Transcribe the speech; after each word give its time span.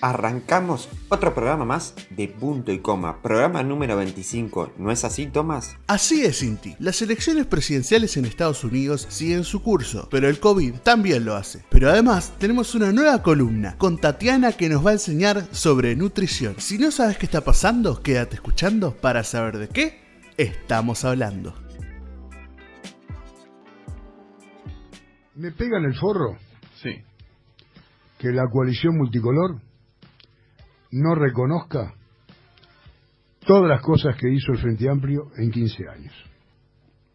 Arrancamos 0.00 0.88
otro 1.08 1.34
programa 1.34 1.64
más 1.64 1.94
de 2.10 2.28
punto 2.28 2.70
y 2.70 2.78
coma, 2.78 3.20
programa 3.20 3.64
número 3.64 3.96
25. 3.96 4.74
¿No 4.78 4.92
es 4.92 5.04
así, 5.04 5.26
Tomás? 5.26 5.76
Así 5.88 6.24
es, 6.24 6.42
Inti. 6.44 6.76
Las 6.78 7.02
elecciones 7.02 7.46
presidenciales 7.46 8.16
en 8.16 8.24
Estados 8.24 8.62
Unidos 8.62 9.06
siguen 9.08 9.42
su 9.42 9.60
curso, 9.60 10.06
pero 10.08 10.28
el 10.28 10.38
COVID 10.38 10.74
también 10.84 11.24
lo 11.24 11.34
hace. 11.34 11.64
Pero 11.68 11.90
además 11.90 12.32
tenemos 12.38 12.76
una 12.76 12.92
nueva 12.92 13.22
columna 13.22 13.76
con 13.76 13.98
Tatiana 13.98 14.52
que 14.52 14.68
nos 14.68 14.86
va 14.86 14.90
a 14.90 14.94
enseñar 14.94 15.48
sobre 15.50 15.96
nutrición. 15.96 16.54
Si 16.58 16.78
no 16.78 16.92
sabes 16.92 17.18
qué 17.18 17.26
está 17.26 17.40
pasando, 17.40 18.00
quédate 18.00 18.36
escuchando 18.36 18.94
para 18.94 19.24
saber 19.24 19.58
de 19.58 19.68
qué 19.68 20.00
estamos 20.36 21.04
hablando. 21.04 21.54
¿Me 25.34 25.50
pegan 25.50 25.84
el 25.84 25.96
forro? 25.96 26.36
Sí. 26.80 27.02
Que 28.18 28.28
la 28.28 28.48
coalición 28.48 28.96
multicolor 28.96 29.60
no 30.92 31.14
reconozca 31.14 31.94
todas 33.46 33.68
las 33.68 33.80
cosas 33.82 34.16
que 34.16 34.28
hizo 34.30 34.52
el 34.52 34.58
Frente 34.58 34.88
Amplio 34.88 35.30
en 35.36 35.50
15 35.50 35.88
años. 35.88 36.14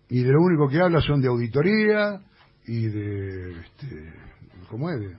Y 0.09 0.23
de 0.23 0.31
lo 0.31 0.41
único 0.41 0.67
que 0.69 0.79
habla 0.81 1.01
son 1.01 1.21
de 1.21 1.27
auditoría 1.27 2.19
y 2.65 2.85
de, 2.87 3.51
este, 3.61 4.13
¿cómo 4.69 4.89
es? 4.89 4.99
De 4.99 5.15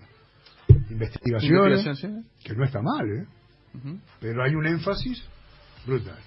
investigaciones, 0.90 1.80
Investigación, 1.84 2.22
sí. 2.22 2.45
que 2.45 2.54
no 2.54 2.64
está 2.64 2.80
mal, 2.80 3.06
¿eh? 3.09 3.26
Pero 4.20 4.45
hay 4.45 4.54
un 4.54 4.66
énfasis 4.66 5.23
brutal. 5.86 6.18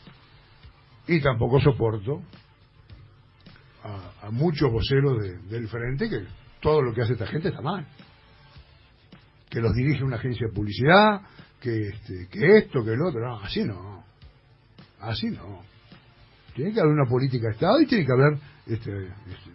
Y 1.07 1.21
tampoco 1.21 1.61
soporto 1.61 2.21
a, 3.83 4.27
a 4.27 4.31
muchos 4.31 4.69
voceros 4.71 5.17
de- 5.21 5.37
del 5.49 5.67
Frente 5.69 6.09
que 6.09 6.25
todo 6.61 6.81
lo 6.81 6.93
que 6.93 7.01
hace 7.03 7.13
esta 7.13 7.27
gente 7.27 7.49
está 7.49 7.61
mal. 7.61 7.87
Que 9.49 9.61
los 9.61 9.73
dirige 9.73 10.03
una 10.03 10.17
agencia 10.17 10.47
de 10.47 10.53
publicidad, 10.53 11.21
que, 11.61 11.89
este, 11.89 12.27
que 12.29 12.57
esto, 12.57 12.83
que 12.83 12.93
el 12.93 13.01
otro. 13.01 13.19
No, 13.21 13.39
así 13.41 13.63
no. 13.63 14.03
Así 14.99 15.27
no. 15.27 15.61
Tiene 16.55 16.73
que 16.73 16.79
haber 16.79 16.93
una 16.93 17.09
política 17.09 17.47
de 17.47 17.53
Estado 17.53 17.79
y 17.81 17.85
tiene 17.87 18.05
que 18.05 18.11
haber 18.11 18.33
este, 18.65 19.05
este, 19.07 19.51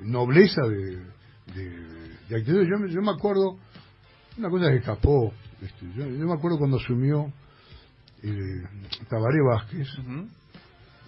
nobleza 0.00 0.62
de, 0.62 0.96
de, 1.54 1.70
de 2.28 2.36
actitud. 2.36 2.62
Yo, 2.62 2.78
me- 2.78 2.90
yo 2.92 3.00
me 3.02 3.10
acuerdo, 3.10 3.58
una 4.38 4.48
cosa 4.48 4.70
que 4.70 4.76
escapó, 4.76 5.32
este, 5.62 5.86
yo, 5.94 6.06
yo 6.06 6.26
me 6.26 6.32
acuerdo 6.34 6.58
cuando 6.58 6.78
asumió 6.78 7.30
eh, 8.22 8.62
Tabaré 9.08 9.38
Vázquez, 9.46 9.88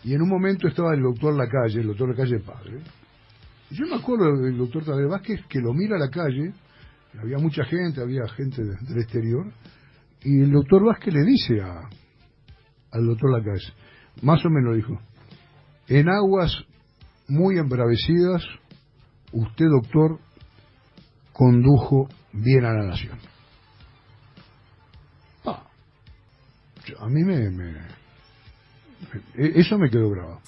y 0.04 0.14
en 0.14 0.22
un 0.22 0.28
momento 0.28 0.68
estaba 0.68 0.94
el 0.94 1.02
doctor 1.02 1.34
Lacalle, 1.34 1.80
el 1.80 1.86
doctor 1.88 2.10
Lacalle 2.10 2.38
padre. 2.40 2.80
Y 3.70 3.76
yo 3.76 3.86
me 3.86 3.96
acuerdo 3.96 4.36
del 4.42 4.56
doctor 4.58 4.84
Tabaré 4.84 5.06
Vázquez 5.06 5.40
que 5.48 5.60
lo 5.60 5.72
mira 5.72 5.96
a 5.96 6.00
la 6.00 6.08
calle, 6.10 6.52
había 7.20 7.38
mucha 7.38 7.64
gente, 7.64 8.00
había 8.02 8.26
gente 8.28 8.62
de- 8.62 8.76
del 8.88 8.98
exterior, 9.02 9.52
y 10.22 10.40
el 10.42 10.52
doctor 10.52 10.84
Vázquez 10.84 11.14
le 11.14 11.24
dice 11.24 11.60
a, 11.62 11.88
al 12.92 13.06
doctor 13.06 13.30
Lacalle, 13.32 13.72
más 14.22 14.44
o 14.44 14.50
menos 14.50 14.76
dijo, 14.76 15.00
en 15.88 16.08
aguas 16.08 16.52
muy 17.28 17.58
embravecidas, 17.58 18.42
usted 19.32 19.66
doctor 19.66 20.18
condujo 21.32 22.08
bien 22.32 22.64
a 22.64 22.72
la 22.72 22.86
nación. 22.86 23.18
Ah, 25.46 25.62
a 26.98 27.06
mí 27.08 27.24
me, 27.24 27.50
me- 27.50 27.76
e- 29.36 29.52
eso 29.60 29.78
me 29.78 29.88
quedó 29.90 30.10
grabado. 30.10 30.40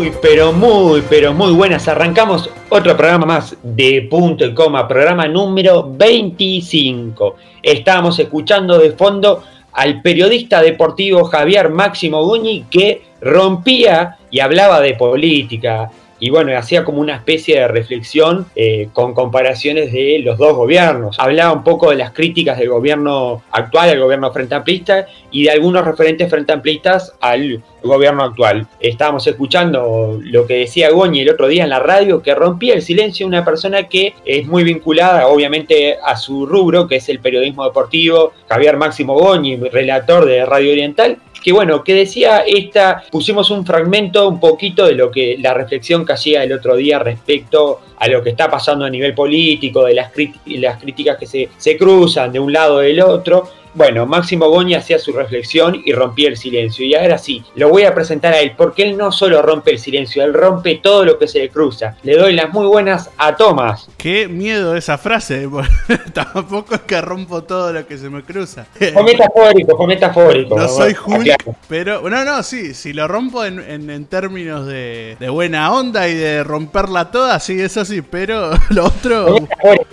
Muy, 0.00 0.12
pero 0.22 0.50
muy, 0.50 1.02
pero 1.10 1.34
muy 1.34 1.52
buenas. 1.52 1.86
Arrancamos 1.86 2.48
otro 2.70 2.96
programa 2.96 3.26
más 3.26 3.54
de 3.62 4.08
punto 4.10 4.46
y 4.46 4.54
coma, 4.54 4.88
programa 4.88 5.28
número 5.28 5.92
25. 5.92 7.36
Estábamos 7.62 8.18
escuchando 8.18 8.78
de 8.78 8.92
fondo 8.92 9.42
al 9.72 10.00
periodista 10.00 10.62
deportivo 10.62 11.24
Javier 11.24 11.68
Máximo 11.68 12.24
Guñi 12.24 12.64
que 12.70 13.02
rompía 13.20 14.16
y 14.30 14.40
hablaba 14.40 14.80
de 14.80 14.94
política. 14.94 15.90
Y 16.20 16.30
bueno, 16.30 16.56
hacía 16.56 16.84
como 16.84 17.00
una 17.00 17.16
especie 17.16 17.60
de 17.60 17.68
reflexión 17.68 18.46
eh, 18.54 18.88
con 18.92 19.14
comparaciones 19.14 19.90
de 19.92 20.20
los 20.22 20.38
dos 20.38 20.54
gobiernos. 20.54 21.18
Hablaba 21.18 21.52
un 21.52 21.64
poco 21.64 21.90
de 21.90 21.96
las 21.96 22.12
críticas 22.12 22.58
del 22.58 22.68
gobierno 22.68 23.42
actual, 23.50 23.88
al 23.88 24.00
gobierno 24.00 24.30
frente 24.30 24.54
amplista, 24.54 25.06
y 25.30 25.44
de 25.44 25.50
algunos 25.50 25.84
referentes 25.84 26.28
frente 26.28 26.52
amplistas 26.52 27.14
al 27.20 27.62
gobierno 27.82 28.22
actual. 28.22 28.66
Estábamos 28.80 29.26
escuchando 29.26 30.18
lo 30.22 30.46
que 30.46 30.58
decía 30.58 30.90
Goñi 30.90 31.20
el 31.22 31.30
otro 31.30 31.48
día 31.48 31.64
en 31.64 31.70
la 31.70 31.80
radio, 31.80 32.22
que 32.22 32.34
rompía 32.34 32.74
el 32.74 32.82
silencio 32.82 33.26
una 33.26 33.44
persona 33.44 33.84
que 33.84 34.14
es 34.24 34.46
muy 34.46 34.62
vinculada, 34.62 35.28
obviamente, 35.28 35.96
a 36.04 36.16
su 36.16 36.44
rubro, 36.44 36.86
que 36.86 36.96
es 36.96 37.08
el 37.08 37.20
periodismo 37.20 37.64
deportivo, 37.64 38.32
Javier 38.48 38.76
Máximo 38.76 39.14
Goñi, 39.14 39.56
relator 39.56 40.26
de 40.26 40.44
Radio 40.44 40.72
Oriental, 40.72 41.18
que 41.42 41.52
bueno, 41.52 41.82
que 41.82 41.94
decía 41.94 42.44
esta, 42.46 43.02
pusimos 43.10 43.50
un 43.50 43.64
fragmento 43.64 44.28
un 44.28 44.38
poquito 44.38 44.86
de 44.86 44.94
lo 44.94 45.10
que 45.10 45.36
la 45.38 45.54
reflexión 45.54 46.04
que 46.04 46.12
hacía 46.12 46.44
el 46.44 46.52
otro 46.52 46.76
día 46.76 46.98
respecto 46.98 47.80
a 47.98 48.08
lo 48.08 48.22
que 48.22 48.30
está 48.30 48.50
pasando 48.50 48.84
a 48.84 48.90
nivel 48.90 49.14
político, 49.14 49.84
de 49.84 49.94
las, 49.94 50.10
las 50.46 50.80
críticas 50.80 51.16
que 51.18 51.26
se, 51.26 51.48
se 51.56 51.76
cruzan 51.76 52.32
de 52.32 52.40
un 52.40 52.52
lado 52.52 52.78
del 52.78 53.00
otro. 53.00 53.48
Bueno, 53.74 54.04
Máximo 54.06 54.48
Goñi 54.48 54.74
hacía 54.74 54.98
su 54.98 55.12
reflexión 55.12 55.80
y 55.84 55.92
rompía 55.92 56.28
el 56.28 56.36
silencio. 56.36 56.84
Y 56.84 56.94
ahora 56.94 57.18
sí, 57.18 57.44
lo 57.54 57.68
voy 57.68 57.84
a 57.84 57.94
presentar 57.94 58.32
a 58.34 58.40
él, 58.40 58.52
porque 58.56 58.82
él 58.82 58.96
no 58.96 59.12
solo 59.12 59.40
rompe 59.42 59.70
el 59.70 59.78
silencio, 59.78 60.24
él 60.24 60.34
rompe 60.34 60.80
todo 60.82 61.04
lo 61.04 61.18
que 61.18 61.28
se 61.28 61.38
le 61.38 61.48
cruza. 61.50 61.96
Le 62.02 62.16
doy 62.16 62.32
las 62.32 62.52
muy 62.52 62.66
buenas 62.66 63.10
a 63.16 63.36
Tomás. 63.36 63.88
Qué 63.96 64.26
miedo 64.28 64.76
esa 64.76 64.98
frase. 64.98 65.48
Tampoco 66.12 66.74
es 66.74 66.80
que 66.82 67.00
rompo 67.00 67.42
todo 67.44 67.72
lo 67.72 67.86
que 67.86 67.96
se 67.98 68.08
me 68.10 68.22
cruza. 68.22 68.66
Fue 68.92 69.02
metafórico, 69.04 69.76
fue 69.76 69.86
metafórico. 69.86 70.56
No 70.58 70.68
soy 70.68 70.94
Hulk, 71.06 71.36
pero 71.68 72.08
no, 72.08 72.24
no, 72.24 72.42
sí, 72.42 72.74
si 72.74 72.92
lo 72.92 73.06
rompo 73.08 73.44
en, 73.44 73.60
en- 73.60 73.90
en 73.90 74.04
términos 74.06 74.66
de, 74.66 75.16
de 75.18 75.28
buena 75.28 75.72
onda 75.72 76.08
y 76.08 76.14
de 76.14 76.42
romperla 76.44 77.10
toda, 77.10 77.38
sí, 77.40 77.60
eso 77.60 77.84
sí, 77.84 78.02
pero 78.02 78.50
lo 78.70 78.84
otro... 78.86 79.36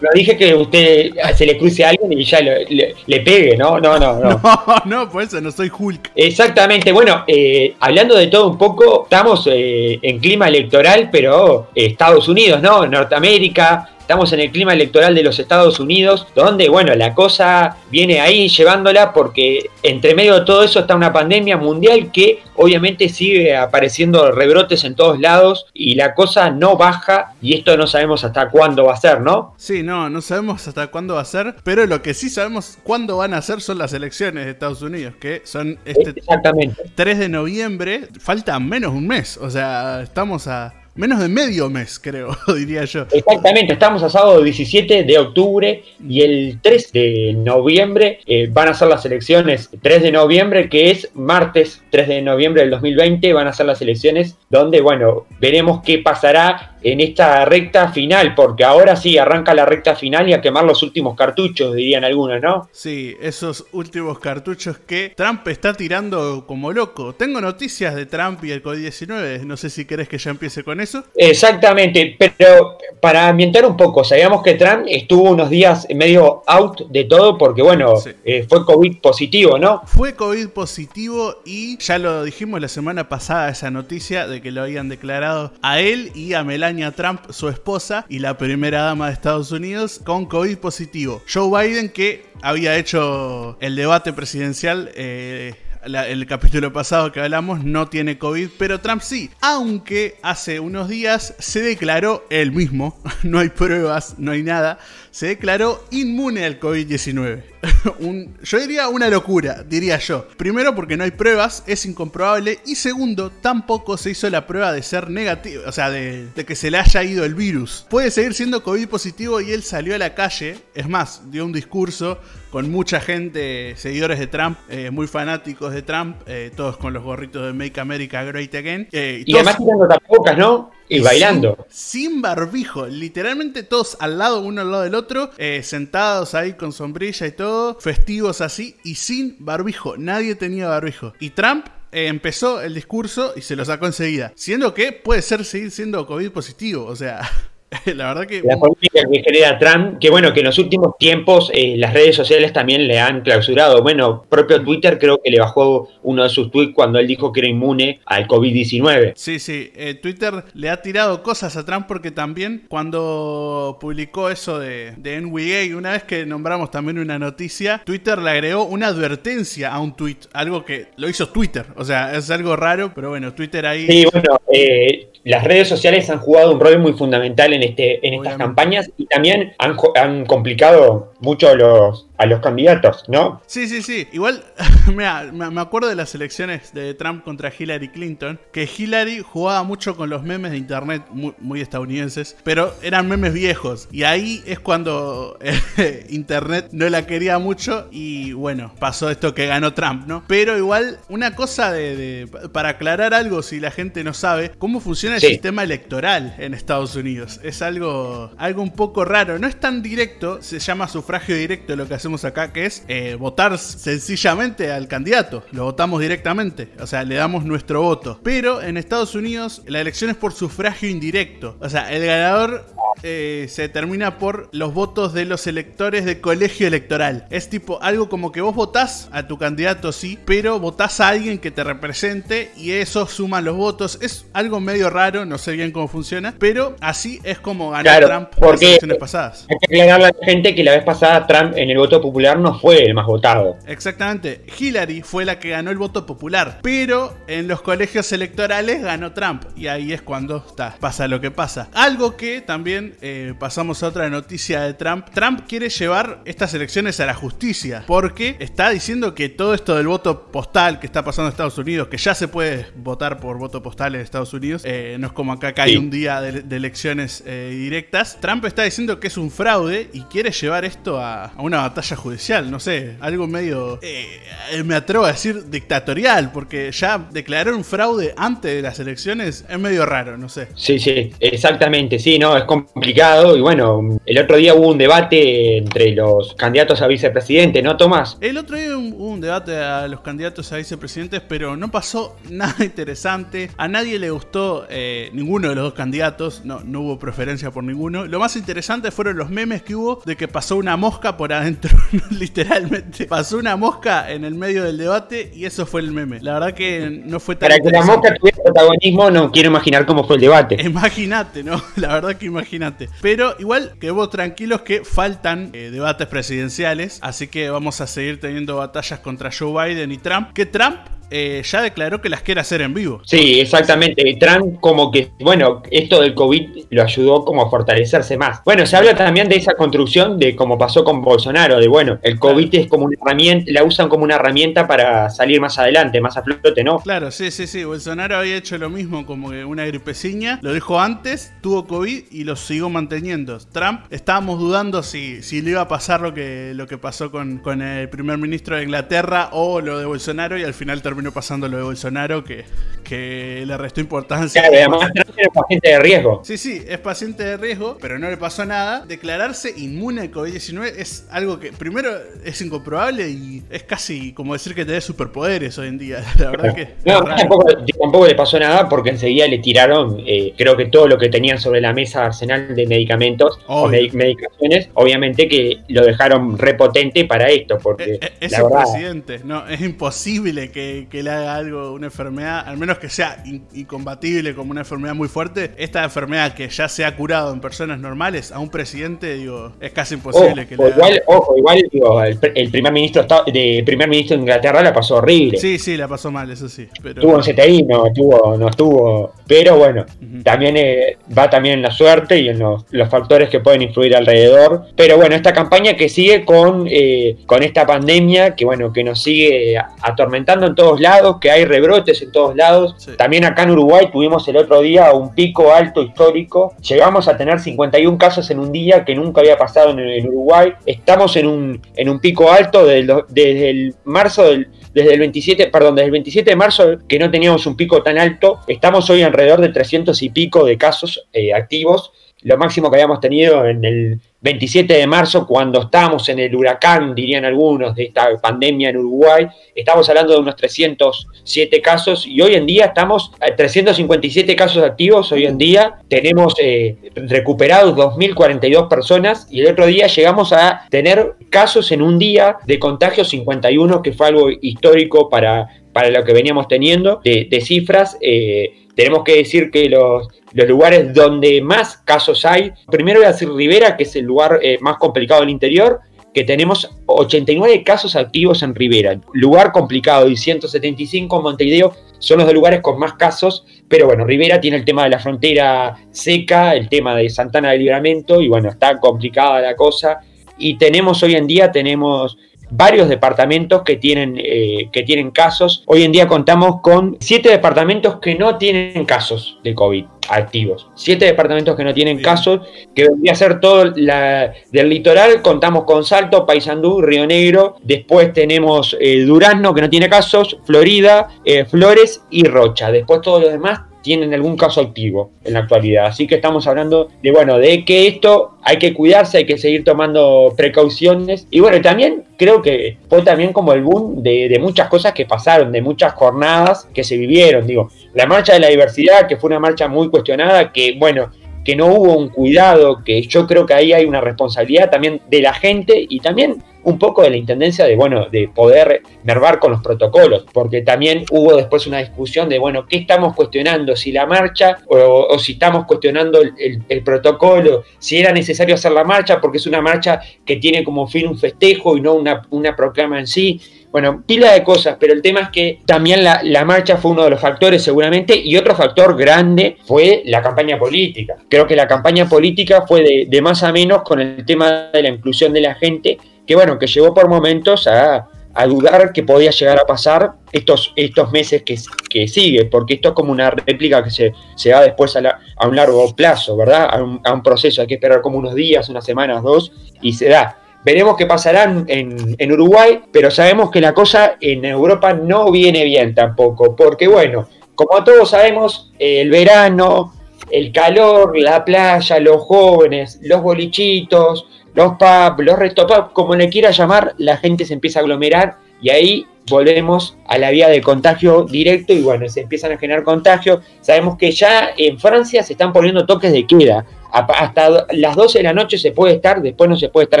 Lo 0.00 0.10
dije 0.14 0.36
que 0.36 0.54
usted 0.54 1.10
se 1.36 1.46
le 1.46 1.56
cruce 1.58 1.84
a 1.84 1.90
alguien 1.90 2.12
y 2.12 2.24
ya 2.24 2.40
le, 2.40 2.64
le- 2.66 2.94
le 3.06 3.20
pegue, 3.20 3.56
¿no? 3.56 3.63
No, 3.64 3.80
no, 3.80 3.98
no. 3.98 4.40
No, 4.44 4.82
no, 4.84 5.08
por 5.10 5.22
eso 5.22 5.40
no 5.40 5.50
soy 5.50 5.70
Hulk. 5.76 6.10
Exactamente, 6.14 6.92
bueno, 6.92 7.24
eh, 7.26 7.76
hablando 7.80 8.16
de 8.16 8.26
todo 8.26 8.48
un 8.48 8.58
poco, 8.58 9.04
estamos 9.04 9.48
eh, 9.50 9.98
en 10.02 10.18
clima 10.18 10.48
electoral, 10.48 11.08
pero 11.10 11.68
eh, 11.74 11.86
Estados 11.86 12.28
Unidos, 12.28 12.60
¿no? 12.60 12.86
Norteamérica, 12.86 13.90
estamos 14.04 14.30
en 14.34 14.40
el 14.40 14.50
clima 14.50 14.74
electoral 14.74 15.14
de 15.14 15.22
los 15.22 15.38
Estados 15.38 15.80
Unidos, 15.80 16.26
donde, 16.34 16.68
bueno, 16.68 16.94
la 16.94 17.14
cosa 17.14 17.78
viene 17.90 18.20
ahí 18.20 18.50
llevándola 18.50 19.14
porque 19.14 19.70
entre 19.82 20.14
medio 20.14 20.34
de 20.34 20.44
todo 20.44 20.62
eso 20.62 20.80
está 20.80 20.94
una 20.94 21.10
pandemia 21.10 21.56
mundial 21.56 22.12
que 22.12 22.42
obviamente 22.56 23.08
sigue 23.08 23.56
apareciendo 23.56 24.30
rebrotes 24.30 24.84
en 24.84 24.94
todos 24.94 25.18
lados 25.18 25.66
y 25.72 25.94
la 25.94 26.14
cosa 26.14 26.50
no 26.50 26.76
baja 26.76 27.32
y 27.40 27.54
esto 27.54 27.78
no 27.78 27.86
sabemos 27.86 28.22
hasta 28.24 28.50
cuándo 28.50 28.84
va 28.84 28.92
a 28.92 28.98
ser, 28.98 29.22
¿no? 29.22 29.54
Sí, 29.56 29.82
no, 29.82 30.10
no 30.10 30.20
sabemos 30.20 30.68
hasta 30.68 30.88
cuándo 30.88 31.14
va 31.14 31.22
a 31.22 31.24
ser, 31.24 31.56
pero 31.64 31.86
lo 31.86 32.02
que 32.02 32.12
sí 32.12 32.28
sabemos 32.28 32.76
cuándo 32.82 33.16
van 33.16 33.32
a 33.32 33.40
ser 33.40 33.62
son 33.62 33.78
las 33.78 33.94
elecciones 33.94 34.44
de 34.44 34.50
Estados 34.50 34.82
Unidos, 34.82 35.14
que 35.18 35.40
son 35.44 35.78
este 35.86 36.10
Exactamente. 36.10 36.82
3 36.94 37.18
de 37.20 37.28
noviembre, 37.30 38.08
falta 38.20 38.60
menos 38.60 38.92
un 38.92 39.06
mes, 39.06 39.38
o 39.38 39.48
sea, 39.48 40.02
estamos 40.02 40.46
a 40.46 40.74
menos 40.94 41.20
de 41.20 41.28
medio 41.28 41.68
mes, 41.70 41.98
creo, 41.98 42.36
diría 42.56 42.84
yo. 42.84 43.06
Exactamente, 43.10 43.72
estamos 43.72 44.02
a 44.02 44.08
sábado 44.08 44.42
17 44.42 45.04
de 45.04 45.18
octubre 45.18 45.82
y 46.06 46.22
el 46.22 46.58
3 46.62 46.92
de 46.92 47.34
noviembre 47.36 48.20
eh, 48.26 48.48
van 48.50 48.68
a 48.68 48.74
ser 48.74 48.88
las 48.88 49.04
elecciones. 49.04 49.70
3 49.82 50.02
de 50.02 50.12
noviembre, 50.12 50.68
que 50.68 50.90
es 50.90 51.10
martes 51.14 51.82
3 51.90 52.08
de 52.08 52.22
noviembre 52.22 52.62
del 52.62 52.70
2020, 52.70 53.32
van 53.32 53.48
a 53.48 53.52
ser 53.52 53.66
las 53.66 53.82
elecciones 53.82 54.36
donde, 54.50 54.80
bueno, 54.80 55.26
veremos 55.40 55.82
qué 55.84 55.98
pasará 55.98 56.76
en 56.82 57.00
esta 57.00 57.44
recta 57.46 57.90
final, 57.92 58.34
porque 58.34 58.62
ahora 58.62 58.94
sí 58.94 59.16
arranca 59.16 59.54
la 59.54 59.64
recta 59.64 59.96
final 59.96 60.28
y 60.28 60.34
a 60.34 60.42
quemar 60.42 60.64
los 60.64 60.82
últimos 60.82 61.16
cartuchos, 61.16 61.74
dirían 61.74 62.04
algunos, 62.04 62.40
¿no? 62.42 62.68
Sí, 62.72 63.16
esos 63.20 63.66
últimos 63.72 64.18
cartuchos 64.18 64.78
que 64.78 65.14
Trump 65.16 65.48
está 65.48 65.72
tirando 65.72 66.44
como 66.46 66.72
loco. 66.72 67.14
Tengo 67.14 67.40
noticias 67.40 67.94
de 67.94 68.04
Trump 68.04 68.44
y 68.44 68.52
el 68.52 68.62
COVID-19, 68.62 69.44
no 69.44 69.56
sé 69.56 69.70
si 69.70 69.86
querés 69.86 70.08
que 70.08 70.18
ya 70.18 70.30
empiece 70.30 70.62
con 70.62 70.80
eso. 70.80 70.83
Exactamente, 71.16 72.16
pero 72.18 72.78
para 73.00 73.28
ambientar 73.28 73.66
un 73.66 73.76
poco, 73.76 74.02
sabíamos 74.02 74.42
que 74.42 74.54
Trump 74.54 74.84
estuvo 74.88 75.30
unos 75.30 75.50
días 75.50 75.86
medio 75.94 76.42
out 76.46 76.80
de 76.88 77.04
todo 77.04 77.36
porque, 77.36 77.62
bueno, 77.62 77.96
Sí. 77.96 78.10
eh, 78.24 78.46
fue 78.48 78.64
COVID 78.64 78.98
positivo, 79.00 79.58
¿no? 79.58 79.82
Fue 79.86 80.14
COVID 80.14 80.48
positivo 80.48 81.36
y 81.44 81.76
ya 81.78 81.98
lo 81.98 82.24
dijimos 82.24 82.60
la 82.60 82.68
semana 82.68 83.08
pasada 83.08 83.50
esa 83.50 83.70
noticia 83.70 84.26
de 84.26 84.40
que 84.40 84.50
lo 84.50 84.62
habían 84.62 84.88
declarado 84.88 85.52
a 85.62 85.80
él 85.80 86.12
y 86.14 86.34
a 86.34 86.44
Melania 86.44 86.92
Trump, 86.92 87.20
su 87.30 87.48
esposa 87.48 88.06
y 88.08 88.20
la 88.20 88.38
primera 88.38 88.82
dama 88.82 89.08
de 89.08 89.12
Estados 89.12 89.52
Unidos, 89.52 90.00
con 90.04 90.26
COVID 90.26 90.56
positivo. 90.58 91.22
Joe 91.32 91.50
Biden 91.68 91.90
que 91.90 92.24
había 92.42 92.76
hecho 92.76 93.56
el 93.60 93.76
debate 93.76 94.12
presidencial 94.12 94.90
eh, 94.94 95.54
el 95.84 96.26
capítulo 96.26 96.72
pasado 96.72 97.12
que 97.12 97.20
hablamos, 97.20 97.64
no 97.64 97.88
tiene 97.88 98.18
COVID, 98.18 98.50
pero 98.58 98.80
Trump 98.80 99.02
sí. 99.02 99.30
Aunque 99.40 100.18
hace 100.22 100.60
unos 100.60 100.88
días 100.88 101.34
se 101.38 101.60
declaró 101.60 102.26
él 102.30 102.52
mismo, 102.52 103.00
no 103.22 103.38
hay 103.38 103.50
pruebas, 103.50 104.14
no 104.18 104.32
hay 104.32 104.42
nada, 104.42 104.78
se 105.10 105.26
declaró 105.26 105.84
inmune 105.90 106.44
al 106.44 106.58
COVID-19. 106.58 107.42
yo 108.42 108.58
diría 108.58 108.88
una 108.88 109.08
locura, 109.08 109.62
diría 109.62 109.98
yo. 109.98 110.26
Primero 110.36 110.74
porque 110.74 110.96
no 110.96 111.04
hay 111.04 111.12
pruebas, 111.12 111.62
es 111.66 111.86
incomprobable. 111.86 112.58
Y 112.66 112.74
segundo, 112.74 113.30
tampoco 113.30 113.96
se 113.96 114.10
hizo 114.10 114.28
la 114.30 114.46
prueba 114.46 114.72
de 114.72 114.82
ser 114.82 115.10
negativo, 115.10 115.62
o 115.66 115.72
sea, 115.72 115.90
de, 115.90 116.30
que 116.46 116.56
se 116.56 116.70
le 116.70 116.78
haya 116.78 117.02
ido 117.02 117.24
el 117.24 117.34
virus. 117.34 117.86
Puede 117.88 118.10
seguir 118.10 118.34
siendo 118.34 118.62
COVID 118.62 118.88
positivo 118.88 119.40
y 119.40 119.52
él 119.52 119.62
salió 119.62 119.94
a 119.94 119.98
la 119.98 120.14
calle. 120.14 120.58
Es 120.74 120.88
más, 120.88 121.30
dio 121.30 121.44
un 121.44 121.52
discurso 121.52 122.20
con 122.54 122.70
mucha 122.70 123.00
gente, 123.00 123.74
seguidores 123.76 124.20
de 124.20 124.28
Trump, 124.28 124.56
eh, 124.68 124.92
muy 124.92 125.08
fanáticos 125.08 125.74
de 125.74 125.82
Trump, 125.82 126.18
eh, 126.28 126.52
todos 126.54 126.76
con 126.76 126.92
los 126.92 127.02
gorritos 127.02 127.44
de 127.44 127.52
Make 127.52 127.80
America 127.80 128.22
Great 128.22 128.54
Again. 128.54 128.86
Eh, 128.92 129.24
y, 129.26 129.34
además 129.34 129.56
tirando 129.56 129.88
tapabocas, 129.88 130.38
¿no? 130.38 130.70
Y, 130.88 131.00
bailando. 131.00 131.66
Sin, 131.68 132.22
barbijo, 132.22 132.86
literalmente 132.86 133.64
todos 133.64 133.96
al 133.98 134.18
lado, 134.18 134.40
uno 134.40 134.60
al 134.60 134.70
lado 134.70 134.84
del 134.84 134.94
otro, 134.94 135.32
sentados 135.62 136.36
ahí 136.36 136.52
con 136.52 136.72
sombrilla 136.72 137.26
y 137.26 137.32
todo, 137.32 137.74
festivos 137.80 138.40
así, 138.40 138.76
y 138.84 138.94
sin 138.94 139.34
barbijo. 139.40 139.96
Nadie 139.96 140.36
tenía 140.36 140.68
barbijo. 140.68 141.12
Y 141.18 141.30
Trump 141.30 141.66
empezó 141.90 142.60
el 142.60 142.72
discurso 142.72 143.32
y 143.34 143.40
se 143.40 143.56
lo 143.56 143.64
sacó 143.64 143.86
enseguida. 143.86 144.32
Siendo 144.36 144.74
que 144.74 144.92
puede 144.92 145.22
ser 145.22 145.44
seguir 145.44 145.72
siendo 145.72 146.06
COVID 146.06 146.30
positivo, 146.30 146.84
o 146.84 146.94
sea. 146.94 147.28
la 147.94 148.08
verdad 148.08 148.26
que. 148.26 148.42
La 148.44 148.56
política 148.56 149.00
que 149.10 149.22
genera 149.22 149.58
Trump, 149.58 149.98
que 150.00 150.10
bueno, 150.10 150.32
que 150.32 150.40
en 150.40 150.46
los 150.46 150.58
últimos 150.58 150.96
tiempos 150.98 151.50
eh, 151.54 151.74
las 151.76 151.92
redes 151.92 152.16
sociales 152.16 152.52
también 152.52 152.86
le 152.86 153.00
han 153.00 153.22
clausurado. 153.22 153.82
Bueno, 153.82 154.24
propio 154.28 154.62
Twitter 154.62 154.98
creo 154.98 155.20
que 155.22 155.30
le 155.30 155.40
bajó 155.40 155.88
uno 156.02 156.22
de 156.22 156.28
sus 156.28 156.50
tweets 156.50 156.74
cuando 156.74 156.98
él 156.98 157.06
dijo 157.06 157.32
que 157.32 157.40
era 157.40 157.48
inmune 157.48 158.00
al 158.06 158.26
COVID-19. 158.26 159.12
Sí, 159.16 159.38
sí. 159.38 159.72
Eh, 159.74 159.94
Twitter 159.94 160.44
le 160.54 160.70
ha 160.70 160.82
tirado 160.82 161.22
cosas 161.22 161.56
a 161.56 161.64
Trump 161.64 161.86
porque 161.86 162.10
también 162.10 162.64
cuando 162.68 163.78
publicó 163.80 164.30
eso 164.30 164.58
de, 164.58 164.92
de 164.96 165.20
NWA, 165.20 165.76
una 165.76 165.92
vez 165.92 166.04
que 166.04 166.26
nombramos 166.26 166.70
también 166.70 166.98
una 166.98 167.18
noticia, 167.18 167.82
Twitter 167.84 168.18
le 168.18 168.30
agregó 168.30 168.64
una 168.64 168.88
advertencia 168.88 169.72
a 169.72 169.80
un 169.80 169.94
tweet, 169.94 170.18
algo 170.32 170.64
que 170.64 170.86
lo 170.96 171.08
hizo 171.08 171.28
Twitter. 171.28 171.66
O 171.76 171.84
sea, 171.84 172.16
es 172.16 172.30
algo 172.30 172.56
raro, 172.56 172.92
pero 172.94 173.10
bueno, 173.10 173.34
Twitter 173.34 173.66
ahí. 173.66 173.86
Sí, 173.86 174.06
bueno, 174.12 174.40
eh, 174.52 175.08
las 175.24 175.42
redes 175.42 175.68
sociales 175.68 176.08
han 176.10 176.18
jugado 176.18 176.52
un 176.52 176.60
rol 176.60 176.78
muy 176.78 176.92
fundamental 176.92 177.52
en, 177.52 177.62
este, 177.64 178.06
en 178.06 178.14
estas 178.14 178.36
campañas 178.36 178.90
y 178.96 179.06
también 179.06 179.52
han, 179.58 179.76
han 179.96 180.26
complicado 180.26 181.12
mucho 181.20 181.54
los, 181.54 182.08
a 182.16 182.26
los 182.26 182.40
candidatos, 182.40 183.04
¿no? 183.08 183.40
Sí, 183.46 183.68
sí, 183.68 183.82
sí. 183.82 184.08
Igual, 184.12 184.44
mira, 184.94 185.30
me 185.32 185.60
acuerdo 185.60 185.88
de 185.88 185.96
las 185.96 186.14
elecciones 186.14 186.72
de 186.72 186.94
Trump 186.94 187.24
contra 187.24 187.52
Hillary 187.56 187.88
Clinton, 187.88 188.38
que 188.52 188.68
Hillary 188.76 189.20
jugaba 189.20 189.62
mucho 189.64 189.96
con 189.96 190.10
los 190.10 190.22
memes 190.22 190.52
de 190.52 190.58
internet 190.58 191.02
muy, 191.10 191.60
estadounidenses, 191.60 192.36
pero 192.44 192.74
eran 192.82 193.08
memes 193.08 193.32
viejos. 193.32 193.88
Y 193.90 194.02
ahí 194.04 194.42
es 194.46 194.60
cuando 194.60 195.38
eh, 195.40 196.06
internet 196.10 196.68
no 196.72 196.88
la 196.88 197.06
quería 197.06 197.38
mucho 197.38 197.88
y 197.90 198.32
bueno, 198.32 198.72
pasó 198.78 199.10
esto 199.10 199.34
que 199.34 199.46
ganó 199.46 199.74
Trump, 199.74 200.06
¿no? 200.06 200.24
Pero 200.26 200.56
igual, 200.58 200.98
una 201.08 201.34
cosa 201.34 201.72
de, 201.72 202.28
para 202.52 202.70
aclarar 202.70 203.14
algo, 203.14 203.42
si 203.42 203.60
la 203.60 203.70
gente 203.70 204.04
no 204.04 204.14
sabe, 204.14 204.52
cómo 204.58 204.80
funciona 204.80 205.16
el 205.16 205.22
sistema 205.22 205.62
electoral 205.62 206.34
en 206.38 206.54
Estados 206.54 206.96
Unidos. 206.96 207.40
Es 207.42 207.62
algo, 207.62 208.30
algo 208.36 208.62
un 208.62 208.72
poco 208.72 209.04
raro. 209.04 209.38
No 209.38 209.46
es 209.46 209.58
tan 209.58 209.82
directo, 209.82 210.42
se 210.42 210.58
llama 210.58 210.88
sufragio 210.88 211.36
directo 211.36 211.76
lo 211.76 211.88
que 211.88 211.94
hacemos 212.04 212.24
acá, 212.26 212.52
que 212.52 212.66
es 212.66 212.84
eh, 212.86 213.16
votar 213.18 213.56
sencillamente 213.56 214.70
al 214.70 214.88
candidato. 214.88 215.42
Lo 215.52 215.64
votamos 215.64 216.02
directamente, 216.02 216.68
o 216.78 216.86
sea, 216.86 217.02
le 217.02 217.14
damos 217.14 217.46
nuestro 217.46 217.80
voto. 217.80 218.20
Pero 218.22 218.60
en 218.60 218.76
Estados 218.76 219.14
Unidos 219.14 219.62
la 219.66 219.80
elección 219.80 220.10
es 220.10 220.16
por 220.16 220.34
sufragio 220.34 220.90
indirecto. 220.90 221.56
O 221.60 221.68
sea, 221.70 221.90
el 221.90 222.04
ganador 222.04 222.66
eh, 223.02 223.46
se 223.48 223.62
determina 223.62 224.18
por 224.18 224.48
los 224.52 224.72
votos 224.72 225.12
de 225.12 225.24
los 225.24 225.46
electores 225.46 226.04
de 226.04 226.20
colegio 226.20 226.66
electoral. 226.66 227.26
Es 227.30 227.48
tipo 227.48 227.82
algo 227.82 228.08
como 228.08 228.32
que 228.32 228.40
vos 228.40 228.54
votás 228.54 229.08
a 229.12 229.26
tu 229.26 229.38
candidato, 229.38 229.92
sí, 229.92 230.18
pero 230.24 230.60
votás 230.60 231.00
a 231.00 231.08
alguien 231.08 231.38
que 231.38 231.50
te 231.50 231.64
represente 231.64 232.50
y 232.56 232.72
eso 232.72 233.06
suma 233.06 233.40
los 233.40 233.56
votos. 233.56 233.98
Es 234.00 234.26
algo 234.32 234.60
medio 234.60 234.90
raro, 234.90 235.24
no 235.24 235.38
sé 235.38 235.52
bien 235.52 235.72
cómo 235.72 235.88
funciona, 235.88 236.34
pero 236.38 236.76
así 236.80 237.20
es 237.24 237.38
como 237.38 237.70
ganó 237.70 238.06
Trump 238.06 238.28
en 238.36 238.50
las 238.50 238.62
elecciones 238.62 238.98
pasadas. 238.98 239.46
Hay 239.48 239.56
que 239.58 239.82
aclarar 239.82 240.02
a 240.02 240.04
la 240.04 240.12
gente 240.24 240.54
que 240.54 240.64
la 240.64 240.72
vez 240.72 240.84
pasada 240.84 241.26
Trump 241.26 241.56
en 241.56 241.70
el 241.70 241.78
voto 241.78 241.93
popular 242.00 242.38
no 242.38 242.58
fue 242.58 242.84
el 242.84 242.94
más 242.94 243.06
votado. 243.06 243.56
Exactamente. 243.66 244.44
Hillary 244.58 245.02
fue 245.02 245.24
la 245.24 245.38
que 245.38 245.50
ganó 245.50 245.70
el 245.70 245.78
voto 245.78 246.06
popular, 246.06 246.60
pero 246.62 247.14
en 247.26 247.48
los 247.48 247.62
colegios 247.62 248.12
electorales 248.12 248.82
ganó 248.82 249.12
Trump. 249.12 249.44
Y 249.56 249.66
ahí 249.66 249.92
es 249.92 250.02
cuando 250.02 250.44
está, 250.46 250.76
pasa 250.80 251.08
lo 251.08 251.20
que 251.20 251.30
pasa. 251.30 251.68
Algo 251.72 252.16
que 252.16 252.40
también 252.40 252.96
eh, 253.00 253.34
pasamos 253.38 253.82
a 253.82 253.88
otra 253.88 254.08
noticia 254.10 254.62
de 254.62 254.74
Trump. 254.74 255.06
Trump 255.12 255.42
quiere 255.48 255.68
llevar 255.68 256.20
estas 256.24 256.54
elecciones 256.54 257.00
a 257.00 257.06
la 257.06 257.14
justicia 257.14 257.84
porque 257.86 258.36
está 258.38 258.70
diciendo 258.70 259.14
que 259.14 259.28
todo 259.28 259.54
esto 259.54 259.76
del 259.76 259.86
voto 259.86 260.26
postal 260.30 260.80
que 260.80 260.86
está 260.86 261.04
pasando 261.04 261.28
en 261.28 261.32
Estados 261.32 261.58
Unidos, 261.58 261.88
que 261.88 261.96
ya 261.96 262.14
se 262.14 262.28
puede 262.28 262.66
votar 262.76 263.20
por 263.20 263.38
voto 263.38 263.62
postal 263.62 263.94
en 263.94 264.00
Estados 264.00 264.32
Unidos, 264.32 264.62
eh, 264.64 264.96
no 264.98 265.08
es 265.08 265.12
como 265.12 265.32
acá 265.32 265.52
que 265.52 265.62
hay 265.62 265.76
un 265.76 265.90
día 265.90 266.20
de, 266.20 266.44
elecciones 266.54 267.22
eh, 267.26 267.50
directas. 267.52 268.18
Trump 268.20 268.44
está 268.44 268.62
diciendo 268.62 269.00
que 269.00 269.08
es 269.08 269.16
un 269.16 269.30
fraude 269.30 269.90
y 269.92 270.02
quiere 270.02 270.30
llevar 270.30 270.64
esto 270.64 271.00
a, 271.00 271.26
a 271.26 271.42
una 271.42 271.58
batalla 271.58 271.83
judicial, 271.92 272.50
no 272.50 272.58
sé, 272.58 272.96
algo 273.00 273.26
medio, 273.26 273.78
eh, 273.82 274.62
me 274.64 274.74
atrevo 274.74 275.04
a 275.04 275.12
decir 275.12 275.50
dictatorial, 275.50 276.32
porque 276.32 276.72
ya 276.72 276.98
declarar 277.10 277.52
un 277.54 277.64
fraude 277.64 278.14
antes 278.16 278.54
de 278.54 278.62
las 278.62 278.80
elecciones 278.80 279.44
es 279.48 279.58
medio 279.58 279.84
raro, 279.84 280.16
no 280.16 280.28
sé. 280.28 280.48
Sí, 280.54 280.78
sí, 280.78 281.12
exactamente, 281.20 281.98
sí, 281.98 282.18
no, 282.18 282.36
es 282.36 282.44
complicado 282.44 283.36
y 283.36 283.40
bueno, 283.40 283.98
el 284.06 284.18
otro 284.18 284.36
día 284.36 284.54
hubo 284.54 284.68
un 284.68 284.78
debate 284.78 285.58
entre 285.58 285.92
los 285.92 286.34
candidatos 286.34 286.80
a 286.80 286.86
vicepresidente, 286.86 287.62
¿no, 287.62 287.76
Tomás? 287.76 288.16
El 288.20 288.38
otro 288.38 288.56
día 288.56 288.76
hubo 288.76 289.08
un 289.08 289.20
debate 289.20 289.56
a 289.56 289.86
los 289.86 290.00
candidatos 290.00 290.50
a 290.52 290.56
vicepresidentes, 290.56 291.20
pero 291.20 291.56
no 291.56 291.70
pasó 291.70 292.16
nada 292.30 292.64
interesante, 292.64 293.50
a 293.56 293.68
nadie 293.68 293.98
le 293.98 294.10
gustó 294.10 294.66
eh, 294.70 295.10
ninguno 295.12 295.50
de 295.50 295.54
los 295.54 295.64
dos 295.64 295.74
candidatos, 295.74 296.42
no, 296.44 296.60
no 296.60 296.80
hubo 296.80 296.98
preferencia 296.98 297.50
por 297.50 297.64
ninguno. 297.64 298.06
Lo 298.06 298.18
más 298.18 298.36
interesante 298.36 298.90
fueron 298.90 299.16
los 299.16 299.30
memes 299.30 299.62
que 299.62 299.74
hubo 299.74 300.02
de 300.04 300.16
que 300.16 300.28
pasó 300.28 300.56
una 300.56 300.76
mosca 300.76 301.16
por 301.16 301.32
adentro 301.32 301.73
literalmente 302.10 303.06
pasó 303.06 303.38
una 303.38 303.56
mosca 303.56 304.10
en 304.10 304.24
el 304.24 304.34
medio 304.34 304.64
del 304.64 304.78
debate 304.78 305.30
y 305.34 305.44
eso 305.44 305.66
fue 305.66 305.80
el 305.80 305.92
meme. 305.92 306.20
La 306.20 306.34
verdad 306.34 306.54
que 306.54 307.02
no 307.04 307.20
fue 307.20 307.36
tan. 307.36 307.48
Para 307.48 307.60
que 307.60 307.70
la 307.70 307.82
mosca 307.82 308.14
tuviera 308.14 308.38
protagonismo, 308.42 309.10
no 309.10 309.30
quiero 309.30 309.48
imaginar 309.50 309.86
cómo 309.86 310.04
fue 310.04 310.16
el 310.16 310.22
debate. 310.22 310.56
Imagínate, 310.62 311.42
¿no? 311.42 311.62
La 311.76 311.94
verdad 311.94 312.16
que 312.16 312.26
imagínate. 312.26 312.88
Pero 313.00 313.36
igual 313.38 313.74
quedemos 313.80 314.10
tranquilos 314.10 314.62
que 314.62 314.84
faltan 314.84 315.50
eh, 315.52 315.70
debates 315.70 316.06
presidenciales, 316.06 316.98
así 317.02 317.28
que 317.28 317.50
vamos 317.50 317.80
a 317.80 317.86
seguir 317.86 318.20
teniendo 318.20 318.56
batallas 318.56 319.00
contra 319.00 319.30
Joe 319.36 319.68
Biden 319.68 319.92
y 319.92 319.98
Trump. 319.98 320.32
Que 320.32 320.46
Trump 320.46 320.78
eh, 321.10 321.42
ya 321.44 321.62
declaró 321.62 322.00
que 322.00 322.08
las 322.08 322.22
quiere 322.22 322.40
hacer 322.40 322.62
en 322.62 322.74
vivo. 322.74 323.00
Sí, 323.04 323.40
exactamente. 323.40 324.02
Trump 324.18 324.60
como 324.60 324.90
que, 324.90 325.10
bueno, 325.20 325.62
esto 325.70 326.00
del 326.00 326.14
COVID 326.14 326.66
lo 326.70 326.82
ayudó 326.82 327.24
como 327.24 327.42
a 327.42 327.50
fortalecerse 327.50 328.16
más. 328.16 328.42
Bueno, 328.44 328.66
se 328.66 328.76
habla 328.76 328.94
también 328.94 329.28
de 329.28 329.36
esa 329.36 329.54
construcción 329.54 330.18
de 330.18 330.34
como 330.34 330.58
pasó 330.58 330.84
con 330.84 331.02
Bolsonaro, 331.02 331.58
de 331.58 331.68
bueno, 331.68 331.98
el 332.02 332.18
COVID 332.18 332.54
es 332.54 332.66
como 332.68 332.86
una 332.86 332.96
herramienta, 333.00 333.50
la 333.52 333.64
usan 333.64 333.88
como 333.88 334.04
una 334.04 334.16
herramienta 334.16 334.66
para 334.66 335.10
salir 335.10 335.40
más 335.40 335.58
adelante, 335.58 336.00
más 336.00 336.16
a 336.16 336.22
flote, 336.22 336.64
¿no? 336.64 336.78
Claro, 336.80 337.10
sí, 337.10 337.30
sí, 337.30 337.46
sí. 337.46 337.64
Bolsonaro 337.64 338.16
había 338.16 338.36
hecho 338.36 338.58
lo 338.58 338.70
mismo, 338.70 339.06
como 339.06 339.30
que 339.30 339.44
una 339.44 339.64
gripeciña, 339.66 340.38
lo 340.42 340.52
dijo 340.52 340.80
antes, 340.80 341.32
tuvo 341.40 341.66
COVID 341.66 342.04
y 342.10 342.24
lo 342.24 342.36
siguió 342.36 342.68
manteniendo. 342.70 343.38
Trump, 343.52 343.82
estábamos 343.90 344.38
dudando 344.38 344.82
si, 344.82 345.22
si 345.22 345.42
le 345.42 345.50
iba 345.50 345.62
a 345.62 345.68
pasar 345.68 346.00
lo 346.00 346.14
que, 346.14 346.52
lo 346.54 346.66
que 346.66 346.78
pasó 346.78 347.10
con, 347.10 347.38
con 347.38 347.62
el 347.62 347.88
primer 347.88 348.18
ministro 348.18 348.56
de 348.56 348.64
Inglaterra 348.64 349.30
o 349.32 349.60
lo 349.60 349.78
de 349.78 349.84
Bolsonaro 349.84 350.38
y 350.38 350.44
al 350.44 350.54
final 350.54 350.82
terminó 350.82 350.93
pasando 351.12 351.48
lo 351.48 351.56
de 351.56 351.62
Bolsonaro, 351.62 352.24
que, 352.24 352.44
que 352.82 353.44
le 353.46 353.56
restó 353.56 353.80
importancia. 353.80 354.42
además 354.44 354.90
es 355.16 355.28
paciente 355.32 355.70
de 355.70 355.78
riesgo. 355.78 356.20
Sí, 356.24 356.38
sí, 356.38 356.62
es 356.66 356.78
paciente 356.78 357.24
de 357.24 357.36
riesgo, 357.36 357.78
pero 357.80 357.98
no 357.98 358.08
le 358.10 358.16
pasó 358.16 358.44
nada. 358.44 358.84
Declararse 358.86 359.52
inmune 359.56 360.02
al 360.02 360.10
COVID-19 360.10 360.72
es 360.76 361.06
algo 361.10 361.38
que 361.38 361.52
primero 361.52 361.90
es 362.24 362.40
incomprobable 362.40 363.08
y 363.08 363.42
es 363.50 363.62
casi 363.62 364.12
como 364.12 364.32
decir 364.32 364.54
que 364.54 364.64
tenés 364.64 364.84
superpoderes 364.84 365.58
hoy 365.58 365.68
en 365.68 365.78
día. 365.78 366.04
La 366.18 366.30
verdad 366.30 366.54
que. 366.54 366.74
No, 366.84 367.02
tampoco, 367.02 368.06
le 368.06 368.14
pasó 368.14 368.38
nada 368.38 368.68
porque 368.68 368.90
enseguida 368.90 369.26
le 369.26 369.38
tiraron, 369.38 370.02
eh, 370.06 370.34
creo 370.36 370.56
que 370.56 370.66
todo 370.66 370.88
lo 370.88 370.98
que 370.98 371.08
tenían 371.08 371.38
sobre 371.38 371.60
la 371.60 371.72
mesa 371.72 372.06
arsenal 372.06 372.54
de 372.54 372.66
medicamentos 372.66 373.38
o 373.46 373.68
medicaciones, 373.68 374.68
obviamente 374.74 375.28
que 375.28 375.60
lo 375.68 375.84
dejaron 375.84 376.38
repotente 376.38 377.04
para 377.04 377.28
esto. 377.28 377.58
Porque 377.62 377.98
es, 378.20 378.34
presidente, 378.34 379.20
no, 379.24 379.46
es 379.48 379.60
imposible 379.60 380.50
que 380.50 380.83
que, 380.88 381.02
le 381.02 381.10
haga 381.10 381.34
algo, 381.34 381.72
una 381.72 381.86
enfermedad, 381.86 382.44
al 382.46 382.56
menos 382.56 382.78
que 382.78 382.88
sea 382.88 383.22
incompatible 383.52 384.34
como 384.34 384.50
una 384.50 384.62
enfermedad 384.62 384.94
muy 384.94 385.08
fuerte, 385.08 385.52
esta 385.58 385.84
enfermedad 385.84 386.34
que 386.34 386.48
ya 386.48 386.68
se 386.68 386.84
ha 386.84 386.96
curado 386.96 387.32
en 387.32 387.40
personas 387.40 387.78
normales, 387.78 388.32
a 388.32 388.38
un 388.38 388.50
presidente, 388.50 389.14
digo, 389.14 389.52
es 389.60 389.72
casi 389.72 389.94
imposible 389.94 390.46
que 390.46 390.56
le 390.56 390.64
haga. 390.64 390.74
Igual, 390.76 391.02
ojo, 391.06 391.36
igual 391.36 391.62
digo, 391.70 392.02
el, 392.02 392.50
primer 392.50 392.72
ministro 392.72 393.06
de 393.26 393.62
primer 393.64 393.88
ministro 393.88 394.16
de 394.16 394.22
Inglaterra 394.22 394.62
la 394.62 394.72
pasó 394.72 394.96
horrible. 394.96 395.38
Sí, 395.38 395.58
sí, 395.58 395.76
la 395.76 395.88
pasó 395.88 396.10
mal, 396.10 396.30
eso 396.30 396.48
sí. 396.48 396.68
Pero... 396.82 397.02
Tuvo 397.02 397.14
un 397.14 397.22
CTI, 397.22 397.62
no 397.64 397.86
estuvo, 397.86 398.36
no 398.36 398.48
estuvo. 398.48 399.12
Pero 399.26 399.56
bueno, 399.56 399.84
también 400.22 400.56
eh, 400.56 400.98
va 401.16 401.28
también 401.28 401.56
en 401.56 401.62
la 401.62 401.70
suerte 401.70 402.18
y 402.18 402.28
en 402.28 402.38
los, 402.38 402.64
factores 402.90 403.30
que 403.30 403.40
pueden 403.40 403.62
influir 403.62 403.96
alrededor. 403.96 404.66
Pero 404.76 404.96
bueno, 404.96 405.14
esta 405.14 405.32
campaña 405.32 405.74
que 405.74 405.88
sigue 405.88 406.24
con, 406.24 406.66
eh, 406.70 407.16
con 407.26 407.42
esta 407.42 407.66
pandemia 407.66 408.34
que 408.36 408.44
bueno, 408.44 408.72
que 408.72 408.84
nos 408.84 409.02
sigue 409.02 409.56
atormentando 409.82 410.46
en 410.46 410.54
todos 410.54 410.73
lados, 410.80 411.16
que 411.20 411.30
hay 411.30 411.44
rebrotes 411.44 412.00
en 412.02 412.12
todos 412.12 412.36
lados. 412.36 412.88
También 412.96 413.24
acá 413.24 413.42
en 413.42 413.50
Uruguay 413.50 413.88
tuvimos 413.92 414.26
el 414.28 414.36
otro 414.36 414.60
día 414.60 414.92
un 414.92 415.14
pico 415.14 415.52
alto 415.52 415.82
histórico. 415.82 416.54
Llegamos 416.60 417.08
a 417.08 417.16
tener 417.16 417.40
51 417.40 417.98
casos 417.98 418.30
en 418.30 418.38
un 418.38 418.52
día 418.52 418.84
que 418.84 418.94
nunca 418.94 419.20
había 419.20 419.36
pasado 419.36 419.70
en, 419.70 420.08
Uruguay. 420.08 420.52
Estamos 420.66 421.16
en 421.16 421.26
un, 421.26 421.60
en 421.76 421.88
un 421.88 422.00
pico 422.00 422.30
alto 422.30 422.66
desde 422.66 423.50
el 423.50 423.74
marzo 423.84 424.24
del 424.24 424.48
desde 424.74 424.92
el 424.92 424.98
27, 424.98 425.46
perdón, 425.46 425.76
desde 425.76 425.86
el 425.86 425.92
27 425.92 426.30
de 426.30 426.36
marzo 426.36 426.78
que 426.88 426.98
no 426.98 427.10
teníamos 427.10 427.46
un 427.46 427.56
pico 427.56 427.82
tan 427.82 427.96
alto, 427.96 428.40
estamos 428.48 428.90
hoy 428.90 429.02
alrededor 429.02 429.40
de 429.40 429.50
300 429.50 430.02
y 430.02 430.10
pico 430.10 430.44
de 430.44 430.58
casos 430.58 431.06
eh, 431.12 431.32
activos, 431.32 431.92
lo 432.24 432.38
máximo 432.38 432.70
que 432.70 432.76
habíamos 432.76 433.00
tenido 433.00 433.46
en 433.46 433.64
el 433.64 434.00
27 434.22 434.72
de 434.72 434.86
marzo, 434.86 435.26
cuando 435.26 435.60
estábamos 435.60 436.08
en 436.08 436.18
el 436.18 436.34
huracán, 436.34 436.94
dirían 436.94 437.26
algunos, 437.26 437.74
de 437.74 437.84
esta 437.84 438.16
pandemia 438.16 438.70
en 438.70 438.78
Uruguay, 438.78 439.26
estamos 439.54 439.86
hablando 439.90 440.14
de 440.14 440.20
unos 440.20 440.34
307 440.34 441.60
casos 441.60 442.06
y 442.06 442.22
hoy 442.22 442.34
en 442.34 442.46
día 442.46 442.66
estamos 442.66 443.12
a 443.20 443.36
357 443.36 444.34
casos 444.34 444.64
activos, 444.64 445.12
hoy 445.12 445.26
en 445.26 445.36
día. 445.36 445.74
Tenemos 445.88 446.34
eh, 446.40 446.76
recuperados 446.94 447.76
2.042 447.76 448.68
personas 448.68 449.26
y 449.30 449.40
el 449.40 449.52
otro 449.52 449.66
día 449.66 449.86
llegamos 449.86 450.32
a 450.32 450.62
tener 450.70 451.16
casos 451.28 451.70
en 451.72 451.82
un 451.82 451.98
día 451.98 452.38
de 452.46 452.58
contagio 452.58 453.04
51, 453.04 453.82
que 453.82 453.92
fue 453.92 454.06
algo 454.06 454.30
histórico 454.30 455.10
para, 455.10 455.48
para 455.74 455.90
lo 455.90 456.04
que 456.04 456.14
veníamos 456.14 456.48
teniendo 456.48 457.02
de, 457.04 457.40
cifras. 457.42 457.98
Eh, 458.00 458.68
tenemos 458.74 459.04
que 459.04 459.16
decir 459.16 459.50
que 459.50 459.68
los, 459.68 460.08
lugares 460.32 460.94
donde 460.94 461.42
más 461.42 461.76
casos 461.78 462.24
hay, 462.24 462.52
primero 462.70 463.00
voy 463.00 463.06
a 463.06 463.12
decir 463.12 463.30
Rivera, 463.30 463.76
que 463.76 463.82
es 463.82 463.94
el 463.96 464.04
lugar 464.04 464.38
eh, 464.42 464.56
más 464.60 464.78
complicado 464.78 465.20
del 465.20 465.30
interior, 465.30 465.80
que 466.14 466.22
tenemos 466.22 466.70
89 466.86 467.64
casos 467.64 467.96
activos 467.96 468.42
en 468.44 468.54
Rivera, 468.54 468.98
lugar 469.12 469.50
complicado, 469.50 470.08
y 470.08 470.16
175 470.16 471.16
en 471.16 471.22
Montevideo 471.22 471.74
son 471.98 472.18
los 472.18 472.26
de 472.28 472.34
lugares 472.34 472.60
con 472.60 472.78
más 472.78 472.94
casos, 472.94 473.44
pero 473.68 473.86
bueno, 473.86 474.04
Rivera 474.04 474.40
tiene 474.40 474.58
el 474.58 474.64
tema 474.64 474.84
de 474.84 474.90
la 474.90 475.00
frontera 475.00 475.76
seca, 475.90 476.54
el 476.54 476.68
tema 476.68 476.94
de 476.94 477.10
Santana 477.10 477.50
del 477.50 477.60
Libramento, 477.60 478.20
y 478.20 478.28
bueno, 478.28 478.48
está 478.48 478.78
complicada 478.78 479.40
la 479.40 479.56
cosa, 479.56 480.00
y 480.38 480.56
tenemos 480.56 481.02
hoy 481.02 481.14
en 481.14 481.26
día, 481.26 481.50
tenemos 481.50 482.16
varios 482.56 482.88
departamentos 482.88 483.62
que 483.62 483.76
tienen, 483.76 484.16
eh, 484.16 484.68
que 484.72 484.82
tienen 484.82 485.10
casos. 485.10 485.64
Hoy 485.66 485.82
en 485.82 485.92
día 485.92 486.06
contamos 486.06 486.60
con 486.60 486.96
siete 487.00 487.28
departamentos 487.28 487.96
que 488.00 488.14
no 488.14 488.38
tienen 488.38 488.84
casos 488.84 489.38
de 489.42 489.54
COVID 489.54 489.84
activos. 490.08 490.68
Siete 490.74 491.06
departamentos 491.06 491.56
que 491.56 491.64
no 491.64 491.74
tienen 491.74 492.00
casos, 492.00 492.40
que 492.74 492.88
vendría 492.88 493.12
a 493.12 493.16
ser 493.16 493.40
todo 493.40 493.72
la, 493.76 494.32
del 494.52 494.68
litoral. 494.68 495.22
Contamos 495.22 495.64
con 495.64 495.84
Salto, 495.84 496.26
Paysandú, 496.26 496.80
Río 496.80 497.06
Negro. 497.06 497.56
Después 497.62 498.12
tenemos 498.12 498.76
eh, 498.80 499.00
Durazno, 499.04 499.54
que 499.54 499.62
no 499.62 499.70
tiene 499.70 499.88
casos, 499.88 500.38
Florida, 500.44 501.08
eh, 501.24 501.44
Flores 501.44 502.04
y 502.10 502.24
Rocha. 502.24 502.70
Después 502.70 503.00
todos 503.00 503.22
los 503.22 503.32
demás 503.32 503.62
tienen 503.84 504.14
algún 504.14 504.36
caso 504.36 504.62
activo 504.62 505.10
en 505.24 505.34
la 505.34 505.40
actualidad. 505.40 505.86
Así 505.86 506.06
que 506.06 506.14
estamos 506.14 506.46
hablando 506.46 506.88
de, 507.02 507.12
bueno, 507.12 507.38
de 507.38 507.66
que 507.66 507.86
esto 507.86 508.38
hay 508.42 508.58
que 508.58 508.72
cuidarse, 508.72 509.18
hay 509.18 509.26
que 509.26 509.36
seguir 509.36 509.62
tomando 509.62 510.32
precauciones. 510.36 511.28
Y 511.30 511.40
bueno, 511.40 511.60
también 511.60 512.04
creo 512.16 512.40
que 512.40 512.78
fue 512.88 513.02
también 513.02 513.34
como 513.34 513.52
el 513.52 513.62
boom 513.62 514.02
de, 514.02 514.30
de, 514.30 514.38
muchas 514.38 514.68
cosas 514.68 514.94
que 514.94 515.04
pasaron, 515.04 515.52
de 515.52 515.60
muchas 515.60 515.92
jornadas 515.92 516.66
que 516.72 516.82
se 516.82 516.96
vivieron. 516.96 517.46
Digo, 517.46 517.70
la 517.92 518.06
marcha 518.06 518.32
de 518.32 518.40
la 518.40 518.48
diversidad, 518.48 519.06
que 519.06 519.18
fue 519.18 519.28
una 519.28 519.38
marcha 519.38 519.68
muy 519.68 519.90
cuestionada, 519.90 520.50
que 520.50 520.76
bueno, 520.78 521.10
que 521.44 521.56
no 521.56 521.66
hubo 521.66 521.96
un 521.96 522.08
cuidado, 522.08 522.82
que 522.84 523.02
yo 523.02 523.26
creo 523.26 523.46
que 523.46 523.54
ahí 523.54 523.72
hay 523.72 523.84
una 523.84 524.00
responsabilidad 524.00 524.70
también 524.70 525.00
de 525.08 525.20
la 525.20 525.34
gente 525.34 525.86
y 525.88 526.00
también 526.00 526.42
un 526.64 526.78
poco 526.78 527.02
de 527.02 527.10
la 527.10 527.16
intendencia 527.16 527.66
de, 527.66 527.76
bueno, 527.76 528.08
de 528.10 528.28
poder 528.34 528.82
nervar 529.04 529.38
con 529.38 529.52
los 529.52 529.62
protocolos, 529.62 530.24
porque 530.32 530.62
también 530.62 531.04
hubo 531.10 531.36
después 531.36 531.66
una 531.66 531.78
discusión 531.78 532.28
de, 532.28 532.38
bueno, 532.38 532.66
¿qué 532.66 532.78
estamos 532.78 533.14
cuestionando? 533.14 533.76
Si 533.76 533.92
la 533.92 534.06
marcha 534.06 534.58
o, 534.66 535.18
si 535.18 535.32
estamos 535.32 535.66
cuestionando 535.66 536.20
el, 536.22 536.82
protocolo, 536.82 537.64
si 537.78 537.98
era 537.98 538.12
necesario 538.12 538.54
hacer 538.54 538.72
la 538.72 538.84
marcha, 538.84 539.20
porque 539.20 539.38
es 539.38 539.46
una 539.46 539.60
marcha 539.60 540.00
que 540.24 540.36
tiene 540.36 540.64
como 540.64 540.86
fin 540.86 541.06
un 541.06 541.18
festejo 541.18 541.76
y 541.76 541.80
no 541.80 541.94
una, 541.94 542.22
una 542.30 542.56
proclama 542.56 542.98
en 542.98 543.06
sí. 543.06 543.40
Bueno, 543.74 544.04
pila 544.06 544.32
de 544.32 544.44
cosas, 544.44 544.76
pero 544.78 544.92
el 544.92 545.02
tema 545.02 545.22
es 545.22 545.28
que 545.30 545.58
también 545.66 546.04
la, 546.04 546.44
marcha 546.44 546.76
fue 546.76 546.92
uno 546.92 547.02
de 547.02 547.10
los 547.10 547.20
factores 547.20 547.60
seguramente 547.60 548.16
y 548.16 548.36
otro 548.36 548.54
factor 548.54 548.96
grande 548.96 549.56
fue 549.64 550.04
la 550.04 550.22
campaña 550.22 550.56
política. 550.56 551.16
Creo 551.28 551.44
que 551.44 551.56
la 551.56 551.66
campaña 551.66 552.08
política 552.08 552.64
fue 552.68 553.08
de, 553.10 553.20
más 553.20 553.42
a 553.42 553.50
menos 553.50 553.82
con 553.82 554.00
el 554.00 554.24
tema 554.24 554.70
de 554.72 554.80
la 554.80 554.90
inclusión 554.90 555.32
de 555.32 555.40
la 555.40 555.56
gente 555.56 555.98
que 556.24 556.36
bueno, 556.36 556.56
que 556.56 556.68
llegó 556.68 556.94
por 556.94 557.08
momentos 557.08 557.66
a, 557.66 558.06
dudar 558.46 558.92
que 558.92 559.02
podía 559.02 559.32
llegar 559.32 559.58
a 559.58 559.64
pasar 559.66 560.12
estos, 560.30 560.72
estos 560.76 561.10
meses 561.10 561.42
que, 561.42 561.58
que 561.90 562.06
sigue, 562.06 562.44
porque 562.44 562.74
esto 562.74 562.90
es 562.90 562.94
como 562.94 563.10
una 563.10 563.30
réplica 563.30 563.82
que 563.82 563.90
se, 563.90 564.12
se 564.36 564.50
da 564.50 564.60
después 564.60 564.94
a, 564.94 565.18
a 565.36 565.48
un 565.48 565.56
largo 565.56 565.92
plazo, 565.96 566.36
¿verdad? 566.36 566.68
A 566.70 566.80
un, 566.80 567.00
a 567.02 567.12
un, 567.12 567.24
proceso, 567.24 567.60
hay 567.60 567.66
que 567.66 567.74
esperar 567.74 568.02
como 568.02 568.18
unos 568.18 568.36
días, 568.36 568.68
unas 568.68 568.84
semanas, 568.84 569.20
dos, 569.24 569.50
y 569.82 569.94
se 569.94 570.10
da. 570.10 570.43
Veremos 570.64 570.96
qué 570.96 571.06
pasará 571.06 571.44
en, 571.66 572.32
Uruguay, 572.32 572.80
pero 572.90 573.10
sabemos 573.10 573.50
que 573.50 573.60
la 573.60 573.74
cosa 573.74 574.16
en 574.20 574.44
Europa 574.44 574.94
no 574.94 575.30
viene 575.30 575.62
bien 575.64 575.94
tampoco, 575.94 576.56
porque 576.56 576.88
bueno, 576.88 577.28
como 577.54 577.84
todos 577.84 578.10
sabemos, 578.10 578.72
el 578.78 579.10
verano, 579.10 579.92
el 580.30 580.52
calor, 580.52 581.18
la 581.18 581.44
playa, 581.44 582.00
los 582.00 582.22
jóvenes, 582.22 582.98
los 583.02 583.22
bolichitos, 583.22 584.26
los 584.54 584.72
pubs, 584.72 585.24
los 585.24 585.38
restopubs, 585.38 585.92
como 585.92 586.14
le 586.14 586.30
quiera 586.30 586.50
llamar, 586.50 586.94
la 586.96 587.18
gente 587.18 587.44
se 587.44 587.54
empieza 587.54 587.80
a 587.80 587.82
aglomerar 587.82 588.38
y 588.62 588.70
ahí 588.70 589.06
volvemos 589.28 589.96
a 590.06 590.18
la 590.18 590.30
vía 590.30 590.48
de 590.48 590.60
contagio 590.60 591.24
directo 591.24 591.72
y 591.72 591.82
bueno, 591.82 592.08
se 592.08 592.22
empiezan 592.22 592.52
a 592.52 592.58
generar 592.58 592.84
contagios. 592.84 593.40
Sabemos 593.60 593.96
que 593.96 594.12
ya 594.12 594.50
en 594.56 594.78
Francia 594.78 595.22
se 595.22 595.32
están 595.32 595.52
poniendo 595.52 595.86
toques 595.86 596.12
de 596.12 596.26
queda. 596.26 596.64
Hasta 596.94 597.66
las 597.72 597.96
12 597.96 598.18
de 598.18 598.22
la 598.22 598.32
noche 598.32 598.56
se 598.56 598.70
puede 598.70 598.94
estar, 598.94 599.20
después 599.20 599.50
no 599.50 599.56
se 599.56 599.68
puede 599.68 599.84
estar 599.84 600.00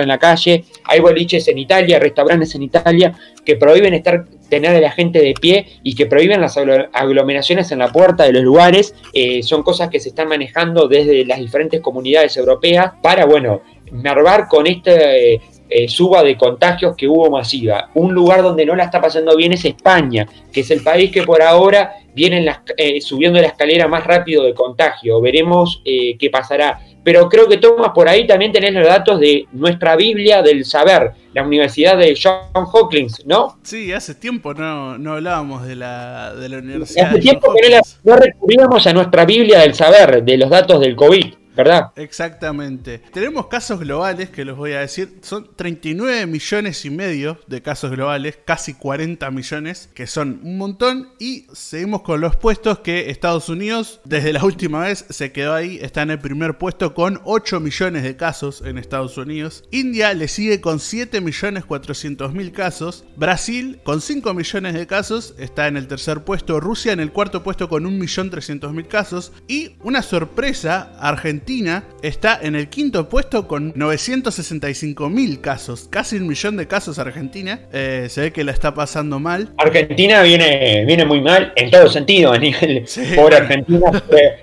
en 0.00 0.06
la 0.06 0.18
calle. 0.18 0.64
Hay 0.84 1.00
boliches 1.00 1.48
en 1.48 1.58
Italia, 1.58 1.98
restaurantes 1.98 2.54
en 2.54 2.62
Italia 2.62 3.12
que 3.44 3.56
prohíben 3.56 3.94
estar 3.94 4.24
tener 4.48 4.76
a 4.76 4.80
la 4.80 4.92
gente 4.92 5.20
de 5.20 5.34
pie 5.34 5.66
y 5.82 5.96
que 5.96 6.06
prohíben 6.06 6.40
las 6.40 6.56
aglomeraciones 6.56 7.72
en 7.72 7.80
la 7.80 7.90
puerta 7.90 8.22
de 8.22 8.32
los 8.32 8.44
lugares. 8.44 8.94
Eh, 9.12 9.42
son 9.42 9.64
cosas 9.64 9.88
que 9.90 9.98
se 9.98 10.10
están 10.10 10.28
manejando 10.28 10.86
desde 10.86 11.24
las 11.24 11.40
diferentes 11.40 11.80
comunidades 11.80 12.36
europeas 12.36 12.92
para, 13.02 13.24
bueno, 13.24 13.62
mervar 13.90 14.46
con 14.46 14.66
este 14.68 15.40
suba 15.88 16.22
de 16.22 16.36
contagios 16.36 16.94
que 16.96 17.08
hubo 17.08 17.30
masiva. 17.30 17.90
Un 17.94 18.14
lugar 18.14 18.42
donde 18.42 18.64
no 18.64 18.74
la 18.74 18.84
está 18.84 19.00
pasando 19.00 19.36
bien 19.36 19.52
es 19.52 19.64
España, 19.64 20.26
que 20.52 20.60
es 20.60 20.70
el 20.70 20.82
país 20.82 21.10
que 21.10 21.22
por 21.22 21.42
ahora 21.42 21.92
viene 22.14 22.46
eh, 22.76 23.00
subiendo 23.00 23.40
la 23.40 23.48
escalera 23.48 23.88
más 23.88 24.04
rápido 24.04 24.44
de 24.44 24.54
contagio. 24.54 25.20
Veremos 25.20 25.82
eh, 25.84 26.16
qué 26.18 26.30
pasará. 26.30 26.80
Pero 27.02 27.28
creo 27.28 27.48
que 27.48 27.58
Tomás, 27.58 27.90
por 27.94 28.08
ahí 28.08 28.26
también 28.26 28.50
tenés 28.50 28.72
los 28.72 28.86
datos 28.86 29.20
de 29.20 29.46
nuestra 29.52 29.94
Biblia 29.94 30.42
del 30.42 30.64
saber, 30.64 31.12
la 31.34 31.42
Universidad 31.42 31.98
de 31.98 32.18
John 32.20 32.64
Hopkins, 32.72 33.26
¿no? 33.26 33.58
Sí, 33.62 33.92
hace 33.92 34.14
tiempo 34.14 34.54
no, 34.54 34.96
no 34.96 35.12
hablábamos 35.12 35.66
de 35.66 35.76
la, 35.76 36.34
de 36.34 36.48
la 36.48 36.58
Universidad. 36.58 37.10
Hace 37.10 37.18
tiempo 37.20 37.52
que 37.60 37.70
no, 37.70 37.80
no 38.04 38.16
recurríamos 38.16 38.86
a 38.86 38.92
nuestra 38.94 39.26
Biblia 39.26 39.60
del 39.60 39.74
saber, 39.74 40.24
de 40.24 40.38
los 40.38 40.48
datos 40.48 40.80
del 40.80 40.96
COVID. 40.96 41.34
¿Verdad? 41.54 41.92
Exactamente. 41.96 43.00
Tenemos 43.12 43.46
casos 43.46 43.80
globales 43.80 44.30
que 44.30 44.44
los 44.44 44.56
voy 44.56 44.72
a 44.72 44.80
decir. 44.80 45.18
Son 45.22 45.48
39 45.54 46.26
millones 46.26 46.84
y 46.84 46.90
medio 46.90 47.38
de 47.46 47.62
casos 47.62 47.90
globales, 47.90 48.38
casi 48.44 48.74
40 48.74 49.30
millones, 49.30 49.88
que 49.94 50.06
son 50.06 50.40
un 50.42 50.58
montón. 50.58 51.10
Y 51.18 51.46
seguimos 51.52 52.02
con 52.02 52.20
los 52.20 52.36
puestos 52.36 52.80
que 52.80 53.10
Estados 53.10 53.48
Unidos, 53.48 54.00
desde 54.04 54.32
la 54.32 54.44
última 54.44 54.80
vez, 54.80 55.04
se 55.08 55.32
quedó 55.32 55.54
ahí. 55.54 55.78
Está 55.80 56.02
en 56.02 56.10
el 56.10 56.18
primer 56.18 56.58
puesto 56.58 56.94
con 56.94 57.20
8 57.24 57.60
millones 57.60 58.02
de 58.02 58.16
casos 58.16 58.62
en 58.64 58.78
Estados 58.78 59.16
Unidos. 59.16 59.64
India 59.70 60.12
le 60.14 60.28
sigue 60.28 60.60
con 60.60 60.80
7 60.80 61.20
millones 61.20 61.64
400 61.64 62.32
mil 62.32 62.52
casos. 62.52 63.04
Brasil 63.16 63.80
con 63.84 64.00
5 64.00 64.34
millones 64.34 64.74
de 64.74 64.86
casos 64.86 65.34
está 65.38 65.68
en 65.68 65.76
el 65.76 65.86
tercer 65.86 66.24
puesto. 66.24 66.58
Rusia 66.58 66.92
en 66.92 67.00
el 67.00 67.12
cuarto 67.12 67.42
puesto 67.42 67.68
con 67.68 67.86
1 67.86 67.96
millón 67.96 68.30
300 68.30 68.72
mil 68.72 68.88
casos. 68.88 69.32
Y 69.46 69.76
una 69.82 70.02
sorpresa, 70.02 70.92
Argentina 70.98 71.43
Argentina 71.44 71.84
está 72.00 72.38
en 72.40 72.54
el 72.54 72.70
quinto 72.70 73.06
puesto 73.06 73.46
con 73.46 73.74
965 73.76 75.10
mil 75.10 75.42
casos, 75.42 75.86
casi 75.90 76.16
un 76.16 76.26
millón 76.26 76.56
de 76.56 76.66
casos 76.66 76.98
Argentina. 76.98 77.60
Eh, 77.70 78.06
se 78.08 78.22
ve 78.22 78.32
que 78.32 78.44
la 78.44 78.52
está 78.52 78.72
pasando 78.72 79.20
mal. 79.20 79.50
Argentina 79.58 80.22
viene, 80.22 80.86
viene 80.86 81.04
muy 81.04 81.20
mal 81.20 81.52
en 81.54 81.70
todo 81.70 81.90
sentido, 81.90 82.32
a 82.32 82.38
nivel 82.38 82.86
por 83.14 83.34
Argentina, 83.34 83.90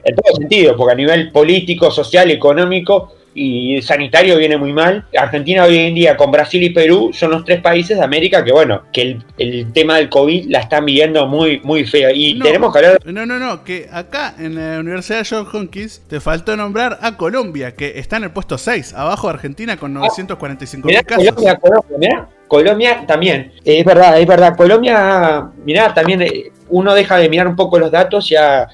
en 0.04 0.16
todo 0.16 0.36
sentido, 0.36 0.78
porque 0.78 0.94
a 0.94 0.96
nivel 0.96 1.32
político, 1.32 1.90
social, 1.90 2.30
económico 2.30 3.16
y 3.34 3.82
sanitario 3.82 4.38
viene 4.38 4.58
muy 4.58 4.74
mal. 4.74 5.06
Argentina 5.18 5.64
hoy 5.64 5.78
en 5.78 5.96
día 5.96 6.18
con 6.18 6.32
Brasil 6.32 6.62
y 6.64 6.70
Perú 6.72 7.12
son 7.14 7.32
los 7.32 7.46
tres 7.46 7.62
países 7.62 7.98
de 7.98 8.04
América 8.04 8.44
que, 8.44 8.52
bueno, 8.52 8.84
que 8.92 9.20
el, 9.38 9.72
tema 9.74 9.98
del 9.98 10.10
COVID 10.10 10.50
la 10.50 10.60
están 10.60 10.86
viviendo 10.86 11.28
muy, 11.28 11.60
muy 11.64 11.86
feo. 11.86 12.10
Y 12.14 12.40
tenemos 12.40 12.72
que 12.72 12.80
hablar... 12.80 13.00
No, 13.06 13.26
no, 13.26 13.40
no, 13.40 13.64
que 13.64 13.88
acá 13.92 14.36
en 14.38 14.56
la 14.56 14.80
Universidad 14.80 15.20
de 15.20 15.26
Johns 15.30 15.54
Hopkins 15.54 16.02
te 16.08 16.20
faltó 16.20 16.56
nombrar 16.58 17.00
a 17.02 17.18
Colombia, 17.18 17.76
que 17.76 18.00
está 18.00 18.18
en 18.18 18.24
el 18.24 18.32
puesto 18.32 18.58
6, 18.58 18.94
abajo 18.94 19.28
de 19.28 19.34
Argentina 19.34 19.78
con 19.78 19.94
945 19.94 20.88
ah, 20.88 20.92
mil 20.92 21.06
casos. 21.06 21.26
Colombia, 21.32 21.60
Colombia, 21.60 22.28
Colombia 22.52 23.06
también, 23.08 23.54
es 23.64 23.86
verdad, 23.86 24.20
es 24.20 24.28
verdad. 24.28 24.58
Colombia, 24.58 25.50
mirá, 25.64 25.94
también 25.94 26.22
eh, 26.22 26.52
uno 26.68 26.94
deja 26.94 27.16
de 27.16 27.30
mirar 27.30 27.48
un 27.48 27.56
poco 27.56 27.80
los 27.80 27.90
datos 27.90 28.30
y 28.30 28.36
ha, 28.36 28.68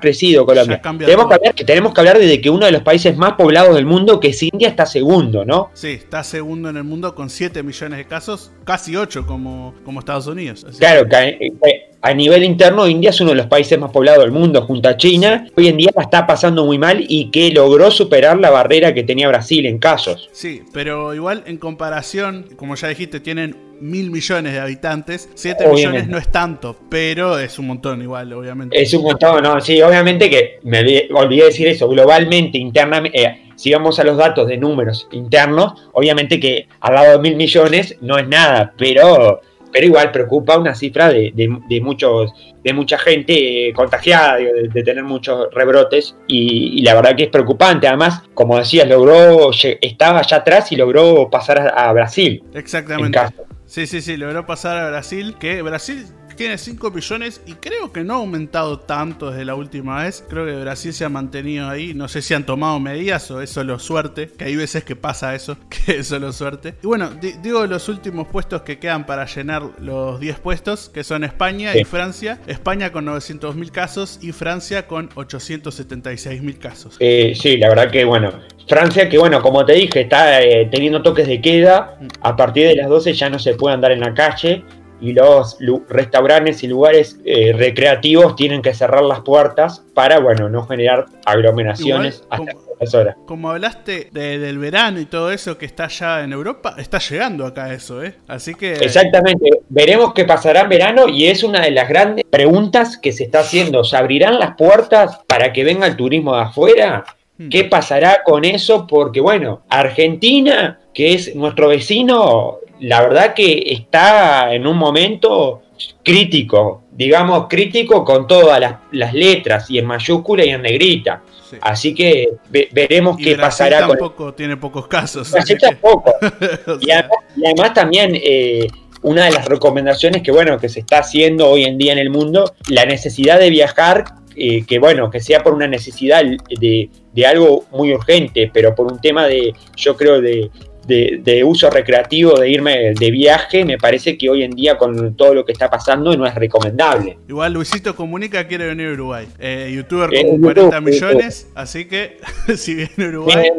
crecido 0.00 0.46
Colombia. 0.46 0.80
Tenemos 0.80 1.28
que, 1.28 1.34
hablar, 1.34 1.54
que 1.54 1.64
tenemos 1.64 1.92
que 1.92 2.00
hablar 2.00 2.18
de 2.18 2.40
que 2.40 2.48
uno 2.48 2.64
de 2.64 2.72
los 2.72 2.80
países 2.80 3.14
más 3.14 3.34
poblados 3.34 3.74
del 3.74 3.84
mundo, 3.84 4.18
que 4.18 4.28
es 4.28 4.42
India, 4.42 4.68
está 4.68 4.86
segundo, 4.86 5.44
¿no? 5.44 5.68
Sí, 5.74 5.90
está 5.90 6.24
segundo 6.24 6.70
en 6.70 6.78
el 6.78 6.84
mundo 6.84 7.14
con 7.14 7.28
7 7.28 7.62
millones 7.62 7.98
de 7.98 8.06
casos, 8.06 8.52
casi 8.64 8.96
8 8.96 9.26
como, 9.26 9.74
como 9.84 10.00
Estados 10.00 10.26
Unidos. 10.26 10.64
claro, 10.78 11.06
que, 11.06 11.52
eh, 11.62 11.83
a 12.04 12.12
nivel 12.12 12.44
interno, 12.44 12.86
India 12.86 13.08
es 13.08 13.20
uno 13.22 13.30
de 13.30 13.36
los 13.36 13.46
países 13.46 13.78
más 13.78 13.90
poblados 13.90 14.24
del 14.24 14.30
mundo 14.30 14.60
junto 14.66 14.90
a 14.90 14.96
China. 14.98 15.46
Hoy 15.56 15.68
en 15.68 15.78
día 15.78 15.90
la 15.96 16.02
está 16.02 16.26
pasando 16.26 16.66
muy 16.66 16.76
mal 16.76 17.02
y 17.08 17.30
que 17.30 17.50
logró 17.50 17.90
superar 17.90 18.38
la 18.38 18.50
barrera 18.50 18.92
que 18.92 19.04
tenía 19.04 19.26
Brasil 19.26 19.64
en 19.64 19.78
casos. 19.78 20.28
Sí, 20.30 20.62
pero 20.74 21.14
igual 21.14 21.44
en 21.46 21.56
comparación, 21.56 22.44
como 22.56 22.74
ya 22.74 22.88
dijiste, 22.88 23.20
tienen 23.20 23.56
mil 23.80 24.10
millones 24.10 24.52
de 24.52 24.60
habitantes. 24.60 25.30
Siete 25.32 25.66
millones 25.66 26.06
no 26.06 26.18
es 26.18 26.30
tanto, 26.30 26.76
pero 26.90 27.38
es 27.38 27.58
un 27.58 27.68
montón 27.68 28.02
igual, 28.02 28.34
obviamente. 28.34 28.78
Es 28.78 28.92
un 28.92 29.04
montón, 29.04 29.42
no, 29.42 29.58
sí, 29.62 29.80
obviamente 29.80 30.28
que 30.28 30.58
me 30.62 31.08
olvidé 31.10 31.46
decir 31.46 31.68
eso, 31.68 31.88
globalmente, 31.88 32.58
internamente, 32.58 33.18
eh, 33.18 33.40
si 33.56 33.72
vamos 33.72 33.98
a 33.98 34.04
los 34.04 34.18
datos 34.18 34.46
de 34.46 34.58
números 34.58 35.08
internos, 35.12 35.88
obviamente 35.92 36.38
que 36.38 36.68
al 36.80 36.94
lado 36.96 37.12
de 37.12 37.18
mil 37.20 37.36
millones 37.36 37.96
no 38.02 38.18
es 38.18 38.28
nada, 38.28 38.74
pero 38.76 39.40
pero 39.74 39.86
igual 39.86 40.12
preocupa 40.12 40.56
una 40.56 40.72
cifra 40.72 41.08
de, 41.08 41.80
muchos 41.82 42.32
de 42.62 42.72
mucha 42.72 42.96
gente 42.96 43.72
contagiada, 43.74 44.36
de, 44.36 44.82
tener 44.84 45.02
muchos 45.02 45.52
rebrotes 45.52 46.14
y, 46.28 46.80
la 46.82 46.94
verdad 46.94 47.16
que 47.16 47.24
es 47.24 47.28
preocupante. 47.28 47.88
Además, 47.88 48.22
como 48.34 48.56
decías, 48.56 48.88
logró 48.88 49.50
estaba 49.80 50.20
allá 50.20 50.36
atrás 50.36 50.70
y 50.70 50.76
logró 50.76 51.28
pasar 51.28 51.58
a, 51.58 51.88
a 51.88 51.92
Brasil. 51.92 52.44
Exactamente. 52.54 53.18
Sí, 53.66 53.88
sí, 53.88 54.00
sí, 54.00 54.16
logró 54.16 54.46
pasar 54.46 54.78
a 54.78 54.90
Brasil, 54.90 55.34
que 55.40 55.60
Brasil 55.62 56.06
tiene 56.34 56.58
5 56.58 56.90
millones 56.90 57.40
y 57.46 57.54
creo 57.54 57.92
que 57.92 58.04
no 58.04 58.14
ha 58.14 58.16
aumentado 58.18 58.80
tanto 58.80 59.30
desde 59.30 59.44
la 59.44 59.54
última 59.54 60.02
vez. 60.02 60.24
Creo 60.28 60.46
que 60.46 60.52
Brasil 60.56 60.92
se 60.92 61.04
ha 61.04 61.08
mantenido 61.08 61.68
ahí. 61.68 61.94
No 61.94 62.08
sé 62.08 62.22
si 62.22 62.34
han 62.34 62.44
tomado 62.46 62.78
medidas 62.80 63.30
o 63.30 63.40
es 63.40 63.50
solo 63.50 63.78
suerte, 63.78 64.30
que 64.36 64.44
hay 64.44 64.56
veces 64.56 64.84
que 64.84 64.96
pasa 64.96 65.34
eso, 65.34 65.56
que 65.86 65.98
es 65.98 66.08
solo 66.08 66.32
suerte. 66.32 66.74
Y 66.82 66.86
bueno, 66.86 67.10
digo 67.42 67.66
los 67.66 67.88
últimos 67.88 68.28
puestos 68.28 68.62
que 68.62 68.78
quedan 68.78 69.06
para 69.06 69.26
llenar 69.26 69.62
los 69.78 70.20
10 70.20 70.38
puestos, 70.40 70.88
que 70.88 71.04
son 71.04 71.24
España 71.24 71.76
y 71.76 71.84
Francia. 71.84 72.40
España 72.46 72.92
con 72.92 73.04
900 73.04 73.54
mil 73.54 73.70
casos 73.70 74.18
y 74.22 74.32
Francia 74.32 74.86
con 74.86 75.08
876 75.14 76.42
mil 76.42 76.58
casos. 76.58 76.96
Eh, 77.00 77.34
sí, 77.34 77.56
la 77.56 77.68
verdad 77.68 77.90
que 77.90 78.04
bueno, 78.04 78.32
Francia, 78.68 79.08
que 79.08 79.18
bueno, 79.18 79.40
como 79.42 79.64
te 79.64 79.74
dije, 79.74 80.02
está 80.02 80.42
eh, 80.42 80.68
teniendo 80.70 81.02
toques 81.02 81.26
de 81.26 81.40
queda. 81.40 81.96
Mm. 82.00 82.06
A 82.22 82.36
partir 82.36 82.66
de 82.66 82.76
las 82.76 82.88
12 82.88 83.12
ya 83.12 83.30
no 83.30 83.38
se 83.38 83.54
puede 83.54 83.74
andar 83.74 83.92
en 83.92 84.00
la 84.00 84.14
calle 84.14 84.64
y 85.00 85.12
los 85.12 85.58
restaurantes 85.88 86.62
y 86.62 86.68
lugares 86.68 87.18
eh, 87.24 87.52
recreativos 87.52 88.36
tienen 88.36 88.62
que 88.62 88.74
cerrar 88.74 89.02
las 89.02 89.20
puertas 89.20 89.84
para, 89.94 90.18
bueno, 90.18 90.48
no 90.48 90.66
generar 90.66 91.06
aglomeraciones 91.24 92.24
hasta 92.30 92.52
como, 92.52 92.64
horas. 92.94 93.16
Como 93.26 93.50
hablaste 93.50 94.08
del 94.12 94.58
verano 94.58 95.00
y 95.00 95.06
todo 95.06 95.30
eso 95.30 95.58
que 95.58 95.66
está 95.66 95.88
ya 95.88 96.22
en 96.22 96.32
Europa, 96.32 96.74
está 96.78 96.98
llegando 96.98 97.46
acá 97.46 97.72
eso, 97.72 98.02
¿eh? 98.02 98.14
Así 98.28 98.54
que... 98.54 98.74
Exactamente, 98.74 99.50
veremos 99.68 100.12
qué 100.14 100.24
pasará 100.24 100.62
en 100.62 100.68
verano 100.68 101.08
y 101.08 101.26
es 101.26 101.42
una 101.42 101.60
de 101.60 101.70
las 101.70 101.88
grandes 101.88 102.24
preguntas 102.30 102.96
que 102.96 103.12
se 103.12 103.24
está 103.24 103.40
haciendo. 103.40 103.84
¿Se 103.84 103.96
abrirán 103.96 104.38
las 104.38 104.56
puertas 104.56 105.20
para 105.26 105.52
que 105.52 105.64
venga 105.64 105.86
el 105.86 105.96
turismo 105.96 106.34
de 106.34 106.42
afuera? 106.42 107.04
Hmm. 107.36 107.48
¿Qué 107.48 107.64
pasará 107.64 108.22
con 108.24 108.44
eso? 108.44 108.86
Porque 108.86 109.20
bueno, 109.20 109.62
Argentina, 109.68 110.80
que 110.92 111.14
es 111.14 111.34
nuestro 111.34 111.68
vecino, 111.68 112.58
la 112.80 113.02
verdad 113.02 113.34
que 113.34 113.62
está 113.66 114.52
en 114.52 114.66
un 114.66 114.76
momento 114.76 115.62
crítico, 116.02 116.82
digamos 116.92 117.46
crítico 117.48 118.04
con 118.04 118.26
todas 118.26 118.60
las, 118.90 119.14
letras 119.14 119.70
y 119.70 119.78
en 119.78 119.86
mayúscula 119.86 120.44
y 120.44 120.50
en 120.50 120.62
negrita. 120.62 121.22
Así 121.60 121.94
que 121.94 122.32
veremos 122.50 123.16
qué 123.16 123.36
pasará 123.36 123.86
tampoco 123.86 124.34
tiene 124.34 124.56
pocos 124.56 124.88
casos. 124.88 125.32
y, 126.80 126.90
además, 126.90 127.74
también 127.74 128.12
eh, 128.14 128.66
una 129.02 129.26
de 129.26 129.32
las 129.32 129.46
recomendaciones 129.46 130.22
que 130.22 130.32
bueno 130.32 130.58
que 130.58 130.68
se 130.68 130.80
está 130.80 130.98
haciendo 130.98 131.48
hoy 131.48 131.64
en 131.64 131.78
día 131.78 131.92
en 131.92 131.98
el 131.98 132.10
mundo, 132.10 132.54
la 132.68 132.86
necesidad 132.86 133.38
de 133.38 133.50
viajar 133.50 134.04
eh, 134.36 134.64
que 134.66 134.80
bueno, 134.80 135.10
que 135.10 135.20
sea 135.20 135.44
por 135.44 135.54
una 135.54 135.68
necesidad 135.68 136.24
de, 136.24 136.90
de, 137.12 137.26
algo 137.26 137.66
muy 137.70 137.92
urgente, 137.92 138.50
pero 138.52 138.74
por 138.74 138.90
un 138.90 139.00
tema 139.00 139.26
de, 139.26 139.54
yo 139.76 139.96
creo, 139.96 140.20
de, 140.20 140.50
de, 140.86 141.42
uso 141.44 141.70
recreativo, 141.70 142.38
de 142.38 142.50
irme 142.50 142.94
de 142.98 143.10
viaje, 143.10 143.64
me 143.64 143.78
parece 143.78 144.16
que 144.16 144.28
hoy 144.28 144.42
en 144.42 144.52
día 144.52 144.76
con 144.76 145.14
todo 145.14 145.34
lo 145.34 145.44
que 145.44 145.52
está 145.52 145.70
pasando 145.70 146.16
no 146.16 146.26
es 146.26 146.34
recomendable. 146.34 147.18
Igual 147.28 147.52
Luisito 147.52 147.94
Comunica 147.94 148.46
quiere 148.46 148.66
venir 148.66 148.88
a 148.88 148.92
Uruguay. 148.92 149.26
Eh, 149.38 149.72
youtuber 149.74 150.10
eh, 150.14 150.26
con 150.26 150.40
40 150.40 150.80
millones, 150.80 151.48
así 151.54 151.86
que 151.86 152.18
si 152.56 152.74
viene 152.74 153.04
a 153.04 153.08
Uruguay... 153.08 153.50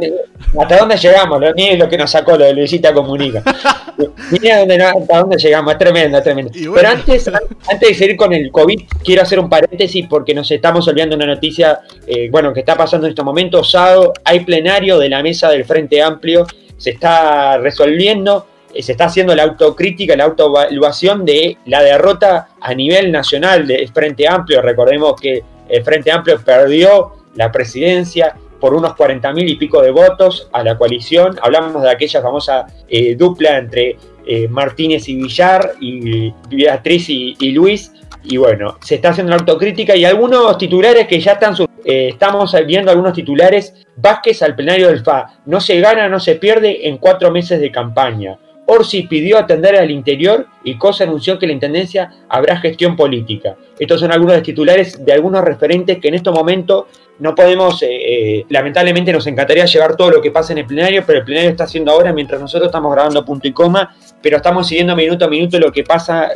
¿Hasta 0.59 0.77
dónde 0.77 0.97
llegamos? 0.97 1.41
Ni 1.55 1.69
es 1.69 1.79
lo 1.79 1.89
que 1.89 1.97
nos 1.97 2.11
sacó 2.11 2.37
lo 2.37 2.45
de 2.45 2.53
Luisito 2.53 2.93
Comunica. 2.93 3.43
Mira 4.31 4.61
hasta 4.89 5.19
dónde 5.19 5.37
llegamos, 5.37 5.73
es 5.73 5.79
tremendo, 5.79 6.21
tremendo. 6.21 6.51
Pero 6.53 6.89
antes, 6.89 7.27
antes 7.27 7.89
de 7.89 7.93
seguir 7.93 8.15
con 8.15 8.33
el 8.33 8.51
COVID, 8.51 8.81
quiero 9.03 9.21
hacer 9.21 9.39
un 9.39 9.49
paréntesis 9.49 10.05
porque 10.09 10.33
nos 10.33 10.49
estamos 10.51 10.87
olvidando 10.87 11.15
una 11.15 11.25
noticia, 11.25 11.79
eh, 12.05 12.29
bueno, 12.29 12.53
que 12.53 12.61
está 12.61 12.75
pasando 12.75 13.07
en 13.07 13.11
estos 13.11 13.25
momentos. 13.25 13.71
Sábado 13.71 14.13
hay 14.23 14.41
plenario 14.41 14.99
de 14.99 15.09
la 15.09 15.23
mesa 15.23 15.49
del 15.49 15.65
Frente 15.65 16.01
Amplio 16.01 16.45
se 16.77 16.91
está 16.91 17.57
resolviendo, 17.57 18.47
eh, 18.73 18.81
se 18.81 18.93
está 18.93 19.05
haciendo 19.05 19.35
la 19.35 19.43
autocrítica, 19.43 20.15
la 20.15 20.25
autoevaluación 20.25 21.25
de 21.25 21.57
la 21.65 21.81
derrota 21.81 22.49
a 22.59 22.73
nivel 22.73 23.11
nacional 23.11 23.67
del 23.67 23.89
Frente 23.89 24.27
Amplio. 24.27 24.61
Recordemos 24.61 25.19
que 25.19 25.43
el 25.69 25.83
Frente 25.83 26.11
Amplio 26.11 26.39
perdió 26.43 27.13
la 27.35 27.51
presidencia 27.51 28.35
por 28.59 28.73
unos 28.73 28.95
40 28.95 29.33
mil 29.33 29.49
y 29.49 29.55
pico 29.55 29.81
de 29.81 29.91
votos 29.91 30.49
a 30.51 30.63
la 30.63 30.77
coalición. 30.77 31.37
Hablamos 31.41 31.81
de 31.81 31.89
aquella 31.89 32.21
famosa 32.21 32.65
eh, 32.87 33.15
dupla 33.15 33.57
entre 33.57 33.97
eh, 34.25 34.47
Martínez 34.47 35.07
y 35.07 35.15
Villar 35.15 35.73
y 35.79 36.33
Beatriz 36.49 37.09
y 37.09 37.51
Luis, 37.51 37.91
y 38.27 38.37
bueno, 38.37 38.77
se 38.81 38.95
está 38.95 39.09
haciendo 39.09 39.31
la 39.31 39.37
autocrítica 39.37 39.95
y 39.95 40.05
algunos 40.05 40.57
titulares 40.57 41.07
que 41.07 41.19
ya 41.19 41.33
están, 41.33 41.55
eh, 41.83 42.09
estamos 42.09 42.55
viendo 42.65 42.91
algunos 42.91 43.13
titulares, 43.13 43.73
Vázquez 43.95 44.41
al 44.41 44.55
plenario 44.55 44.87
del 44.87 44.99
FA, 44.99 45.41
no 45.45 45.61
se 45.61 45.79
gana, 45.79 46.09
no 46.09 46.19
se 46.19 46.35
pierde 46.35 46.87
en 46.87 46.97
cuatro 46.97 47.31
meses 47.31 47.59
de 47.59 47.71
campaña. 47.71 48.37
Orsi 48.67 49.03
pidió 49.03 49.37
atender 49.37 49.75
al 49.75 49.91
interior 49.91 50.47
y 50.63 50.77
Cosa 50.77 51.03
anunció 51.03 51.37
que 51.37 51.45
la 51.45 51.53
Intendencia 51.53 52.11
habrá 52.27 52.57
gestión 52.57 52.95
política. 52.95 53.55
Estos 53.77 53.99
son 53.99 54.11
algunos 54.11 54.33
de 54.33 54.39
los 54.39 54.45
titulares 54.45 55.05
de 55.05 55.13
algunos 55.13 55.43
referentes 55.43 55.99
que 55.99 56.07
en 56.07 56.15
este 56.15 56.31
momento 56.31 56.87
no 57.19 57.33
podemos, 57.33 57.81
eh, 57.83 57.87
eh, 57.89 58.45
lamentablemente 58.49 59.11
nos 59.13 59.25
encantaría 59.27 59.65
llevar 59.65 59.95
todo 59.95 60.11
lo 60.11 60.21
que 60.21 60.31
pasa 60.31 60.53
en 60.53 60.59
el 60.59 60.65
plenario, 60.65 61.03
pero 61.05 61.19
el 61.19 61.25
plenario 61.25 61.49
está 61.49 61.63
haciendo 61.63 61.91
ahora 61.91 62.11
mientras 62.11 62.41
nosotros 62.41 62.67
estamos 62.67 62.91
grabando 62.91 63.23
punto 63.23 63.47
y 63.47 63.53
coma, 63.53 63.95
pero 64.21 64.37
estamos 64.37 64.67
siguiendo 64.67 64.95
minuto 64.95 65.25
a 65.25 65.29
minuto 65.29 65.59
lo 65.59 65.71
que 65.71 65.83
pasa 65.83 66.31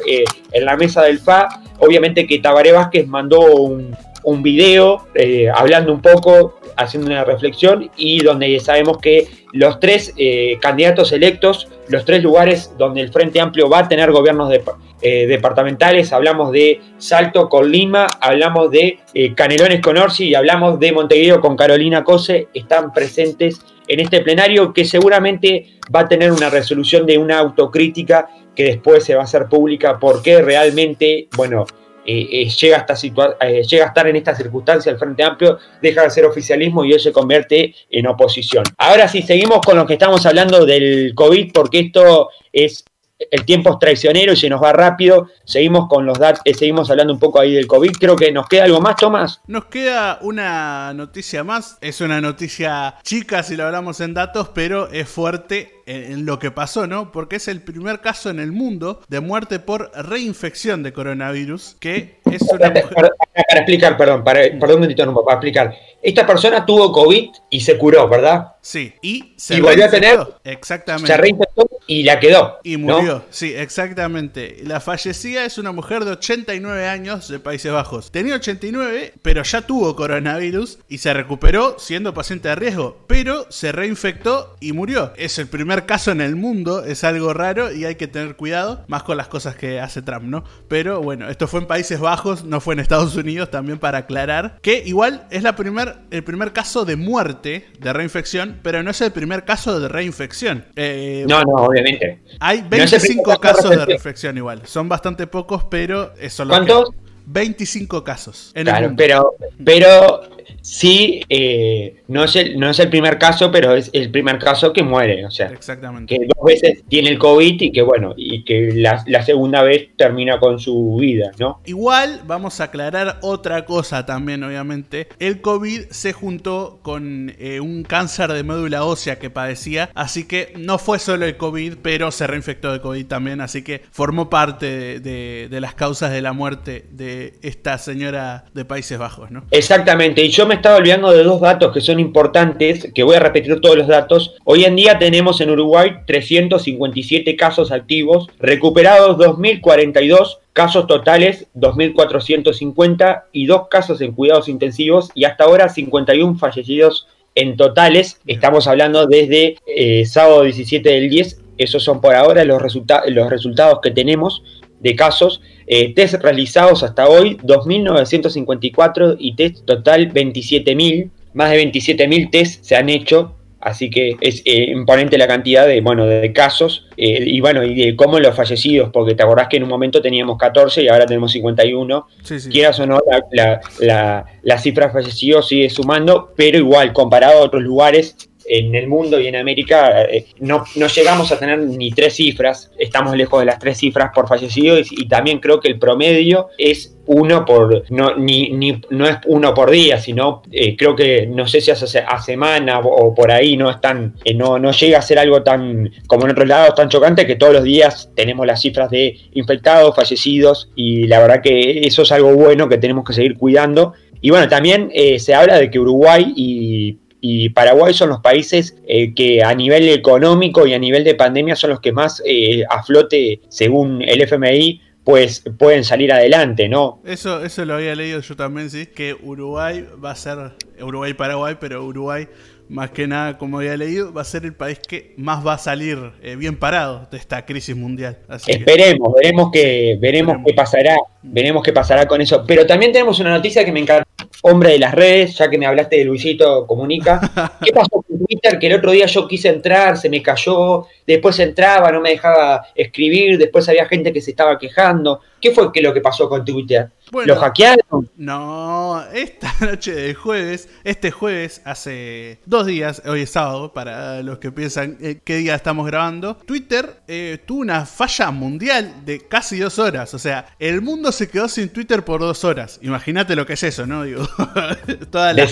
en 0.52 0.66
la 0.66 0.78
mesa 0.78 1.04
del 1.04 1.20
FA. 1.20 1.48
Obviamente 1.80 2.26
que 2.26 2.40
Tabaré 2.40 2.72
Vázquez 2.72 3.08
mandó 3.08 3.40
un, 3.40 3.96
un 4.24 4.44
video 4.44 5.08
eh, 5.16 5.50
hablando 5.54 5.94
un 5.94 6.02
poco, 6.02 6.60
haciendo 6.76 7.10
una 7.10 7.24
reflexión 7.24 7.90
y 7.98 8.24
donde 8.24 8.60
sabemos 8.60 8.98
que 9.00 9.28
los 9.54 9.80
tres 9.80 10.14
eh, 10.18 10.58
candidatos 10.62 11.12
electos, 11.12 11.68
los 11.88 12.06
tres 12.06 12.24
lugares 12.24 12.74
donde 12.78 13.02
el 13.02 13.12
Frente 13.12 13.40
Amplio 13.40 13.70
va 13.70 13.80
a 13.80 13.88
tener 13.88 14.12
gobiernos 14.12 14.54
eh, 15.02 15.28
departamentales, 15.28 16.14
hablamos 16.14 16.52
de 16.52 16.82
Salto 16.98 17.50
con 17.50 17.72
Lima, 17.72 18.08
hablamos 18.22 18.70
de 18.72 19.00
Canelones 19.36 19.82
con 19.82 19.98
Orsi 19.98 20.30
y 20.30 20.36
hablamos 20.36 20.80
de 20.80 20.92
Montevideo 20.92 21.42
con 21.42 21.56
Carolina 21.56 22.04
Cose, 22.04 22.48
están 22.54 22.94
presentes 22.94 23.62
en 23.88 24.00
este 24.00 24.22
plenario 24.22 24.72
que 24.72 24.86
seguramente 24.86 25.80
va 25.94 26.02
a 26.02 26.08
tener 26.08 26.32
una 26.32 26.50
resolución 26.50 27.06
de 27.06 27.18
una 27.18 27.40
autocrítica 27.40 28.30
que 28.56 28.64
después 28.66 29.04
se 29.04 29.16
va 29.16 29.22
a 29.22 29.24
hacer 29.24 29.48
pública 29.48 29.98
porque 30.00 30.42
realmente, 30.42 31.28
bueno, 31.36 31.66
eh, 32.06 32.28
eh, 32.32 32.50
llega, 32.50 32.78
a 32.78 32.80
esta 32.80 32.96
eh, 33.42 33.64
llega 33.64 33.86
a 33.86 33.88
estar 33.90 34.08
en 34.08 34.16
esta 34.16 34.36
circunstancia 34.36 34.92
el 34.92 34.98
Frente 34.98 35.24
Amplio, 35.24 35.60
deja 35.82 36.04
de 36.04 36.10
ser 36.10 36.26
oficialismo 36.26 36.84
y 36.86 36.94
él 36.94 37.00
se 37.00 37.12
convierte 37.12 37.76
en 37.90 38.08
oposición. 38.08 38.64
Ahora 38.78 39.08
sí, 39.08 39.22
seguimos 39.22 39.60
con 39.66 39.78
lo 39.78 39.86
que 39.86 39.94
estamos 39.94 40.26
hablando 40.26 40.66
del 40.66 41.14
COVID, 41.16 41.52
porque 41.54 41.80
esto 41.80 42.30
es 42.52 42.86
el 43.32 43.44
tiempo 43.46 43.72
es 43.72 43.80
traicionero 43.80 44.32
y 44.34 44.38
se 44.38 44.50
nos 44.50 44.64
va 44.64 44.72
rápido. 44.72 45.28
Seguimos 45.44 45.88
con 45.90 46.06
los 46.06 46.18
datos, 46.18 46.42
seguimos 46.58 46.90
hablando 46.90 47.14
un 47.14 47.20
poco 47.20 47.40
ahí 47.40 47.54
del 47.54 47.68
COVID. 47.68 47.92
Creo 48.00 48.16
que 48.16 48.32
nos 48.32 48.48
queda 48.48 48.64
algo 48.64 48.80
más, 48.80 48.96
Tomás. 48.96 49.42
Nos 49.48 49.66
queda 49.66 50.20
una 50.22 50.94
noticia 50.94 51.44
más. 51.44 51.78
Es 51.82 52.02
una 52.02 52.22
noticia 52.22 52.96
chica 53.04 53.44
si 53.44 53.58
lo 53.58 53.66
hablamos 53.66 54.00
en 54.00 54.14
datos, 54.14 54.50
pero 54.54 54.90
es 54.90 55.10
fuerte 55.10 55.79
en, 55.90 56.26
lo 56.26 56.38
que 56.38 56.52
pasó, 56.52 56.86
¿no? 56.88 57.12
Porque 57.12 57.38
es 57.38 57.48
el 57.48 57.62
primer 57.62 58.00
caso 58.00 58.30
en 58.30 58.40
el 58.40 58.52
mundo 58.52 59.02
de 59.08 59.20
muerte 59.20 59.60
por 59.60 59.92
reinfección 59.96 60.84
de 60.84 60.94
coronavirus, 60.94 61.78
que 61.80 62.20
es 62.32 62.42
una 62.44 62.72
Para, 62.72 63.10
explicar, 63.56 63.98
perdón, 63.98 64.24
para, 64.24 64.42
perdón 64.42 64.70
un 64.70 64.76
momentito, 64.76 65.06
no, 65.06 65.14
para 65.24 65.38
explicar. 65.38 65.76
Esta 66.02 66.26
persona 66.26 66.66
tuvo 66.66 66.92
COVID 66.92 67.30
y 67.50 67.60
se 67.60 67.78
curó, 67.78 68.08
¿verdad? 68.08 68.54
Sí, 68.62 68.94
y 69.02 69.34
se 69.36 69.56
y 69.56 69.62
volvió 69.62 69.86
a 69.86 69.90
tener. 69.90 70.20
Exactamente. 70.44 71.12
Se 71.12 71.18
reinfectó 71.18 71.70
y 71.88 72.04
la 72.04 72.20
quedó. 72.20 72.60
Y 72.64 72.78
murió, 72.78 73.26
sí, 73.32 73.54
exactamente. 73.54 74.58
La 74.64 74.80
fallecida 74.80 75.44
es 75.44 75.58
una 75.58 75.72
mujer 75.72 76.06
de 76.06 76.12
89 76.12 76.88
años 76.88 77.28
de 77.28 77.40
Países 77.40 77.72
Bajos. 77.72 78.12
Tenía 78.12 78.36
89, 78.36 79.14
pero 79.22 79.44
ya 79.44 79.62
tuvo 79.62 79.96
coronavirus 79.96 80.80
y 80.88 81.00
se 81.00 81.14
recuperó 81.14 81.78
siendo 81.80 82.14
paciente 82.14 82.48
de 82.50 82.56
riesgo, 82.56 83.00
pero 83.08 83.46
se 83.50 83.72
reinfectó 83.72 84.56
y 84.60 84.72
murió. 84.72 85.14
Es 85.18 85.38
el 85.40 85.48
primer 85.48 85.79
caso 85.86 86.12
en 86.12 86.22
el 86.22 86.36
mundo, 86.36 86.84
es 86.84 87.04
algo 87.04 87.34
raro 87.34 87.72
y 87.72 87.86
hay 87.86 87.96
que 87.96 88.08
tener 88.08 88.36
cuidado, 88.36 88.86
más 88.88 89.04
con 89.04 89.18
las 89.18 89.28
cosas 89.28 89.56
que 89.56 89.80
hace 89.80 90.02
Trump, 90.02 90.24
¿no? 90.24 90.44
Pero 90.68 91.02
bueno, 91.02 91.30
esto 91.30 91.48
fue 91.48 91.62
en 91.62 91.68
Países 91.68 92.00
Bajos, 92.00 92.44
no 92.44 92.60
fue 92.60 92.74
en 92.74 92.80
Estados 92.80 93.16
Unidos, 93.16 93.52
también 93.52 93.80
para 93.80 94.00
aclarar, 94.00 94.60
que 94.62 94.84
igual 94.86 95.28
es 95.30 95.44
la 95.44 95.56
primer, 95.56 95.96
el 96.12 96.24
primer 96.24 96.54
caso 96.54 96.86
de 96.86 96.96
muerte 96.96 97.68
de 97.80 97.94
reinfección, 97.94 98.60
pero 98.64 98.84
no 98.84 98.92
es 98.92 99.02
el 99.02 99.12
primer 99.12 99.46
caso 99.46 99.80
de 99.80 99.88
reinfección. 99.88 100.66
Eh, 100.76 101.26
no, 101.28 101.42
no, 101.44 101.54
obviamente. 101.64 102.22
Hay 102.40 102.64
25 102.68 103.40
casos 103.40 103.70
de 103.70 103.86
reinfección 103.86 104.38
igual, 104.38 104.62
son 104.66 104.90
bastante 104.90 105.28
pocos, 105.28 105.66
pero 105.66 106.14
eso 106.20 106.46
lo 106.46 106.52
¿Cuántos? 106.52 106.90
25 107.32 108.04
casos. 108.04 108.52
En 108.56 108.66
claro, 108.66 108.94
pero, 108.98 109.36
pero 109.64 110.22
sí, 110.62 111.22
eh, 111.30 112.02
no, 112.08 112.24
es 112.24 112.36
el, 112.36 112.60
no 112.60 112.70
es 112.72 112.80
el 112.80 112.90
primer 112.90 113.20
caso, 113.20 113.52
pero 113.52 113.76
es 113.76 113.92
el 113.94 114.10
primer 114.10 114.40
caso 114.40 114.74
que 114.74 114.82
muere. 114.82 115.26
O 115.26 115.32
sea, 115.32 115.48
Exactamente. 115.48 116.18
que 116.18 116.26
dos 116.26 116.44
veces 116.44 116.84
tiene 116.88 117.10
el 117.10 117.20
COVID 117.20 117.62
y 117.62 117.72
que, 117.72 117.84
bueno, 117.84 118.16
y 118.18 118.44
que 118.44 118.72
la, 118.74 119.04
segunda 119.24 119.62
vez 119.62 119.90
termina 119.96 120.40
con 120.40 120.60
su 120.60 120.98
vida, 121.00 121.32
¿no? 121.38 121.62
Igual, 121.66 122.22
vamos 122.26 122.62
a 122.62 122.66
aclarar 122.66 123.20
otra 123.22 123.66
cosa 123.66 124.08
también, 124.08 124.44
obviamente. 124.44 125.08
El 125.20 125.42
COVID 125.42 125.82
se 125.92 126.14
juntó 126.14 126.80
con 126.82 127.36
eh, 127.38 127.60
un 127.60 127.84
cáncer 127.84 128.34
de 128.34 128.44
médula 128.44 128.86
ósea 128.86 129.20
que 129.20 129.30
padecía, 129.30 129.92
así 129.94 130.26
que 130.28 130.54
no 130.58 130.80
fue 130.80 130.98
solo 130.98 131.26
el 131.26 131.38
COVID, 131.38 131.76
pero 131.84 132.10
se 132.10 132.26
reinfectó 132.26 132.72
de 132.72 132.82
COVID 132.82 133.06
también, 133.06 133.40
así 133.42 133.62
que 133.62 133.84
formó 133.92 134.32
parte 134.32 135.00
de, 135.00 135.48
de 135.48 135.62
las 135.62 135.76
causas 135.76 136.12
de 136.12 136.22
la 136.22 136.34
muerte 136.34 136.86
de 136.92 137.19
esta 137.42 137.78
señora 137.78 138.46
de 138.54 138.66
Países 138.66 138.98
Bajos, 138.98 139.32
¿no? 139.32 139.44
Exactamente, 139.52 140.24
y 140.24 140.30
yo 140.30 140.46
me 140.46 140.56
estaba 140.56 140.78
olvidando 140.78 141.12
de 141.12 141.24
dos 141.24 141.42
datos 141.42 141.74
que 141.74 141.82
son 141.82 142.00
importantes, 142.00 142.92
que 142.94 143.04
voy 143.04 143.16
a 143.16 143.20
repetir 143.20 143.60
todos 143.62 143.78
los 143.78 143.88
datos. 143.88 144.36
Hoy 144.44 144.66
en 144.66 144.76
día 144.76 145.00
tenemos 145.00 145.42
en 145.42 145.50
Uruguay 145.52 145.92
357 146.06 147.36
casos 147.36 147.72
activos, 147.72 148.28
recuperados 148.40 149.18
2042, 149.18 150.40
casos 150.54 150.88
totales 150.88 151.48
2450 151.54 153.28
y 153.32 153.46
dos 153.46 153.68
casos 153.70 154.02
en 154.02 154.12
cuidados 154.12 154.50
intensivos 154.50 155.10
y 155.14 155.24
hasta 155.24 155.46
ahora 155.46 155.70
51 155.70 156.38
fallecidos 156.38 157.08
en 157.36 157.56
totales. 157.56 158.20
Estamos 158.28 158.68
hablando 158.68 159.08
desde 159.08 159.58
eh, 159.66 160.06
sábado 160.06 160.44
17 160.44 160.90
del 160.90 161.10
10. 161.10 161.42
Esos 161.58 161.84
son 161.84 162.02
por 162.02 162.16
ahora 162.16 162.44
los, 162.46 162.62
los 163.08 163.30
resultados 163.30 163.80
que 163.82 163.92
tenemos 163.92 164.44
de 164.80 164.96
casos. 164.96 165.42
Eh, 165.68 165.94
test 165.94 166.16
realizados 166.16 166.84
hasta 166.84 167.08
hoy, 167.08 167.38
2.954 167.38 169.16
y 169.20 169.36
test 169.36 169.66
total 169.66 170.12
27.000. 170.12 171.10
Más 171.34 171.52
de 171.52 171.64
27.000 171.64 172.32
test 172.32 172.64
se 172.64 172.76
han 172.76 172.90
hecho, 172.90 173.36
así 173.62 173.90
que 173.90 174.18
es 174.20 174.42
eh, 174.46 174.72
imponente 174.72 175.18
la 175.18 175.28
cantidad 175.28 175.68
de, 175.68 175.82
bueno, 175.82 176.06
de 176.08 176.34
casos 176.34 176.88
eh, 176.98 177.24
y 177.26 177.40
bueno, 177.40 177.64
y 177.64 177.76
de 177.76 177.96
cómo 177.96 178.20
los 178.20 178.36
fallecidos, 178.36 178.90
porque 178.92 179.14
te 179.14 179.22
acordás 179.22 179.48
que 179.48 179.58
en 179.58 179.64
un 179.64 179.70
momento 179.70 180.02
teníamos 180.02 180.38
14 180.38 180.82
y 180.82 180.88
ahora 180.88 181.06
tenemos 181.06 181.32
51. 181.32 182.08
Quieras 182.50 182.80
o 182.80 182.88
no, 182.88 183.00
la, 183.32 183.62
la, 183.80 184.26
la 184.42 184.58
cifra 184.58 184.88
de 184.88 184.94
fallecidos 184.94 185.48
sigue 185.48 185.70
sumando, 185.70 186.34
pero 186.36 186.58
igual, 186.58 186.94
comparado 186.94 187.40
a 187.40 187.46
otros 187.46 187.62
lugares, 187.62 188.29
en 188.50 188.74
el 188.74 188.88
mundo 188.88 189.20
y 189.20 189.28
en 189.28 189.36
América 189.36 190.02
eh, 190.02 190.26
no, 190.40 190.64
no, 190.76 190.88
llegamos 190.88 191.32
a 191.32 191.38
tener 191.38 191.60
ni 191.60 191.92
tres 191.92 192.16
cifras, 192.16 192.72
estamos 192.80 193.16
lejos 193.16 193.40
de 193.40 193.46
las 193.46 193.60
tres 193.60 193.78
cifras 193.78 194.10
por 194.14 194.28
fallecidos 194.28 194.92
y, 194.92 195.08
también 195.08 195.40
creo 195.40 195.60
que 195.60 195.68
el 195.68 195.80
promedio 195.80 196.50
es 196.58 196.96
uno 197.06 197.46
por, 197.46 197.84
no, 197.92 198.16
ni, 198.16 198.50
ni, 198.50 198.80
no 198.90 199.08
es 199.08 199.18
uno 199.26 199.54
por 199.54 199.70
día, 199.70 200.00
sino 200.00 200.42
eh, 200.52 200.76
creo 200.76 200.96
que 200.96 201.28
no 201.28 201.48
sé 201.48 201.62
si 201.62 201.72
hace 201.72 202.00
a 202.00 202.22
semana 202.22 202.80
o, 202.80 203.14
por 203.14 203.32
ahí 203.32 203.56
no 203.56 203.70
es 203.70 203.80
tan, 203.82 204.16
eh, 204.24 204.34
no, 204.34 204.58
no 204.58 204.72
llega 204.72 205.00
a 205.00 205.04
ser 205.04 205.20
algo 205.20 205.44
tan, 205.44 205.92
como 206.08 206.26
en 206.26 206.32
otros 206.32 206.48
lados, 206.48 206.76
tan 206.76 206.90
chocante 206.90 207.28
que 207.28 207.36
todos 207.36 207.54
los 207.54 207.64
días 207.64 208.12
tenemos 208.16 208.46
las 208.48 208.62
cifras 208.62 208.90
de 208.90 209.16
infectados, 209.34 209.96
fallecidos 209.96 210.70
y 210.76 211.08
la 211.08 211.20
verdad 211.20 211.42
que 211.42 211.82
eso 211.82 212.02
es 212.02 212.12
algo 212.12 212.34
bueno 212.34 212.68
que 212.68 212.78
tenemos 212.78 213.06
que 213.06 213.14
seguir 213.14 213.38
cuidando. 213.38 213.94
Y 214.22 214.32
bueno, 214.32 214.50
también 214.50 214.92
se 215.18 215.34
habla 215.34 215.58
de 215.58 215.72
que 215.72 215.80
Uruguay 215.80 216.34
y 216.36 216.98
y 217.22 217.50
Paraguay 217.50 217.94
son 217.94 218.10
los 218.10 218.20
países 218.20 218.78
eh, 218.88 219.14
que 219.14 219.44
a 219.44 219.54
nivel 219.54 219.90
económico 219.90 220.66
y 220.66 220.74
a 220.74 220.80
nivel 220.80 221.04
de 221.04 221.16
pandemia 221.16 221.56
son 221.56 221.72
los 221.72 221.82
que 221.82 221.92
más 221.92 222.22
eh, 222.26 222.64
a 222.70 222.84
flote, 222.84 223.42
según 223.50 224.02
el 224.02 224.22
FMI, 224.22 224.82
pues 225.04 225.44
pueden 225.58 225.84
salir 225.84 226.14
adelante, 226.14 226.70
¿no? 226.70 227.02
Eso, 227.06 227.44
eso 227.44 227.66
lo 227.66 227.76
había 227.76 227.96
leído 227.96 228.22
yo 228.22 228.36
también, 228.36 228.70
sí, 228.70 228.86
que 228.86 229.14
Uruguay 229.14 229.86
va 230.04 230.12
a 230.12 230.16
ser, 230.16 230.38
Uruguay-Paraguay, 230.80 231.58
pero 231.60 231.84
Uruguay 231.84 232.28
más 232.70 232.92
que 232.92 233.08
nada, 233.08 233.38
como 233.38 233.58
había 233.58 233.76
leído, 233.76 234.14
va 234.14 234.22
a 234.22 234.26
ser 234.26 234.46
el 234.46 234.54
país 234.54 234.80
que 234.80 235.14
más 235.18 235.46
va 235.46 235.56
a 235.56 235.58
salir 235.58 235.98
eh, 236.22 236.36
bien 236.36 236.56
parado 236.56 237.08
de 237.12 237.18
esta 237.18 237.44
crisis 237.44 237.76
mundial. 237.76 238.20
Esperemos, 238.46 239.14
veremos 239.16 239.50
que 239.52 239.98
veremos 240.00 240.38
qué 240.46 240.54
pasará, 240.54 240.96
veremos 241.24 241.64
qué 241.64 241.74
pasará 241.74 242.06
con 242.06 242.22
eso. 242.22 242.44
Pero 242.48 242.68
también 242.68 242.92
tenemos 242.92 243.20
una 243.20 243.32
noticia 243.32 243.66
que 243.66 243.72
me 243.72 243.80
encanta, 243.80 244.06
hombre 244.42 244.72
de 244.72 244.80
las 244.80 244.94
redes, 244.94 245.38
ya 245.38 245.50
que 245.50 245.58
me 245.58 245.66
hablaste 245.66 245.98
de 245.98 246.06
Luisito 246.06 246.66
Comunica. 246.66 247.20
¿Qué 247.64 247.72
pasó 247.72 248.02
con 248.02 248.26
Twitter? 248.26 248.58
Que 248.60 248.68
el 248.68 248.74
otro 248.74 248.92
día 248.92 249.06
yo 249.06 249.28
quise 249.28 249.50
entrar, 249.50 249.98
se 249.98 250.10
me 250.10 250.22
cayó, 250.22 250.88
después 251.06 251.40
entraba, 251.40 251.92
no 251.92 252.02
me 252.02 252.12
dejaba 252.12 252.68
escribir, 252.76 253.38
después 253.38 253.68
había 253.70 253.86
gente 253.86 254.14
que 254.14 254.22
se 254.22 254.32
estaba 254.32 254.58
quejando. 254.58 255.22
¿Qué 255.42 255.52
fue 255.52 255.72
que 255.72 255.82
lo 255.82 255.94
que 255.94 256.02
pasó 256.02 256.30
con 256.30 256.46
Twitter? 256.46 256.90
¿Lo 257.12 257.36
hackearon? 257.36 258.10
No, 258.18 259.04
esta 259.14 259.54
noche 259.66 259.94
de 259.94 260.14
jueves, 260.14 260.70
este 260.84 261.12
jueves, 261.12 261.62
hace 261.66 262.40
dos 262.46 262.66
días, 262.66 263.02
hoy 263.06 263.22
es 263.22 263.32
sábado, 263.32 263.74
para 263.74 264.22
los 264.22 264.38
que 264.38 264.52
piensan 264.52 264.98
eh, 265.02 265.20
qué 265.24 265.38
día 265.38 265.56
estamos 265.56 265.88
grabando, 265.88 266.36
Twitter 266.36 267.02
eh, 267.08 267.40
tuvo 267.46 267.62
una 267.62 267.86
falla 267.86 268.32
mundial 268.32 269.06
de 269.06 269.28
casi 269.28 269.58
dos 269.60 269.80
horas. 269.80 270.14
O 270.14 270.20
sea, 270.20 270.46
el 270.60 270.82
mundo 270.82 271.12
se 271.12 271.30
quedó 271.30 271.48
sin 271.48 271.70
Twitter 271.70 272.04
por 272.04 272.22
dos 272.22 272.44
horas. 272.44 272.80
Imagínate 272.82 273.36
lo 273.36 273.46
que 273.46 273.54
es 273.54 273.64
eso, 273.64 273.86
¿no? 273.86 274.04
Digo, 274.04 274.28
toda 275.12 275.34
la 275.34 275.48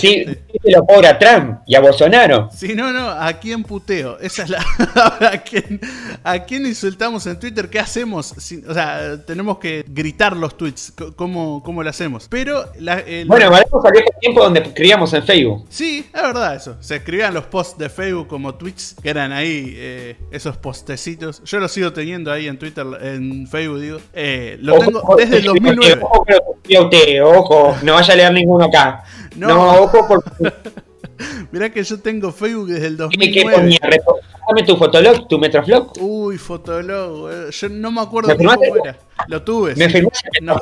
lo 0.63 0.85
pobre 0.85 1.07
a 1.07 1.17
Trump 1.17 1.59
y 1.65 1.75
a 1.75 1.79
Bolsonaro. 1.79 2.49
Sí, 2.55 2.73
no, 2.75 2.91
no, 2.91 3.09
¿a 3.09 3.33
quién 3.33 3.63
puteo? 3.63 4.19
Esa 4.19 4.43
es 4.43 4.49
la. 4.49 4.65
¿A 5.31 5.37
quién, 5.39 5.79
¿A 6.23 6.39
quién 6.39 6.65
insultamos 6.65 7.25
en 7.27 7.39
Twitter? 7.39 7.69
¿Qué 7.69 7.79
hacemos? 7.79 8.33
O 8.67 8.73
sea, 8.73 9.23
tenemos 9.25 9.57
que 9.57 9.85
gritar 9.87 10.35
los 10.35 10.57
tweets. 10.57 10.93
¿Cómo? 11.15 11.46
Cómo, 11.63 11.83
lo 11.83 11.89
hacemos. 11.89 12.27
Pero. 12.29 12.65
La, 12.79 13.03
bueno, 13.25 13.51
valemos 13.51 13.85
aquel 13.85 14.03
tiempo 14.19 14.43
donde 14.43 14.61
escribíamos 14.61 15.13
en 15.13 15.23
Facebook. 15.23 15.65
Sí, 15.69 16.05
es 16.13 16.21
verdad 16.21 16.55
eso. 16.55 16.77
Se 16.79 16.97
escribían 16.97 17.33
los 17.33 17.45
posts 17.45 17.77
de 17.77 17.89
Facebook 17.89 18.27
como 18.27 18.55
tweets, 18.55 18.95
que 19.01 19.09
eran 19.09 19.31
ahí 19.31 19.73
eh, 19.75 20.17
esos 20.31 20.57
postecitos. 20.57 21.43
Yo 21.43 21.59
los 21.59 21.71
sigo 21.71 21.93
teniendo 21.93 22.31
ahí 22.31 22.47
en 22.47 22.57
Twitter, 22.57 22.85
en 23.01 23.47
Facebook, 23.47 23.79
digo. 23.79 23.99
Eh, 24.13 24.57
lo 24.61 24.79
tengo 24.79 25.15
desde 25.15 25.37
el 25.37 25.43
2009. 25.43 26.01
Ojo, 26.01 26.25
usted, 26.81 27.23
ojo, 27.23 27.75
no 27.83 27.93
vaya 27.93 28.13
a 28.13 28.17
leer 28.17 28.33
ninguno 28.33 28.65
acá. 28.65 29.03
No, 29.37 29.83
ojo, 29.83 30.07
porque. 30.07 30.51
Mirá 31.51 31.69
que 31.69 31.83
yo 31.83 31.99
tengo 31.99 32.31
Facebook 32.31 32.67
desde 32.67 32.87
el 32.87 32.97
2009. 32.97 33.33
¿Qué, 33.33 33.55
ponía? 33.57 33.79
Dame 34.47 34.63
tu 34.65 34.77
Fotolog, 34.77 35.27
tu 35.27 35.37
Metroflog. 35.39 35.91
Uy, 35.99 36.37
Fotolog. 36.37 37.29
Eh, 37.31 37.51
yo 37.51 37.69
no 37.69 37.91
me 37.91 38.01
acuerdo 38.01 38.35
cómo 38.37 38.51
era. 38.83 38.97
Lo 39.27 39.41
tuve. 39.43 39.75
¿Me 39.75 39.89
sí. 39.89 40.01
no. 40.41 40.55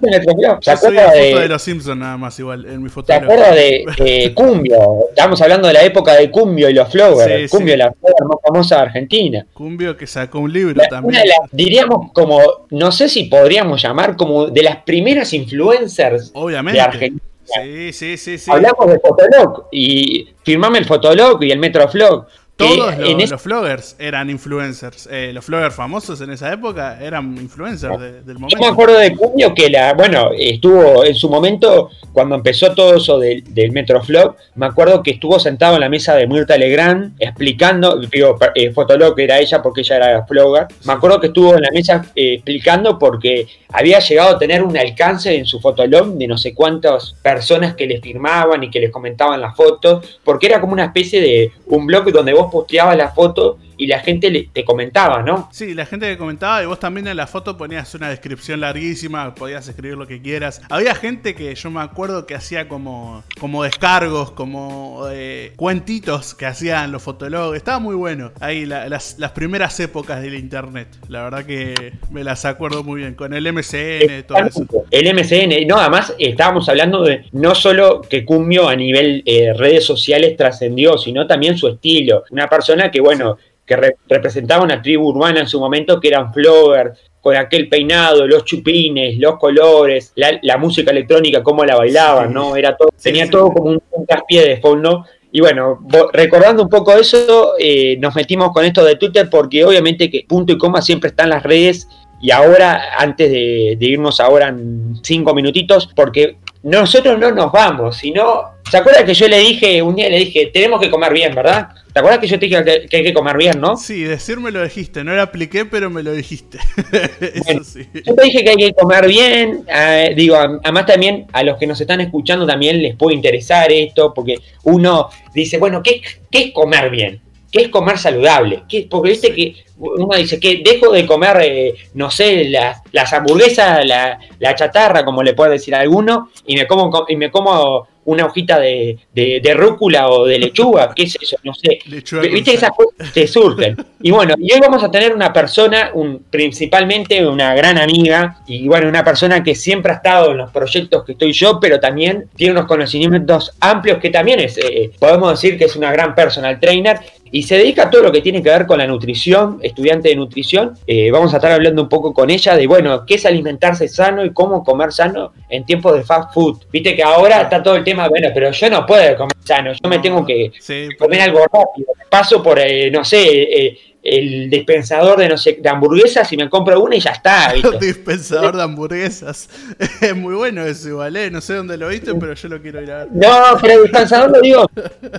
Metroflog? 0.00 0.62
¿Se 0.62 0.70
Yo 0.70 0.76
soy 0.76 0.94
la 0.94 1.02
acuerda 1.04 1.22
foto 1.24 1.34
de 1.36 1.40
de, 1.42 1.48
los 1.48 1.62
Simpsons 1.62 1.98
nada 1.98 2.16
más 2.16 2.38
igual, 2.38 2.66
en 2.66 2.82
mi 2.82 2.88
foto. 2.88 3.06
¿Se 3.06 3.14
acuerda 3.14 3.52
de 3.54 4.32
Cumbio? 4.34 5.08
Estamos 5.08 5.40
hablando 5.42 5.68
de 5.68 5.74
la 5.74 5.82
época 5.82 6.14
de 6.14 6.30
Cumbio 6.30 6.68
y 6.68 6.74
los 6.74 6.88
Floggers. 6.90 7.50
Sí, 7.50 7.56
Cumbio, 7.56 7.74
sí. 7.74 7.78
la 7.78 7.92
flogger 7.92 8.26
más 8.28 8.38
famosa 8.46 8.76
de 8.76 8.82
Argentina. 8.82 9.46
Cumbio 9.52 9.96
que 9.96 10.06
sacó 10.06 10.38
un 10.40 10.52
libro 10.52 10.74
La- 10.74 10.88
también. 10.88 11.14
una 11.14 11.20
de 11.22 11.28
las- 11.28 11.50
diríamos 11.50 12.12
como, 12.12 12.40
no 12.70 12.92
sé 12.92 13.08
si 13.08 13.24
podríamos 13.24 13.82
llamar 13.82 14.16
como 14.16 14.46
de 14.46 14.62
las 14.62 14.76
primeras 14.84 15.32
influencers 15.32 16.30
Obviamente. 16.34 16.78
de 16.78 16.84
Argentina. 16.84 17.22
Sí, 17.54 17.92
sí, 17.92 18.16
sí, 18.16 18.38
sí. 18.38 18.50
Hablamos 18.50 18.86
de 18.86 19.00
Fotolog 19.00 19.66
y 19.70 20.28
firmame 20.42 20.78
el 20.78 20.84
Fotolog 20.84 21.42
y 21.42 21.50
el 21.50 21.58
Metroflog. 21.58 22.26
Todos 22.56 22.96
los, 22.98 23.08
ese- 23.08 23.26
los 23.32 23.42
floggers 23.42 23.96
eran 23.98 24.30
influencers. 24.30 25.08
Eh, 25.10 25.32
los 25.32 25.44
floggers 25.44 25.74
famosos 25.74 26.20
en 26.20 26.30
esa 26.30 26.52
época 26.52 26.98
eran 27.02 27.36
influencers 27.38 27.98
de- 27.98 28.12
del 28.22 28.34
Yo 28.36 28.40
momento. 28.40 28.58
me 28.60 28.66
acuerdo 28.68 28.98
de 28.98 29.16
Cumbio 29.16 29.52
que 29.54 29.68
la, 29.70 29.94
bueno, 29.94 30.30
estuvo 30.38 31.04
en 31.04 31.14
su 31.14 31.28
momento, 31.28 31.90
cuando 32.12 32.34
empezó 32.36 32.72
todo 32.74 32.94
eso 32.96 33.18
del, 33.18 33.42
del 33.52 33.72
Metroflog, 33.72 34.36
me 34.54 34.66
acuerdo 34.66 35.02
que 35.02 35.12
estuvo 35.12 35.40
sentado 35.40 35.74
en 35.74 35.80
la 35.80 35.88
mesa 35.88 36.14
de 36.14 36.26
Mirta 36.28 36.56
Legrand 36.56 37.14
explicando, 37.18 37.96
digo, 37.98 38.36
eh, 38.54 38.70
Fotolog 38.70 39.18
era 39.18 39.38
ella 39.40 39.60
porque 39.62 39.80
ella 39.80 39.96
era 39.96 40.26
flogger, 40.26 40.66
me 40.84 40.92
acuerdo 40.92 41.18
que 41.20 41.28
estuvo 41.28 41.54
en 41.56 41.62
la 41.62 41.70
mesa 41.72 42.04
eh, 42.14 42.34
explicando 42.34 42.98
porque 42.98 43.46
había 43.72 43.98
llegado 43.98 44.36
a 44.36 44.38
tener 44.38 44.62
un 44.62 44.76
alcance 44.76 45.34
en 45.34 45.46
su 45.46 45.58
Fotolog 45.58 46.14
de 46.18 46.26
no 46.28 46.36
sé 46.38 46.54
cuántas 46.54 47.14
personas 47.22 47.74
que 47.74 47.86
les 47.86 48.00
firmaban 48.02 48.62
y 48.62 48.70
que 48.70 48.78
les 48.80 48.90
comentaban 48.92 49.40
las 49.40 49.56
fotos, 49.56 50.20
porque 50.22 50.46
era 50.46 50.60
como 50.60 50.74
una 50.74 50.84
especie 50.84 51.20
de 51.20 51.52
un 51.66 51.86
blog 51.86 52.10
donde 52.12 52.34
vos 52.34 52.41
posteabas 52.50 52.96
la 52.96 53.10
foto 53.10 53.58
y 53.76 53.86
la 53.86 54.00
gente 54.00 54.30
le- 54.30 54.48
te 54.52 54.64
comentaba, 54.64 55.22
¿no? 55.22 55.48
Sí, 55.52 55.74
la 55.74 55.86
gente 55.86 56.06
que 56.08 56.18
comentaba 56.18 56.62
y 56.62 56.66
vos 56.66 56.78
también 56.80 57.06
en 57.06 57.16
la 57.16 57.26
foto 57.26 57.56
ponías 57.56 57.94
una 57.94 58.08
descripción 58.08 58.60
larguísima, 58.60 59.34
podías 59.34 59.66
escribir 59.68 59.96
lo 59.96 60.06
que 60.06 60.20
quieras. 60.20 60.62
Había 60.70 60.94
gente 60.94 61.34
que 61.34 61.54
yo 61.54 61.70
me 61.70 61.80
acuerdo 61.80 62.26
que 62.26 62.34
hacía 62.34 62.68
como, 62.68 63.24
como 63.40 63.62
descargos, 63.64 64.30
como 64.32 65.06
eh, 65.10 65.52
cuentitos 65.56 66.34
que 66.34 66.46
hacían 66.46 66.92
los 66.92 67.02
fotólogos. 67.02 67.56
Estaba 67.56 67.78
muy 67.78 67.94
bueno. 67.94 68.32
Ahí 68.40 68.66
la- 68.66 68.88
las, 68.88 69.18
las 69.18 69.32
primeras 69.32 69.78
épocas 69.80 70.22
del 70.22 70.34
internet. 70.34 70.88
La 71.08 71.22
verdad 71.24 71.44
que 71.44 71.92
me 72.10 72.24
las 72.24 72.44
acuerdo 72.44 72.82
muy 72.84 73.00
bien. 73.00 73.14
Con 73.14 73.32
el 73.34 73.46
MCN, 73.46 74.22
todo 74.26 74.38
eso. 74.38 74.66
El 74.90 75.06
MCN, 75.14 75.66
no, 75.66 75.78
además 75.78 76.14
estábamos 76.18 76.68
hablando 76.68 77.02
de 77.02 77.24
no 77.32 77.54
solo 77.54 78.00
que 78.02 78.24
Cumbio 78.24 78.68
a 78.68 78.76
nivel 78.76 79.22
eh, 79.26 79.52
redes 79.56 79.84
sociales 79.84 80.36
trascendió, 80.36 80.98
sino 80.98 81.26
también 81.26 81.56
su 81.56 81.68
estilo. 81.68 82.24
Una 82.30 82.48
persona 82.48 82.90
que, 82.90 83.00
bueno, 83.00 83.38
que 83.66 83.76
re- 83.76 83.96
representaba 84.08 84.64
una 84.64 84.82
tribu 84.82 85.08
urbana 85.08 85.40
en 85.40 85.48
su 85.48 85.58
momento 85.60 86.00
que 86.00 86.08
eran 86.08 86.32
floggers, 86.32 86.98
con 87.20 87.36
aquel 87.36 87.68
peinado, 87.68 88.26
los 88.26 88.44
chupines, 88.44 89.16
los 89.18 89.38
colores, 89.38 90.12
la, 90.16 90.38
la 90.42 90.56
música 90.58 90.90
electrónica, 90.90 91.42
cómo 91.42 91.64
la 91.64 91.76
bailaban, 91.76 92.28
Sí. 92.28 92.34
¿no? 92.34 92.56
Era 92.56 92.76
todo, 92.76 92.88
Sí, 92.96 93.04
tenía 93.04 93.26
sí. 93.26 93.30
todo 93.30 93.52
como 93.52 93.70
un, 93.70 93.82
un 93.92 94.06
traspié 94.06 94.44
de 94.46 94.56
fondo. 94.56 95.04
Y 95.30 95.40
bueno, 95.40 95.78
recordando 96.12 96.62
un 96.64 96.68
poco 96.68 96.92
eso, 96.92 97.52
eh, 97.58 97.96
nos 97.98 98.14
metimos 98.14 98.50
con 98.52 98.64
esto 98.64 98.84
de 98.84 98.96
Twitter 98.96 99.28
porque 99.30 99.64
obviamente 99.64 100.10
que 100.10 100.24
punto 100.28 100.52
y 100.52 100.58
coma 100.58 100.82
siempre 100.82 101.08
están 101.08 101.30
las 101.30 101.42
redes 101.44 101.88
y 102.20 102.30
ahora, 102.32 102.96
antes 102.98 103.30
de, 103.30 103.76
de 103.78 103.86
irnos 103.86 104.20
ahora 104.20 104.48
en 104.48 104.96
cinco 105.02 105.32
minutitos, 105.34 105.88
porque 105.96 106.36
nosotros 106.62 107.18
no 107.18 107.30
nos 107.30 107.52
vamos, 107.52 107.96
sino... 107.96 108.52
¿Se 108.70 108.78
acuerda 108.78 109.04
que 109.04 109.12
yo 109.12 109.28
le 109.28 109.38
dije, 109.38 109.82
un 109.82 109.96
día 109.96 110.08
le 110.08 110.18
dije, 110.18 110.50
tenemos 110.52 110.80
que 110.80 110.88
comer 110.88 111.12
bien, 111.12 111.34
¿verdad? 111.34 111.68
¿Te 111.92 111.98
acuerdas 111.98 112.20
que 112.20 112.26
yo 112.26 112.38
te 112.38 112.46
dije 112.46 112.64
que, 112.64 112.86
que 112.88 112.96
hay 112.98 113.02
que 113.02 113.12
comer 113.12 113.36
bien, 113.36 113.60
no? 113.60 113.76
Sí, 113.76 114.02
decirme 114.02 114.50
lo 114.50 114.62
dijiste. 114.62 115.04
No 115.04 115.14
lo 115.14 115.20
apliqué, 115.20 115.66
pero 115.66 115.90
me 115.90 116.02
lo 116.02 116.12
dijiste. 116.12 116.58
eso 117.20 117.44
Bueno, 117.44 117.64
sí. 117.64 117.86
Yo 117.92 118.14
te 118.14 118.24
dije 118.24 118.42
que 118.42 118.50
hay 118.50 118.56
que 118.56 118.72
comer 118.72 119.06
bien, 119.08 119.64
eh, 119.68 120.14
digo, 120.16 120.36
además 120.36 120.86
también 120.86 121.26
a 121.32 121.42
los 121.42 121.58
que 121.58 121.66
nos 121.66 121.78
están 121.80 122.00
escuchando 122.00 122.46
también 122.46 122.80
les 122.80 122.96
puede 122.96 123.16
interesar 123.16 123.70
esto, 123.70 124.14
porque 124.14 124.36
uno 124.62 125.10
dice, 125.34 125.58
bueno, 125.58 125.82
¿qué, 125.82 126.00
qué 126.30 126.44
es 126.44 126.52
comer 126.52 126.88
bien? 126.88 127.20
¿Qué 127.52 127.60
es 127.64 127.68
comer 127.68 127.98
saludable? 127.98 128.62
¿Qué, 128.68 128.88
porque 128.90 129.10
viste 129.10 129.32
que 129.34 129.56
uno 129.76 130.16
dice 130.16 130.40
que 130.40 130.62
dejo 130.64 130.90
de 130.92 131.06
comer, 131.06 131.36
eh, 131.42 131.74
no 131.94 132.10
sé, 132.10 132.44
las, 132.48 132.80
las 132.92 133.12
hamburguesas, 133.12 133.84
la, 133.84 134.18
la 134.38 134.54
chatarra, 134.54 135.04
como 135.04 135.22
le 135.22 135.34
puede 135.34 135.52
decir 135.52 135.74
a 135.74 135.80
alguno, 135.80 136.30
y 136.46 136.56
me 136.56 136.66
como, 136.66 136.90
co- 136.90 137.04
y 137.08 137.16
me 137.16 137.30
como 137.30 137.86
una 138.04 138.26
hojita 138.26 138.58
de, 138.58 138.98
de, 139.14 139.40
de 139.40 139.54
rúcula 139.54 140.08
o 140.08 140.24
de 140.26 140.36
lechuga, 140.38 140.92
qué 140.94 141.04
es 141.04 141.16
eso, 141.20 141.36
no 141.44 141.52
sé. 141.54 141.78
Lechuga 141.86 142.22
Viste 142.22 142.54
esas 142.54 142.70
cosas 142.70 143.12
te 143.12 143.28
surgen. 143.28 143.76
Y 144.02 144.10
bueno, 144.10 144.34
y 144.38 144.52
hoy 144.52 144.58
vamos 144.60 144.82
a 144.82 144.90
tener 144.90 145.14
una 145.14 145.32
persona, 145.32 145.90
un, 145.94 146.24
principalmente 146.30 147.24
una 147.24 147.54
gran 147.54 147.78
amiga, 147.78 148.38
y 148.46 148.66
bueno, 148.66 148.88
una 148.88 149.04
persona 149.04 149.44
que 149.44 149.54
siempre 149.54 149.92
ha 149.92 149.96
estado 149.96 150.32
en 150.32 150.38
los 150.38 150.50
proyectos 150.50 151.04
que 151.04 151.12
estoy 151.12 151.32
yo, 151.32 151.60
pero 151.60 151.78
también 151.78 152.28
tiene 152.34 152.52
unos 152.54 152.66
conocimientos 152.66 153.52
amplios 153.60 153.98
que 153.98 154.10
también 154.10 154.40
es, 154.40 154.58
eh, 154.58 154.90
podemos 154.98 155.30
decir 155.32 155.56
que 155.58 155.66
es 155.66 155.76
una 155.76 155.92
gran 155.92 156.14
personal 156.14 156.58
trainer 156.58 156.98
y 157.32 157.42
se 157.42 157.56
dedica 157.56 157.84
a 157.84 157.90
todo 157.90 158.02
lo 158.02 158.12
que 158.12 158.20
tiene 158.20 158.42
que 158.42 158.50
ver 158.50 158.66
con 158.66 158.78
la 158.78 158.86
nutrición, 158.86 159.58
estudiante 159.62 160.10
de 160.10 160.16
nutrición. 160.16 160.74
Eh, 160.86 161.10
vamos 161.10 161.32
a 161.32 161.38
estar 161.38 161.50
hablando 161.50 161.82
un 161.82 161.88
poco 161.88 162.12
con 162.12 162.28
ella 162.28 162.54
de, 162.56 162.66
bueno, 162.66 163.04
qué 163.06 163.14
es 163.14 163.24
alimentarse 163.24 163.88
sano 163.88 164.22
y 164.22 164.32
cómo 164.34 164.62
comer 164.62 164.92
sano 164.92 165.32
en 165.48 165.64
tiempos 165.64 165.94
de 165.94 166.02
fast 166.02 166.34
food. 166.34 166.58
Viste 166.70 166.94
que 166.94 167.02
ahora 167.02 167.40
está 167.40 167.62
todo 167.62 167.76
el 167.76 167.84
tema, 167.84 168.06
bueno, 168.08 168.28
pero 168.34 168.50
yo 168.50 168.70
no 168.70 168.84
puedo 168.84 169.16
comer 169.16 169.32
sano, 169.42 169.72
yo 169.72 169.88
me 169.88 169.98
tengo 169.98 170.24
que 170.26 170.52
Sí, 170.60 170.88
comer 170.98 171.22
algo 171.22 171.40
rápido. 171.40 171.88
Paso 172.10 172.42
por, 172.42 172.58
eh, 172.58 172.90
no 172.90 173.02
sé, 173.02 173.22
eh, 173.22 173.78
el 174.02 174.50
dispensador 174.50 175.18
de, 175.18 175.28
no 175.28 175.36
sé, 175.36 175.58
de 175.60 175.68
hamburguesas 175.68 176.32
y 176.32 176.36
me 176.36 176.50
compro 176.50 176.80
una 176.80 176.96
y 176.96 177.00
ya 177.00 177.10
está. 177.12 177.52
¿viste? 177.54 177.78
dispensador 177.86 178.56
de 178.56 178.62
hamburguesas. 178.62 179.48
Es 180.00 180.16
muy 180.16 180.34
bueno 180.34 180.64
eso 180.64 180.88
igual, 180.88 181.16
¿eh? 181.16 181.30
No 181.30 181.40
sé 181.40 181.54
dónde 181.54 181.76
lo 181.76 181.88
viste, 181.88 182.12
pero 182.14 182.34
yo 182.34 182.48
lo 182.48 182.60
quiero 182.60 182.82
ir 182.82 182.90
a 182.90 182.98
ver. 183.04 183.08
No, 183.12 183.30
pero 183.60 183.74
el 183.74 183.82
dispensador 183.84 184.30
lo 184.32 184.40
digo 184.40 184.66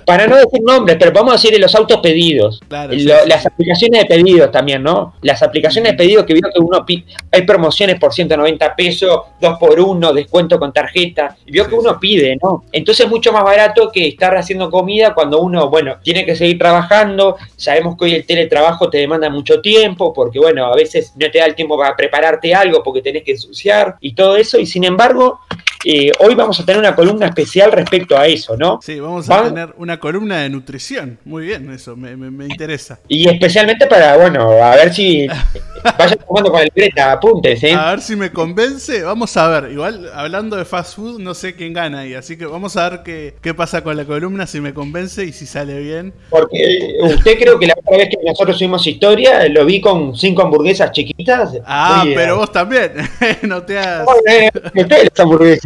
para 0.04 0.26
no 0.26 0.36
decir 0.36 0.60
nombres, 0.62 0.96
pero 0.98 1.12
vamos 1.12 1.32
a 1.32 1.36
decir 1.36 1.52
de 1.52 1.58
los 1.58 1.74
autos 1.74 2.00
pedidos. 2.00 2.60
Claro, 2.68 2.92
Lo- 2.92 2.98
sí, 2.98 3.04
sí, 3.08 3.28
las 3.28 3.46
aplicaciones 3.46 4.00
de 4.02 4.06
pedidos 4.06 4.50
también, 4.52 4.82
¿no? 4.82 5.14
Las 5.22 5.42
aplicaciones 5.42 5.92
de 5.92 5.96
pedidos 5.98 6.24
que 6.26 6.34
vio 6.34 6.42
que 6.54 6.60
uno 6.60 6.84
pi- 6.84 7.04
hay 7.32 7.42
promociones 7.42 7.98
por 7.98 8.12
190 8.12 8.76
pesos, 8.76 9.18
2 9.40 9.58
por 9.58 9.80
1 9.80 10.12
descuento 10.12 10.58
con 10.58 10.72
tarjeta. 10.72 11.36
Vio 11.46 11.66
que 11.66 11.74
uno 11.74 11.98
pide, 11.98 12.36
¿no? 12.42 12.64
Entonces 12.72 13.06
es 13.06 13.10
mucho 13.10 13.32
más 13.32 13.44
barato 13.44 13.90
que 13.90 14.06
estar 14.08 14.36
haciendo 14.36 14.70
comida 14.70 15.14
cuando 15.14 15.40
uno, 15.40 15.70
bueno, 15.70 15.96
tiene 16.02 16.26
que 16.26 16.36
seguir 16.36 16.58
trabajando. 16.58 17.36
Sabemos 17.56 17.96
que 17.96 18.04
hoy 18.04 18.14
el 18.16 18.26
teletrabajo 18.26 18.73
te 18.90 18.98
demanda 18.98 19.30
mucho 19.30 19.60
tiempo, 19.60 20.12
porque 20.12 20.38
bueno, 20.38 20.66
a 20.66 20.74
veces 20.74 21.14
no 21.16 21.30
te 21.30 21.38
da 21.38 21.46
el 21.46 21.54
tiempo 21.54 21.78
para 21.78 21.96
prepararte 21.96 22.54
algo 22.54 22.82
porque 22.82 23.02
tenés 23.02 23.22
que 23.22 23.32
ensuciar 23.32 23.96
y 24.00 24.14
todo 24.14 24.36
eso. 24.36 24.58
Y 24.58 24.66
sin 24.66 24.84
embargo, 24.84 25.40
eh, 25.84 26.10
hoy 26.20 26.34
vamos 26.34 26.58
a 26.60 26.64
tener 26.64 26.78
una 26.80 26.94
columna 26.94 27.26
especial 27.26 27.70
respecto 27.72 28.16
a 28.16 28.26
eso, 28.26 28.56
¿no? 28.56 28.78
Sí, 28.82 28.98
vamos 29.00 29.28
a 29.30 29.40
Van- 29.40 29.54
tener 29.54 29.74
una 29.78 29.98
columna 30.00 30.38
de 30.40 30.48
nutrición. 30.50 31.18
Muy 31.24 31.46
bien, 31.46 31.70
eso 31.72 31.96
me, 31.96 32.16
me- 32.16 32.30
me 32.30 32.44
interesa. 32.46 32.98
Y 33.08 33.28
especialmente 33.28 33.86
para, 33.86 34.16
bueno, 34.16 34.50
a 34.62 34.76
ver 34.76 34.92
si 34.92 35.26
vayan 35.98 36.18
tomando 36.26 36.50
con 36.50 36.60
el 36.62 36.70
libreta, 36.74 37.12
apuntes, 37.12 37.62
¿eh? 37.62 37.72
A 37.74 37.90
ver 37.90 38.00
si 38.00 38.16
me 38.16 38.30
convence. 38.32 39.02
Vamos 39.02 39.36
a 39.36 39.48
ver. 39.48 39.72
Igual, 39.72 40.10
hablando 40.14 40.56
de 40.56 40.64
fast 40.64 40.96
food, 40.96 41.20
no 41.20 41.34
sé 41.34 41.54
quién 41.54 41.72
gana 41.72 42.00
ahí. 42.00 42.14
Así 42.14 42.36
que 42.36 42.46
vamos 42.46 42.76
a 42.76 42.88
ver 42.88 43.02
qué, 43.04 43.34
qué 43.40 43.54
pasa 43.54 43.82
con 43.82 43.96
la 43.96 44.04
columna, 44.04 44.46
si 44.46 44.60
me 44.60 44.72
convence 44.74 45.24
y 45.24 45.32
si 45.32 45.46
sale 45.46 45.78
bien. 45.80 46.12
Porque 46.30 46.96
usted 47.02 47.38
creo 47.38 47.58
que 47.58 47.66
la 47.66 47.74
otra 47.76 47.98
vez 47.98 48.08
que 48.08 48.16
nosotros 48.24 48.56
subimos 48.58 48.86
historia, 48.86 49.46
lo 49.48 49.64
vi 49.64 49.80
con 49.80 50.16
cinco 50.16 50.42
hamburguesas 50.42 50.92
chiquitas. 50.92 51.52
Ah, 51.66 52.04
pero 52.14 52.34
eh, 52.34 52.36
vos 52.38 52.52
también. 52.52 52.92
no 53.42 53.62
te 53.62 53.78
hagas. 53.78 54.06
no, 54.06 54.32
eh, 54.32 54.50
ustedes 54.74 55.04
las 55.10 55.20
hamburguesas. 55.20 55.64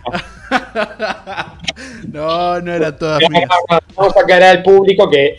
No, 2.13 2.61
no 2.61 2.73
era 2.73 2.95
mías. 3.29 3.51
Vamos 3.95 4.17
a 4.17 4.21
aclarar 4.21 4.57
al 4.57 4.63
público 4.63 5.09
que 5.11 5.37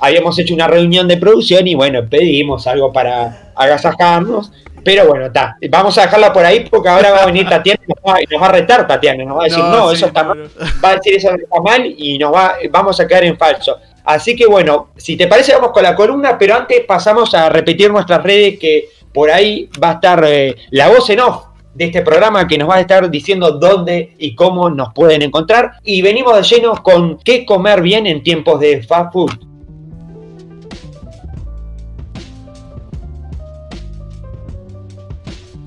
habíamos 0.00 0.38
hecho 0.38 0.54
una 0.54 0.66
reunión 0.66 1.06
de 1.08 1.16
producción 1.16 1.66
y 1.66 1.74
bueno, 1.74 2.08
pedimos 2.08 2.66
algo 2.66 2.92
para 2.92 3.50
agasajarnos. 3.54 4.52
Pero 4.84 5.06
bueno, 5.06 5.26
está. 5.26 5.56
Vamos 5.70 5.98
a 5.98 6.02
dejarla 6.02 6.32
por 6.32 6.44
ahí 6.44 6.66
porque 6.68 6.88
ahora 6.88 7.10
va 7.10 7.22
a 7.22 7.26
venir 7.26 7.48
Tatiana 7.48 7.80
y 7.86 7.92
nos 7.92 8.14
va, 8.14 8.22
y 8.22 8.26
nos 8.26 8.42
va 8.42 8.46
a 8.46 8.52
retar 8.52 8.86
Tatiana. 8.86 9.24
Nos 9.24 9.36
va 9.38 9.42
a 9.42 9.44
decir, 9.44 9.58
No, 9.58 9.70
no, 9.70 9.88
sí, 9.90 9.96
eso 9.96 10.06
está 10.06 10.24
mal. 10.24 10.50
Va 10.84 10.90
a 10.90 10.94
decir 10.96 11.14
eso 11.16 11.30
está 11.30 11.60
mal 11.60 11.84
y 11.84 12.18
nos 12.18 12.32
va, 12.32 12.54
vamos 12.70 12.98
a 13.00 13.06
quedar 13.06 13.24
en 13.24 13.36
falso. 13.36 13.76
Así 14.04 14.34
que 14.34 14.46
bueno, 14.46 14.88
si 14.96 15.16
te 15.16 15.26
parece, 15.26 15.52
vamos 15.52 15.72
con 15.72 15.82
la 15.82 15.94
columna, 15.94 16.38
pero 16.38 16.54
antes 16.54 16.80
pasamos 16.86 17.34
a 17.34 17.48
repetir 17.50 17.90
nuestras 17.90 18.22
redes 18.22 18.58
que 18.58 18.88
por 19.12 19.30
ahí 19.30 19.68
va 19.82 19.90
a 19.90 19.94
estar 19.94 20.24
eh, 20.26 20.54
la 20.70 20.88
voz 20.88 21.10
en 21.10 21.20
off 21.20 21.47
de 21.78 21.84
este 21.84 22.02
programa 22.02 22.46
que 22.48 22.58
nos 22.58 22.68
va 22.68 22.74
a 22.74 22.80
estar 22.80 23.08
diciendo 23.08 23.52
dónde 23.52 24.14
y 24.18 24.34
cómo 24.34 24.68
nos 24.68 24.92
pueden 24.92 25.22
encontrar. 25.22 25.74
Y 25.84 26.02
venimos 26.02 26.36
de 26.36 26.42
lleno 26.42 26.74
con 26.82 27.18
qué 27.18 27.46
comer 27.46 27.80
bien 27.80 28.06
en 28.06 28.22
tiempos 28.24 28.58
de 28.58 28.82
fast 28.82 29.12
food. 29.12 29.30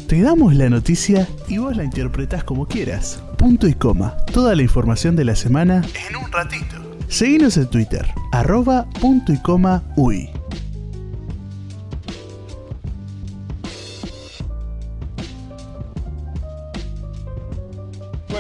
Te 0.08 0.22
damos 0.22 0.54
la 0.54 0.70
noticia 0.70 1.26
y 1.48 1.58
vos 1.58 1.78
la 1.78 1.86
interpretás 1.86 2.44
como 2.44 2.68
quieras. 2.68 3.24
Punto 3.38 3.66
y 3.66 3.74
coma. 3.74 4.18
Toda 4.34 4.54
la 4.54 4.62
información 4.62 5.16
de 5.16 5.24
la 5.24 5.38
semana 5.38 5.82
en 6.10 6.18
un 6.18 6.30
ratito. 6.30 6.76
Seguinos 7.08 7.56
en 7.56 7.70
Twitter, 7.70 8.06
arroba 8.34 8.86
punto 9.00 9.32
y 9.32 9.42
coma 9.42 9.82
uy. 9.96 10.30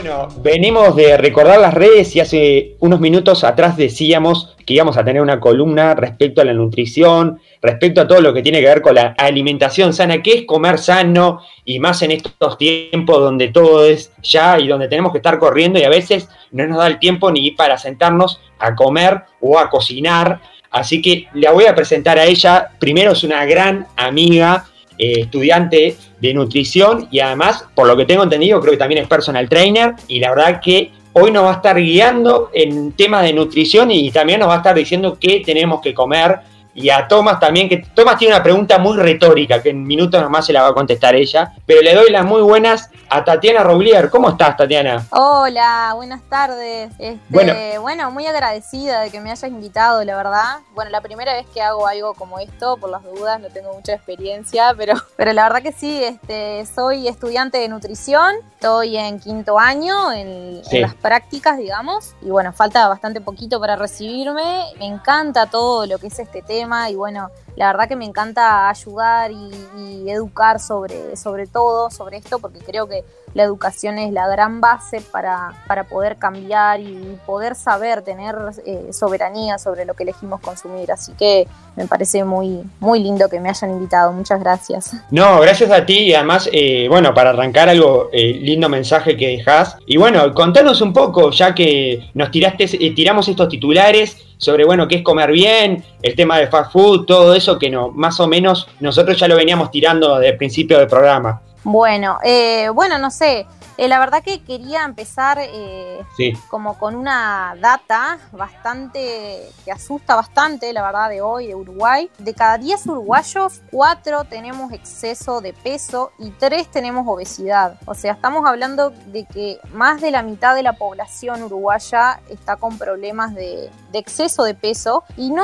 Bueno, 0.02 0.30
venimos 0.42 0.96
de 0.96 1.16
recordar 1.16 1.60
las 1.60 1.76
redes 1.76 2.16
y 2.16 2.22
hace 2.22 2.76
unos 2.80 3.00
minutos 3.00 3.44
atrás 3.44 3.78
decíamos 3.78 4.58
que 4.66 4.74
íbamos 4.74 4.98
a 4.98 5.06
tener 5.06 5.22
una 5.22 5.40
columna 5.40 5.94
respecto 5.94 6.42
a 6.42 6.46
la 6.46 6.54
nutrición, 6.54 7.40
respecto 7.62 8.02
a 8.02 8.08
todo 8.08 8.20
lo 8.20 8.34
que 8.34 8.42
tiene 8.42 8.62
que 8.62 8.66
ver 8.66 8.82
con 8.82 8.96
la 8.96 9.14
alimentación 9.16 9.94
sana, 9.94 10.24
qué 10.24 10.40
es 10.40 10.46
comer 10.48 10.80
sano 10.80 11.42
y 11.66 11.78
más 11.78 12.02
en 12.02 12.10
estos 12.10 12.58
tiempos 12.58 13.20
donde 13.20 13.50
todo 13.50 13.86
es 13.86 14.12
ya 14.24 14.60
y 14.60 14.68
donde 14.68 14.88
tenemos 14.88 15.12
que 15.12 15.20
estar 15.20 15.38
corriendo 15.38 15.78
y 15.78 15.84
a 15.84 15.90
veces 15.90 16.28
no 16.50 16.66
nos 16.66 16.80
da 16.80 16.88
el 16.88 16.98
tiempo 16.98 17.30
ni 17.32 17.52
para 17.52 17.78
sentarnos 17.78 18.42
a 18.58 18.74
comer 18.74 19.22
o 19.40 19.60
a 19.60 19.70
cocinar. 19.70 20.42
Así 20.72 21.00
que 21.00 21.28
la 21.36 21.52
voy 21.52 21.66
a 21.66 21.76
presentar 21.76 22.18
a 22.18 22.26
ella. 22.26 22.72
Primero 22.80 23.12
es 23.12 23.24
una 23.24 23.46
gran 23.46 23.86
amiga, 23.98 24.66
eh, 25.04 25.22
estudiante 25.22 25.98
de 26.20 26.34
nutrición 26.36 27.08
y 27.10 27.22
además, 27.22 27.66
por 27.74 27.88
lo 27.88 27.98
que 27.98 28.06
tengo 28.06 28.22
entendido, 28.22 28.62
creo 28.62 28.74
que 28.74 28.78
también 28.78 29.02
es 29.02 29.08
personal 29.08 29.50
trainer 29.50 29.96
y 30.08 30.20
la 30.20 30.30
verdad 30.30 30.62
que 30.62 30.92
hoy 31.14 31.32
nos 31.32 31.44
va 31.44 31.54
a 31.54 31.56
estar 31.56 31.76
guiando 31.76 32.52
en 32.54 32.92
temas 32.92 33.24
de 33.24 33.34
nutrición 33.34 33.90
y 33.90 34.12
también 34.12 34.40
nos 34.40 34.50
va 34.50 34.54
a 34.54 34.58
estar 34.58 34.76
diciendo 34.76 35.18
qué 35.20 35.42
tenemos 35.44 35.82
que 35.82 35.96
comer 35.96 36.42
y 36.74 36.90
a 36.90 37.08
Tomás 37.08 37.40
también, 37.40 37.68
que 37.68 37.78
Tomás 37.94 38.18
tiene 38.18 38.34
una 38.34 38.44
pregunta 38.44 38.78
muy 38.78 38.98
retórica, 38.98 39.62
que 39.62 39.70
en 39.70 39.84
minutos 39.84 40.22
nomás 40.22 40.46
se 40.46 40.54
la 40.54 40.62
va 40.62 40.70
a 40.70 40.74
contestar 40.74 41.16
ella, 41.16 41.52
pero 41.66 41.82
le 41.82 41.94
doy 41.94 42.10
las 42.10 42.26
muy 42.26 42.42
buenas 42.42 42.90
a 43.10 43.24
Tatiana 43.24 43.64
Roblier. 43.64 44.10
¿Cómo 44.10 44.30
estás, 44.30 44.56
Tatiana? 44.56 45.06
Hola, 45.12 45.92
buenas 45.96 46.22
tardes. 46.30 46.92
Este, 46.98 47.20
bueno. 47.30 47.54
bueno, 47.82 48.12
muy 48.12 48.26
agradecida 48.26 49.02
de 49.02 49.12
que 49.12 49.20
me 49.20 49.32
hayas 49.32 49.50
invitado, 49.50 50.04
la 50.04 50.16
verdad. 50.16 50.60
Bueno, 50.74 50.92
la 50.92 51.02
primera 51.02 51.34
vez 51.34 51.46
que 51.54 51.62
hago 51.62 51.88
algo 51.88 52.14
como 52.14 52.40
esto, 52.40 52.78
por 52.78 52.90
las 52.90 53.04
dudas, 53.04 53.40
no 53.42 53.50
tengo 53.50 53.74
mucha 53.74 53.94
experiencia, 53.94 54.74
pero, 54.78 54.94
pero 55.18 55.34
la 55.34 55.44
verdad 55.44 55.62
que 55.62 55.74
sí, 55.74 56.04
este, 56.04 56.66
soy 56.66 57.08
estudiante 57.08 57.58
de 57.58 57.68
nutrición, 57.68 58.34
estoy 58.54 58.96
en 58.96 59.20
quinto 59.20 59.60
año 59.60 60.14
en, 60.14 60.62
en 60.72 60.82
las 60.82 60.96
prácticas, 60.96 61.58
digamos, 61.58 62.14
y 62.22 62.30
bueno, 62.30 62.54
falta 62.54 62.88
bastante 62.88 63.20
poquito 63.20 63.60
para 63.60 63.76
recibirme. 63.76 64.66
Me 64.80 64.86
encanta 64.86 65.48
todo 65.48 65.86
lo 65.86 65.98
que 65.98 66.08
es 66.08 66.20
este 66.20 66.42
tema 66.42 66.61
y 66.90 66.96
bueno, 66.96 67.32
la 67.56 67.68
verdad 67.68 67.88
que 67.88 67.96
me 67.96 68.06
encanta 68.06 68.70
ayudar 68.70 69.32
y, 69.32 70.10
educar 70.10 70.60
sobre, 70.60 71.16
sobre 71.16 71.48
todo, 71.48 71.90
sobre 71.90 72.18
esto, 72.18 72.40
porque 72.40 72.60
creo 72.60 72.88
que 72.88 73.04
la 73.34 73.44
educación 73.44 73.98
es 73.98 74.12
la 74.12 74.28
gran 74.28 74.60
base 74.60 75.00
para, 75.00 75.64
para 75.68 75.86
poder 75.86 76.18
cambiar 76.18 76.82
y 76.82 77.18
poder 77.26 77.56
saber 77.56 78.02
tener 78.02 78.36
eh, 78.66 78.90
soberanía 78.92 79.58
sobre 79.58 79.86
lo 79.86 79.94
que 79.94 80.04
elegimos 80.04 80.42
consumir. 80.42 80.92
Así 80.92 81.14
que 81.14 81.48
me 81.76 81.88
parece 81.88 82.26
muy, 82.26 82.64
muy 82.80 83.00
lindo 83.00 83.30
que 83.30 83.40
me 83.40 83.50
hayan 83.50 83.72
invitado. 83.72 84.12
Muchas 84.12 84.40
gracias. 84.40 84.94
No, 85.12 85.40
gracias 85.40 85.72
a 85.72 85.86
ti 85.86 86.00
y 86.00 86.14
además, 86.14 86.50
eh, 86.52 86.88
bueno, 86.90 87.14
para 87.14 87.30
arrancar 87.30 87.70
algo, 87.70 88.10
eh, 88.12 88.34
lindo 88.34 88.68
mensaje 88.68 89.16
que 89.16 89.28
dejas. 89.28 89.78
Y 89.86 89.98
bueno, 89.98 90.34
contanos 90.34 90.82
un 90.82 90.92
poco, 90.92 91.32
ya 91.32 91.56
que 91.56 92.10
nos 92.14 92.32
tiraste, 92.32 92.68
tiramos 92.96 93.28
estos 93.30 93.48
titulares 93.48 94.18
sobre, 94.42 94.66
bueno, 94.66 94.88
qué 94.88 94.96
es 94.96 95.04
comer 95.04 95.32
bien, 95.32 95.84
el 96.02 96.16
tema 96.16 96.40
de 96.40 96.48
fast 96.48 96.72
food, 96.72 97.06
todo 97.06 97.36
eso 97.36 97.41
que 97.60 97.70
no, 97.70 97.90
más 97.90 98.20
o 98.20 98.28
menos 98.28 98.68
nosotros 98.80 99.20
ya 99.20 99.28
lo 99.28 99.36
veníamos 99.36 99.72
tirando 99.72 100.16
desde 100.16 100.32
el 100.32 100.38
principio 100.38 100.78
del 100.78 100.88
programa. 100.88 101.42
Bueno, 101.64 102.18
eh, 102.24 102.70
bueno, 102.74 102.98
no 102.98 103.12
sé, 103.12 103.46
eh, 103.82 103.88
la 103.88 103.98
verdad 103.98 104.22
que 104.22 104.44
quería 104.44 104.84
empezar 104.84 105.40
eh, 105.42 106.06
como 106.50 106.78
con 106.78 106.94
una 106.96 107.56
data 107.60 108.20
bastante, 108.32 109.50
que 109.66 109.72
asusta 109.72 110.14
bastante, 110.14 110.72
la 110.72 110.84
verdad, 110.84 111.10
de 111.10 111.24
hoy, 111.24 111.48
de 111.48 111.56
Uruguay. 111.56 112.08
De 112.20 112.36
cada 112.36 112.60
10 112.60 112.86
uruguayos, 112.86 113.64
4 113.72 114.26
tenemos 114.26 114.72
exceso 114.72 115.42
de 115.42 115.54
peso 115.54 116.12
y 116.20 116.30
3 116.30 116.70
tenemos 116.70 117.08
obesidad. 117.08 117.80
O 117.86 117.96
sea, 117.96 118.14
estamos 118.14 118.46
hablando 118.46 118.92
de 119.08 119.26
que 119.26 119.60
más 119.74 120.00
de 120.00 120.12
la 120.12 120.22
mitad 120.22 120.54
de 120.54 120.62
la 120.62 120.74
población 120.74 121.42
uruguaya 121.42 122.20
está 122.30 122.58
con 122.58 122.78
problemas 122.78 123.34
de, 123.34 123.72
de 123.92 123.98
exceso 123.98 124.44
de 124.44 124.54
peso. 124.54 125.06
Y 125.18 125.32
no, 125.32 125.44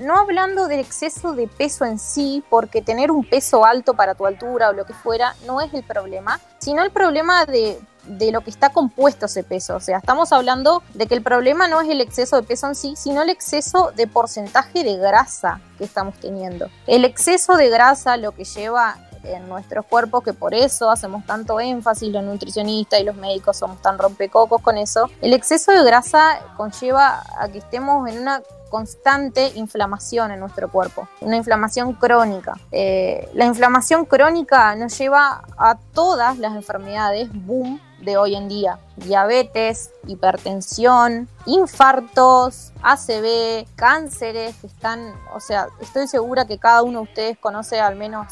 no 0.00 0.16
hablando 0.16 0.68
del 0.68 0.80
exceso 0.80 1.34
de 1.34 1.48
peso 1.48 1.84
en 1.84 1.98
sí, 1.98 2.42
porque 2.48 2.80
tener 2.80 3.10
un 3.10 3.28
peso 3.28 3.66
alto 3.66 3.92
para 3.92 4.14
tu 4.14 4.24
altura 4.24 4.70
o 4.70 4.72
lo 4.72 4.86
que 4.86 4.94
fuera 4.94 5.36
no 5.46 5.60
es 5.60 5.74
el 5.74 5.82
problema, 5.82 6.40
sino 6.56 6.82
el 6.82 6.90
problema 6.90 7.44
de, 7.44 7.73
lo 8.06 8.40
que 8.42 8.50
está 8.50 8.70
compuesto 8.70 9.26
ese 9.26 9.42
peso. 9.42 9.76
O 9.76 9.80
sea, 9.80 9.98
estamos 9.98 10.32
hablando 10.32 10.82
de 10.94 11.06
que 11.06 11.14
el 11.14 11.22
problema 11.22 11.68
no 11.68 11.80
es 11.80 11.88
el 11.88 12.00
exceso 12.00 12.36
de 12.36 12.42
peso 12.42 12.66
en 12.66 12.74
sí, 12.74 12.94
sino 12.96 13.22
el 13.22 13.30
exceso 13.30 13.92
de 13.94 14.06
porcentaje 14.06 14.84
de 14.84 14.96
grasa 14.96 15.60
que 15.78 15.84
estamos 15.84 16.14
teniendo. 16.20 16.68
El 16.86 17.04
exceso 17.04 17.56
de 17.56 17.68
grasa 17.68 18.16
lo 18.16 18.32
que 18.32 18.44
lleva 18.44 18.96
en 19.24 19.48
nuestros 19.48 19.86
cuerpos, 19.86 20.22
que 20.22 20.32
por 20.32 20.54
eso 20.54 20.90
hacemos 20.90 21.24
tanto 21.24 21.58
énfasis 21.60 22.12
los 22.12 22.22
nutricionistas 22.22 23.00
y 23.00 23.04
los 23.04 23.16
médicos 23.16 23.56
somos 23.56 23.80
tan 23.80 23.98
rompecocos 23.98 24.60
con 24.60 24.76
eso, 24.76 25.08
el 25.22 25.32
exceso 25.32 25.72
de 25.72 25.82
grasa 25.82 26.40
conlleva 26.56 27.24
a 27.38 27.48
que 27.48 27.58
estemos 27.58 28.08
en 28.08 28.18
una 28.18 28.42
constante 28.74 29.52
inflamación 29.54 30.32
en 30.32 30.40
nuestro 30.40 30.68
cuerpo, 30.68 31.06
una 31.20 31.36
inflamación 31.36 31.92
crónica. 31.92 32.58
Eh, 32.72 33.30
la 33.32 33.44
inflamación 33.44 34.04
crónica 34.04 34.74
nos 34.74 34.98
lleva 34.98 35.44
a 35.56 35.78
todas 35.92 36.38
las 36.38 36.56
enfermedades 36.56 37.28
boom 37.32 37.80
de 38.00 38.16
hoy 38.16 38.34
en 38.34 38.48
día. 38.48 38.80
Diabetes, 38.96 39.92
hipertensión, 40.08 41.28
infartos, 41.46 42.72
ACV, 42.82 43.64
cánceres 43.76 44.56
que 44.56 44.66
están, 44.66 45.14
o 45.32 45.38
sea, 45.38 45.68
estoy 45.80 46.08
segura 46.08 46.44
que 46.44 46.58
cada 46.58 46.82
uno 46.82 46.98
de 46.98 47.04
ustedes 47.04 47.38
conoce 47.38 47.78
al 47.78 47.94
menos 47.94 48.26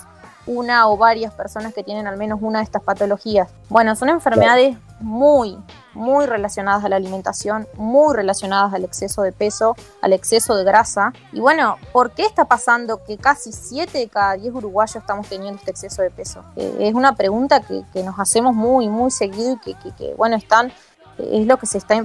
una 0.46 0.88
o 0.88 0.96
varias 0.96 1.32
personas 1.34 1.72
que 1.72 1.84
tienen 1.84 2.08
al 2.08 2.16
menos 2.16 2.40
una 2.42 2.58
de 2.58 2.64
estas 2.64 2.82
patologías. 2.82 3.48
Bueno, 3.68 3.94
son 3.94 4.08
enfermedades 4.08 4.76
muy, 5.02 5.56
muy 5.94 6.26
relacionadas 6.26 6.84
a 6.84 6.88
la 6.88 6.96
alimentación, 6.96 7.66
muy 7.74 8.14
relacionadas 8.14 8.72
al 8.74 8.84
exceso 8.84 9.22
de 9.22 9.32
peso, 9.32 9.76
al 10.00 10.12
exceso 10.12 10.56
de 10.56 10.64
grasa. 10.64 11.12
Y 11.32 11.40
bueno, 11.40 11.76
¿por 11.92 12.12
qué 12.12 12.22
está 12.22 12.46
pasando 12.46 13.02
que 13.04 13.16
casi 13.16 13.52
7 13.52 13.98
de 13.98 14.08
cada 14.08 14.34
10 14.34 14.54
uruguayos 14.54 14.96
estamos 14.96 15.28
teniendo 15.28 15.58
este 15.58 15.70
exceso 15.70 16.02
de 16.02 16.10
peso? 16.10 16.42
Eh, 16.56 16.76
es 16.80 16.94
una 16.94 17.14
pregunta 17.14 17.60
que, 17.60 17.82
nos 18.02 18.18
hacemos 18.18 18.54
muy, 18.54 18.88
muy 18.88 19.10
seguido 19.10 19.58
y 19.64 19.92
que, 19.92 20.14
bueno, 20.16 20.36
están 20.36 20.72
es 21.18 21.46
lo 21.46 21.58
que 21.58 21.66
se 21.66 21.78
está 21.78 21.96
eh, 21.98 22.04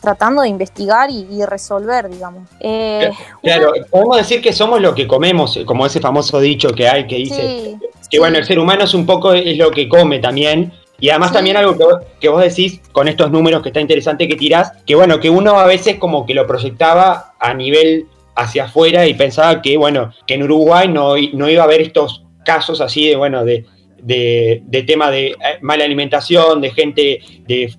tratando 0.00 0.42
de 0.42 0.48
investigar 0.48 1.10
y, 1.10 1.44
resolver, 1.44 2.08
digamos. 2.08 2.48
Eh, 2.60 3.10
claro, 3.42 3.72
podemos 3.90 4.16
decir 4.18 4.40
que 4.40 4.52
somos 4.52 4.80
lo 4.80 4.94
que 4.94 5.06
comemos, 5.06 5.58
como 5.66 5.84
ese 5.84 6.00
famoso 6.00 6.40
dicho 6.40 6.70
que 6.70 6.88
hay 6.88 7.06
que 7.06 7.16
dice 7.16 7.76
que 8.08 8.18
bueno, 8.18 8.38
el 8.38 8.44
ser 8.44 8.58
humano 8.58 8.84
es 8.84 8.94
un 8.94 9.04
poco 9.04 9.32
es 9.32 9.56
lo 9.56 9.70
que 9.70 9.88
come 9.88 10.18
también 10.20 10.72
y 10.98 11.10
además 11.10 11.32
también 11.32 11.56
algo 11.56 11.76
que 12.20 12.28
vos, 12.28 12.42
decís 12.42 12.80
con 12.92 13.08
estos 13.08 13.30
números 13.30 13.62
que 13.62 13.68
está 13.68 13.80
interesante 13.80 14.28
que 14.28 14.36
tirás, 14.36 14.72
que 14.86 14.94
bueno, 14.94 15.20
que 15.20 15.30
uno 15.30 15.58
a 15.58 15.66
veces 15.66 15.96
como 15.96 16.24
que 16.24 16.34
lo 16.34 16.46
proyectaba 16.46 17.34
a 17.38 17.54
nivel 17.54 18.06
hacia 18.34 18.64
afuera 18.64 19.06
y 19.06 19.14
pensaba 19.14 19.62
que 19.62 19.76
bueno, 19.76 20.12
que 20.26 20.34
en 20.34 20.42
Uruguay 20.42 20.88
no, 20.88 21.14
no 21.34 21.48
iba 21.48 21.62
a 21.62 21.66
haber 21.66 21.80
estos 21.80 22.24
casos 22.44 22.80
así 22.80 23.08
de 23.08 23.16
bueno, 23.16 23.44
de, 23.44 23.66
de, 24.06 24.84
tema 24.86 25.10
de 25.10 25.28
eh, 25.28 25.36
mala 25.62 25.84
alimentación, 25.84 26.60
de 26.60 26.70
gente 26.70 27.20
de, 27.46 27.72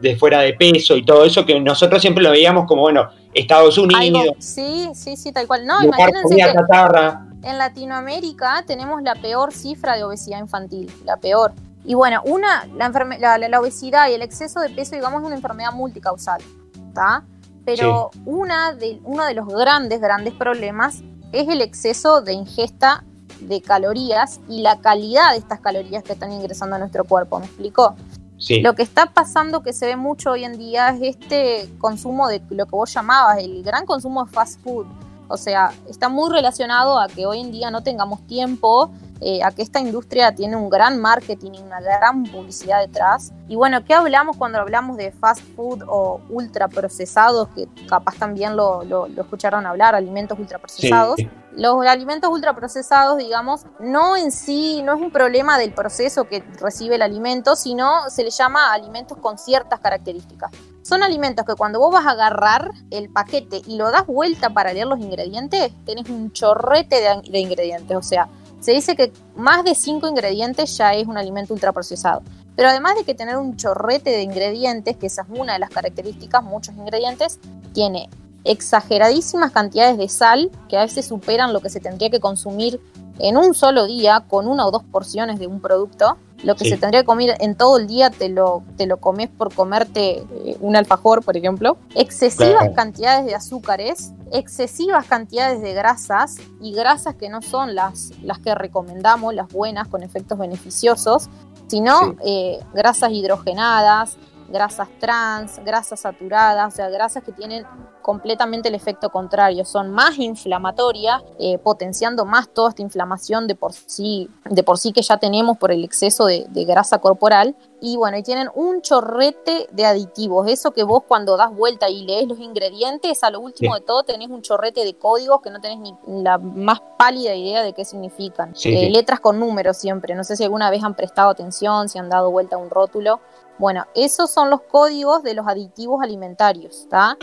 de, 0.00 0.16
fuera 0.16 0.40
de 0.40 0.52
peso 0.54 0.96
y 0.96 1.04
todo 1.04 1.24
eso, 1.24 1.46
que 1.46 1.58
nosotros 1.58 2.00
siempre 2.00 2.22
lo 2.22 2.30
veíamos 2.30 2.66
como, 2.66 2.82
bueno, 2.82 3.08
Estados 3.32 3.78
Unidos. 3.78 4.36
sí, 4.38 4.90
sí, 4.94 5.16
sí, 5.16 5.32
tal 5.32 5.46
cual. 5.46 5.66
No, 5.66 5.82
imagínense 5.82 6.36
que 6.36 7.48
en 7.48 7.58
Latinoamérica 7.58 8.64
tenemos 8.66 9.02
la 9.02 9.14
peor 9.16 9.52
cifra 9.52 9.96
de 9.96 10.04
obesidad 10.04 10.38
infantil, 10.38 10.90
la 11.04 11.16
peor. 11.18 11.52
Y 11.84 11.94
bueno, 11.94 12.22
una, 12.24 12.66
la, 12.66 13.38
la, 13.38 13.60
obesidad 13.60 14.08
y 14.08 14.14
el 14.14 14.22
exceso 14.22 14.60
de 14.60 14.70
peso, 14.70 14.94
digamos, 14.94 15.20
es 15.20 15.26
una 15.26 15.36
enfermedad 15.36 15.72
multicausal, 15.72 16.40
¿está? 16.88 17.24
Pero 17.64 18.10
una 18.24 18.72
de, 18.72 19.00
uno 19.04 19.24
de 19.24 19.34
los 19.34 19.46
grandes, 19.48 20.00
grandes 20.00 20.34
problemas 20.34 21.02
es 21.32 21.48
el 21.48 21.60
exceso 21.60 22.22
de 22.22 22.32
ingesta 22.32 23.04
de 23.40 23.60
calorías 23.60 24.40
y 24.48 24.62
la 24.62 24.78
calidad 24.80 25.32
de 25.32 25.38
estas 25.38 25.60
calorías 25.60 26.02
que 26.02 26.12
están 26.12 26.32
ingresando 26.32 26.76
a 26.76 26.78
nuestro 26.78 27.04
cuerpo, 27.04 27.38
¿me 27.38 27.46
explico? 27.46 27.94
Sí. 28.38 28.60
Lo 28.60 28.74
que 28.74 28.82
está 28.82 29.06
pasando 29.06 29.62
que 29.62 29.72
se 29.72 29.86
ve 29.86 29.96
mucho 29.96 30.32
hoy 30.32 30.44
en 30.44 30.58
día 30.58 30.90
es 30.90 31.16
este 31.16 31.68
consumo 31.78 32.28
de 32.28 32.42
lo 32.50 32.66
que 32.66 32.72
vos 32.72 32.92
llamabas, 32.92 33.38
el 33.38 33.62
gran 33.62 33.86
consumo 33.86 34.24
de 34.24 34.30
fast 34.30 34.60
food. 34.62 34.86
O 35.28 35.36
sea, 35.36 35.72
está 35.88 36.08
muy 36.08 36.30
relacionado 36.30 36.98
a 36.98 37.08
que 37.08 37.26
hoy 37.26 37.40
en 37.40 37.50
día 37.50 37.70
no 37.70 37.82
tengamos 37.82 38.26
tiempo 38.26 38.90
eh, 39.26 39.42
a 39.42 39.50
que 39.52 39.62
esta 39.62 39.80
industria 39.80 40.34
tiene 40.34 40.54
un 40.54 40.68
gran 40.68 41.00
marketing 41.00 41.52
y 41.54 41.62
una 41.62 41.80
gran 41.80 42.24
publicidad 42.24 42.80
detrás. 42.80 43.32
Y 43.48 43.56
bueno, 43.56 43.82
¿qué 43.82 43.94
hablamos 43.94 44.36
cuando 44.36 44.58
hablamos 44.58 44.98
de 44.98 45.12
fast 45.12 45.40
food 45.56 45.82
o 45.88 46.20
ultraprocesados? 46.28 47.48
Que 47.54 47.66
capaz 47.88 48.16
también 48.16 48.54
lo, 48.54 48.82
escucharon 49.16 49.64
hablar, 49.64 49.94
alimentos 49.94 50.38
ultraprocesados. 50.38 51.16
Los 51.56 51.86
alimentos 51.86 52.30
ultraprocesados, 52.30 53.16
digamos, 53.16 53.64
no 53.80 54.14
en 54.14 54.30
sí, 54.30 54.82
no 54.82 54.94
es 54.94 55.00
un 55.00 55.10
problema 55.10 55.56
del 55.56 55.72
proceso 55.72 56.24
que 56.24 56.44
recibe 56.60 56.96
el 56.96 57.02
alimento, 57.02 57.56
sino 57.56 58.10
se 58.10 58.24
le 58.24 58.30
llama 58.30 58.74
alimentos 58.74 59.16
con 59.16 59.38
ciertas 59.38 59.80
características. 59.80 60.50
Son 60.82 61.02
alimentos 61.02 61.46
que 61.46 61.54
cuando 61.54 61.78
vos 61.78 61.94
vas 61.94 62.04
a 62.04 62.10
agarrar 62.10 62.72
el 62.90 63.08
paquete 63.08 63.62
y 63.64 63.78
lo 63.78 63.90
das 63.90 64.06
vuelta 64.06 64.50
para 64.50 64.74
leer 64.74 64.86
los 64.86 65.00
ingredientes, 65.00 65.72
tenés 65.86 66.10
un 66.10 66.30
chorrete 66.30 66.96
de, 66.96 67.22
de 67.30 67.38
ingredientes. 67.38 67.96
O 67.96 68.02
sea, 68.02 68.28
se 68.64 68.72
dice 68.72 68.96
que 68.96 69.12
más 69.36 69.62
de 69.62 69.74
cinco 69.74 70.08
ingredientes 70.08 70.74
ya 70.78 70.94
es 70.94 71.06
un 71.06 71.18
alimento 71.18 71.52
ultraprocesado. 71.52 72.22
Pero 72.56 72.70
además 72.70 72.94
de 72.96 73.04
que 73.04 73.14
tener 73.14 73.36
un 73.36 73.56
chorrete 73.56 74.08
de 74.08 74.22
ingredientes, 74.22 74.96
que 74.96 75.08
esa 75.08 75.20
es 75.20 75.28
una 75.38 75.52
de 75.52 75.58
las 75.58 75.68
características, 75.68 76.42
muchos 76.42 76.74
ingredientes, 76.74 77.38
tiene 77.74 78.08
exageradísimas 78.42 79.52
cantidades 79.52 79.98
de 79.98 80.08
sal 80.08 80.50
que 80.70 80.78
a 80.78 80.82
veces 80.82 81.04
superan 81.04 81.52
lo 81.52 81.60
que 81.60 81.68
se 81.68 81.78
tendría 81.78 82.08
que 82.08 82.20
consumir 82.20 82.80
en 83.18 83.36
un 83.36 83.54
solo 83.54 83.86
día 83.86 84.24
con 84.28 84.46
una 84.46 84.66
o 84.66 84.70
dos 84.70 84.82
porciones 84.84 85.38
de 85.38 85.46
un 85.46 85.60
producto. 85.60 86.16
Lo 86.42 86.56
que 86.56 86.68
se 86.68 86.76
tendría 86.76 87.00
que 87.00 87.06
comer 87.06 87.36
en 87.40 87.54
todo 87.54 87.78
el 87.78 87.86
día 87.86 88.10
te 88.10 88.28
lo, 88.28 88.62
te 88.76 88.86
lo 88.86 88.98
comes 88.98 89.30
por 89.30 89.54
comerte 89.54 90.18
eh, 90.18 90.58
un 90.60 90.76
alfajor, 90.76 91.24
por 91.24 91.38
ejemplo. 91.38 91.78
Excesivas 91.94 92.68
cantidades 92.74 93.24
de 93.24 93.34
azúcares, 93.34 94.12
excesivas 94.30 95.06
cantidades 95.06 95.62
de 95.62 95.72
grasas 95.72 96.36
y 96.60 96.74
grasas 96.74 97.14
que 97.14 97.30
no 97.30 97.40
son 97.40 97.74
las, 97.74 98.10
las 98.22 98.40
que 98.40 98.54
recomendamos, 98.54 99.34
las 99.34 99.48
buenas 99.48 99.88
con 99.88 100.02
efectos 100.02 100.36
beneficiosos, 100.36 101.30
sino 101.66 102.14
eh, 102.22 102.58
grasas 102.74 103.10
hidrogenadas, 103.12 104.18
grasas 104.48 104.88
trans, 104.98 105.58
grasas 105.64 106.00
saturadas, 106.00 106.72
o 106.72 106.76
sea, 106.76 106.88
grasas 106.88 107.22
que 107.22 107.32
tienen 107.32 107.64
completamente 108.04 108.68
el 108.68 108.74
efecto 108.74 109.08
contrario, 109.08 109.64
son 109.64 109.90
más 109.90 110.18
inflamatorias, 110.18 111.22
eh, 111.38 111.56
potenciando 111.56 112.26
más 112.26 112.50
toda 112.50 112.68
esta 112.68 112.82
inflamación 112.82 113.46
de 113.46 113.54
por 113.54 113.72
sí, 113.72 114.28
de 114.44 114.62
por 114.62 114.76
sí 114.76 114.92
que 114.92 115.00
ya 115.00 115.16
tenemos 115.16 115.56
por 115.56 115.72
el 115.72 115.82
exceso 115.82 116.26
de, 116.26 116.46
grasa 116.66 116.98
corporal. 116.98 117.56
Y 117.80 117.96
bueno, 117.96 118.16
y 118.16 118.22
tienen 118.22 118.48
un 118.54 118.80
chorrete 118.80 119.68
de 119.72 119.84
aditivos. 119.84 120.48
Eso 120.48 120.70
que 120.70 120.84
vos 120.84 121.02
cuando 121.06 121.36
das 121.36 121.54
vuelta 121.54 121.88
y 121.90 122.04
lees 122.04 122.28
los 122.28 122.38
ingredientes, 122.38 123.22
a 123.22 123.30
lo 123.30 123.40
último 123.40 123.74
de 123.74 123.80
todo 123.80 124.02
tenés 124.02 124.28
un 124.28 124.40
chorrete 124.40 124.84
de 124.84 124.94
códigos 124.94 125.42
que 125.42 125.50
no 125.50 125.60
tenés 125.60 125.78
ni 125.78 125.94
la 126.22 126.38
más 126.38 126.80
pálida 126.98 127.34
idea 127.34 127.62
de 127.62 127.72
qué 127.72 127.84
significan. 127.84 128.54
Eh, 128.64 128.90
letras 128.90 129.20
con 129.20 129.38
números 129.38 129.76
siempre. 129.76 130.14
No 130.14 130.24
sé 130.24 130.36
si 130.36 130.44
alguna 130.44 130.70
vez 130.70 130.82
han 130.82 130.94
prestado 130.94 131.30
atención, 131.30 131.88
si 131.88 131.98
han 131.98 132.08
dado 132.08 132.30
vuelta 132.30 132.56
a 132.56 132.58
un 132.58 132.70
rótulo. 132.70 133.20
Bueno, 133.58 133.84
esos 133.94 134.30
son 134.30 134.50
los 134.50 134.62
códigos 134.62 135.22
de 135.22 135.34
los 135.34 135.46
aditivos 135.46 136.02
alimentarios, 136.02 136.80
¿está? 136.80 137.16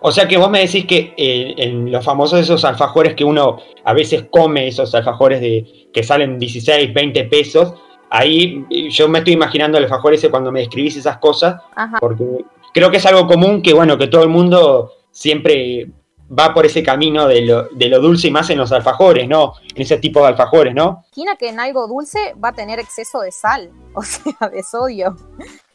O 0.00 0.10
sea 0.10 0.26
que 0.26 0.36
vos 0.36 0.50
me 0.50 0.60
decís 0.60 0.86
que 0.86 1.14
eh, 1.16 1.54
en 1.56 1.92
los 1.92 2.04
famosos 2.04 2.40
esos 2.40 2.64
alfajores 2.64 3.14
que 3.14 3.24
uno 3.24 3.58
a 3.84 3.92
veces 3.92 4.26
come, 4.30 4.66
esos 4.66 4.94
alfajores 4.94 5.40
de 5.40 5.88
que 5.92 6.02
salen 6.02 6.38
16, 6.38 6.92
20 6.92 7.24
pesos, 7.24 7.74
ahí 8.10 8.64
yo 8.90 9.08
me 9.08 9.18
estoy 9.18 9.34
imaginando 9.34 9.78
el 9.78 9.84
alfajor 9.84 10.14
ese 10.14 10.30
cuando 10.30 10.50
me 10.50 10.60
describís 10.60 10.96
esas 10.96 11.18
cosas, 11.18 11.60
porque 12.00 12.44
creo 12.74 12.90
que 12.90 12.96
es 12.96 13.06
algo 13.06 13.26
común 13.26 13.62
que, 13.62 13.72
bueno, 13.72 13.96
que 13.98 14.08
todo 14.08 14.22
el 14.22 14.28
mundo 14.28 14.92
siempre 15.10 15.88
va 16.36 16.52
por 16.52 16.66
ese 16.66 16.82
camino 16.82 17.26
de 17.26 17.42
lo, 17.42 17.68
de 17.68 17.88
lo 17.88 18.00
dulce 18.00 18.28
y 18.28 18.30
más 18.30 18.50
en 18.50 18.58
los 18.58 18.72
alfajores, 18.72 19.28
¿no? 19.28 19.54
En 19.74 19.82
ese 19.82 19.98
tipo 19.98 20.20
de 20.20 20.28
alfajores, 20.28 20.74
¿no? 20.74 21.04
Imagina 21.12 21.36
que 21.36 21.48
en 21.48 21.60
algo 21.60 21.88
dulce 21.88 22.34
va 22.42 22.50
a 22.50 22.52
tener 22.52 22.78
exceso 22.78 23.20
de 23.20 23.32
sal, 23.32 23.70
o 23.94 24.02
sea, 24.02 24.48
de 24.48 24.62
sodio. 24.62 25.16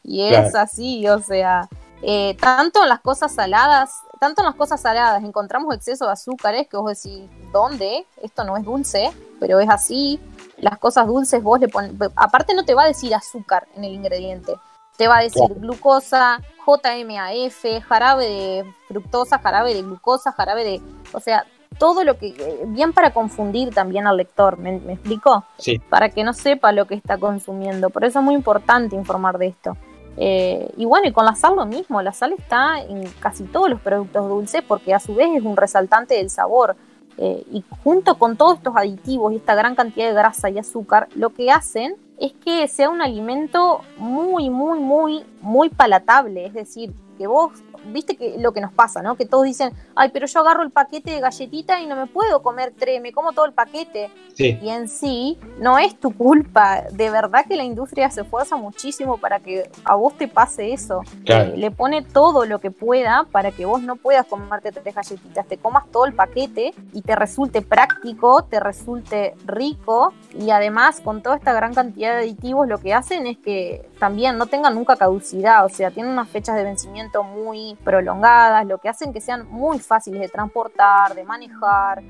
Y 0.03 0.21
es 0.23 0.53
así, 0.53 1.07
o 1.07 1.19
sea, 1.19 1.69
eh, 2.05 2.35
tanto 2.39 2.83
en 2.83 2.89
las 2.89 2.99
cosas 2.99 3.33
saladas, 3.33 4.01
tanto 4.19 4.41
en 4.41 4.47
las 4.47 4.55
cosas 4.55 4.81
saladas 4.81 5.23
encontramos 5.23 5.73
exceso 5.73 6.05
de 6.05 6.11
azúcares 6.11 6.67
que 6.67 6.75
vos 6.75 7.01
decís, 7.01 7.29
¿dónde? 7.53 8.05
Esto 8.21 8.43
no 8.43 8.57
es 8.57 8.65
dulce, 8.65 9.11
pero 9.39 9.61
es 9.61 9.69
así. 9.69 10.19
Las 10.57 10.77
cosas 10.79 11.07
dulces 11.07 11.41
vos 11.41 11.61
le 11.61 11.69
pones, 11.69 11.93
aparte 12.17 12.53
no 12.53 12.65
te 12.65 12.73
va 12.73 12.83
a 12.83 12.87
decir 12.87 13.15
azúcar 13.15 13.67
en 13.75 13.85
el 13.85 13.93
ingrediente, 13.93 14.53
te 14.97 15.07
va 15.07 15.19
a 15.19 15.23
decir 15.23 15.43
glucosa, 15.55 16.41
JMAF, 16.65 17.85
jarabe 17.87 18.27
de 18.27 18.73
fructosa, 18.89 19.39
jarabe 19.39 19.73
de 19.73 19.81
glucosa, 19.81 20.33
jarabe 20.33 20.65
de, 20.65 20.81
o 21.13 21.21
sea, 21.21 21.45
todo 21.79 22.03
lo 22.03 22.17
que, 22.17 22.27
eh, 22.27 22.63
bien 22.67 22.91
para 22.91 23.13
confundir 23.13 23.73
también 23.73 24.07
al 24.07 24.17
lector, 24.17 24.57
¿me, 24.57 24.79
me 24.79 24.93
explico? 24.93 25.45
Sí. 25.57 25.79
Para 25.79 26.09
que 26.09 26.23
no 26.23 26.33
sepa 26.33 26.71
lo 26.73 26.85
que 26.85 26.95
está 26.95 27.17
consumiendo. 27.17 27.89
Por 27.89 28.03
eso 28.03 28.19
es 28.19 28.25
muy 28.25 28.35
importante 28.35 28.95
informar 28.95 29.37
de 29.37 29.47
esto. 29.47 29.77
Eh, 30.17 30.71
y 30.77 30.85
bueno, 30.85 31.07
y 31.07 31.11
con 31.11 31.25
la 31.25 31.35
sal 31.35 31.55
lo 31.55 31.65
mismo, 31.65 32.01
la 32.01 32.13
sal 32.13 32.33
está 32.33 32.81
en 32.81 33.07
casi 33.19 33.43
todos 33.45 33.69
los 33.69 33.79
productos 33.81 34.27
dulces 34.27 34.61
porque 34.67 34.93
a 34.93 34.99
su 34.99 35.15
vez 35.15 35.29
es 35.35 35.43
un 35.43 35.57
resaltante 35.57 36.15
del 36.15 36.29
sabor. 36.29 36.75
Eh, 37.17 37.43
y 37.51 37.63
junto 37.83 38.17
con 38.17 38.37
todos 38.37 38.57
estos 38.57 38.75
aditivos 38.75 39.33
y 39.33 39.35
esta 39.35 39.53
gran 39.53 39.75
cantidad 39.75 40.07
de 40.07 40.13
grasa 40.13 40.49
y 40.49 40.57
azúcar, 40.57 41.07
lo 41.15 41.29
que 41.29 41.51
hacen 41.51 41.95
es 42.19 42.33
que 42.33 42.67
sea 42.67 42.89
un 42.89 43.01
alimento 43.01 43.81
muy, 43.97 44.49
muy, 44.49 44.79
muy, 44.79 45.23
muy 45.41 45.69
palatable. 45.69 46.45
Es 46.45 46.53
decir, 46.53 46.93
vos 47.27 47.51
viste 47.85 48.15
que 48.15 48.37
lo 48.37 48.53
que 48.53 48.61
nos 48.61 48.71
pasa, 48.71 49.01
¿no? 49.01 49.15
Que 49.15 49.25
todos 49.25 49.43
dicen, 49.43 49.73
ay, 49.95 50.09
pero 50.13 50.27
yo 50.27 50.39
agarro 50.39 50.63
el 50.63 50.71
paquete 50.71 51.11
de 51.11 51.19
galletita 51.19 51.79
y 51.81 51.87
no 51.87 51.95
me 51.95 52.07
puedo 52.07 52.41
comer 52.41 52.73
tres, 52.77 53.01
me 53.01 53.11
como 53.11 53.33
todo 53.33 53.45
el 53.45 53.53
paquete. 53.53 54.09
Y 54.37 54.69
en 54.69 54.87
sí, 54.87 55.37
no 55.59 55.77
es 55.77 55.99
tu 55.99 56.15
culpa. 56.15 56.83
De 56.91 57.09
verdad 57.09 57.45
que 57.47 57.55
la 57.55 57.63
industria 57.63 58.09
se 58.09 58.21
esfuerza 58.21 58.55
muchísimo 58.55 59.17
para 59.17 59.39
que 59.39 59.69
a 59.83 59.95
vos 59.95 60.17
te 60.17 60.27
pase 60.27 60.73
eso. 60.73 61.01
Eh, 61.25 61.53
le 61.55 61.71
pone 61.71 62.01
todo 62.01 62.45
lo 62.45 62.59
que 62.59 62.71
pueda 62.71 63.27
para 63.31 63.51
que 63.51 63.65
vos 63.65 63.81
no 63.81 63.95
puedas 63.95 64.25
comerte 64.25 64.71
tres 64.71 64.95
galletitas, 64.95 65.47
te 65.47 65.57
comas 65.57 65.89
todo 65.91 66.05
el 66.05 66.13
paquete 66.13 66.73
y 66.93 67.01
te 67.01 67.15
resulte 67.15 67.61
práctico, 67.61 68.43
te 68.43 68.59
resulte 68.59 69.35
rico 69.45 70.13
y 70.33 70.49
además 70.49 71.01
con 71.01 71.21
toda 71.21 71.35
esta 71.35 71.53
gran 71.53 71.73
cantidad 71.73 72.13
de 72.13 72.23
aditivos 72.23 72.67
lo 72.67 72.79
que 72.79 72.93
hacen 72.93 73.27
es 73.27 73.37
que 73.37 73.89
también 73.99 74.37
no 74.37 74.47
tengan 74.47 74.75
nunca 74.75 74.95
caducidad, 74.95 75.65
o 75.65 75.69
sea, 75.69 75.91
tienen 75.91 76.11
unas 76.11 76.29
fechas 76.29 76.55
de 76.55 76.63
vencimiento 76.63 77.12
muy 77.21 77.77
prolongadas, 77.83 78.65
lo 78.65 78.79
que 78.79 78.89
hacen 78.89 79.13
que 79.13 79.21
sean 79.21 79.47
muy 79.49 79.77
fáciles 79.77 80.21
de 80.21 80.29
transportar, 80.29 81.13
de 81.13 81.23
manejar, 81.23 82.01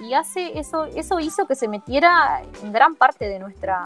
y 0.00 0.14
hace 0.14 0.58
eso, 0.58 0.84
eso 0.86 1.18
hizo 1.20 1.46
que 1.46 1.54
se 1.54 1.68
metiera 1.68 2.42
en 2.62 2.72
gran 2.72 2.94
parte 2.94 3.28
de 3.28 3.38
nuestra 3.38 3.82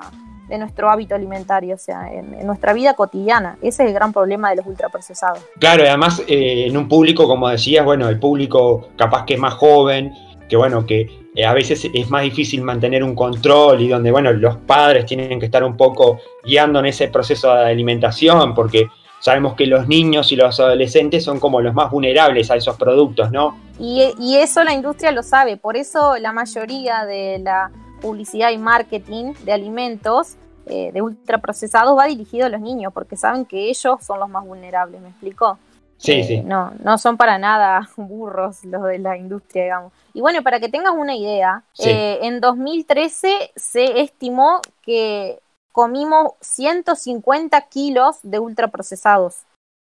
de 0.48 0.58
nuestro 0.58 0.88
hábito 0.88 1.14
alimentario, 1.14 1.74
o 1.74 1.78
sea, 1.78 2.12
en, 2.12 2.46
nuestra 2.46 2.72
vida 2.72 2.94
cotidiana. 2.94 3.56
Ese 3.62 3.82
es 3.82 3.88
el 3.88 3.94
gran 3.94 4.12
problema 4.12 4.50
de 4.50 4.56
los 4.56 4.66
ultraprocesados. 4.66 5.40
Claro, 5.58 5.82
además 5.82 6.22
eh, 6.28 6.66
en 6.68 6.76
un 6.76 6.88
público, 6.88 7.26
como 7.26 7.48
decías, 7.48 7.84
bueno, 7.84 8.08
el 8.08 8.20
público 8.20 8.90
capaz 8.96 9.24
que 9.24 9.34
es 9.34 9.40
más 9.40 9.54
joven, 9.54 10.12
que 10.48 10.56
bueno, 10.56 10.86
que 10.86 11.10
eh, 11.34 11.44
a 11.44 11.52
veces 11.52 11.90
es 11.92 12.10
más 12.10 12.22
difícil 12.22 12.62
mantener 12.62 13.02
un 13.02 13.16
control 13.16 13.80
y 13.80 13.88
donde, 13.88 14.12
bueno, 14.12 14.32
los 14.32 14.56
padres 14.58 15.06
tienen 15.06 15.40
que 15.40 15.46
estar 15.46 15.64
un 15.64 15.76
poco 15.76 16.20
guiando 16.44 16.78
en 16.78 16.86
ese 16.86 17.08
proceso 17.08 17.52
de 17.52 17.66
alimentación, 17.66 18.54
porque 18.54 18.86
sabemos 19.26 19.54
que 19.54 19.66
los 19.66 19.88
niños 19.88 20.30
y 20.30 20.36
los 20.36 20.60
adolescentes 20.60 21.24
son 21.24 21.40
como 21.40 21.60
los 21.60 21.74
más 21.74 21.90
vulnerables 21.90 22.48
a 22.52 22.54
esos 22.54 22.76
productos, 22.76 23.32
¿no? 23.32 23.58
Y, 23.76 24.36
eso 24.36 24.62
la 24.62 24.72
industria 24.72 25.10
lo 25.10 25.24
sabe, 25.24 25.56
por 25.56 25.76
eso 25.76 26.16
la 26.18 26.30
mayoría 26.32 27.04
de 27.04 27.40
la 27.40 27.72
publicidad 28.00 28.52
y 28.52 28.58
marketing 28.58 29.32
de 29.44 29.52
alimentos 29.52 30.36
eh, 30.66 30.92
de 30.92 31.02
ultraprocesados 31.02 31.98
va 31.98 32.06
dirigido 32.06 32.46
a 32.46 32.50
los 32.50 32.60
niños, 32.60 32.92
porque 32.92 33.16
saben 33.16 33.44
que 33.44 33.68
ellos 33.68 33.96
son 34.00 34.20
los 34.20 34.28
más 34.28 34.44
vulnerables, 34.44 35.00
¿me 35.00 35.08
explico? 35.08 35.58
Sí, 35.96 36.12
eh, 36.12 36.24
sí. 36.24 36.40
No, 36.42 36.70
no 36.84 36.96
son 36.96 37.16
para 37.16 37.36
nada 37.36 37.88
burros 37.96 38.64
los 38.64 38.84
de 38.84 39.00
la 39.00 39.16
industria, 39.16 39.64
digamos. 39.64 39.92
Y 40.14 40.20
bueno, 40.20 40.44
para 40.44 40.60
que 40.60 40.68
tengas 40.68 40.92
una 40.96 41.16
idea, 41.16 41.64
eh, 41.84 42.20
en 42.22 42.40
2013 42.40 43.50
se 43.56 44.00
estimó 44.02 44.60
que 44.82 45.40
comimos 45.76 46.32
150 46.40 47.60
kilos 47.68 48.16
de 48.22 48.38
ultraprocesados 48.38 49.42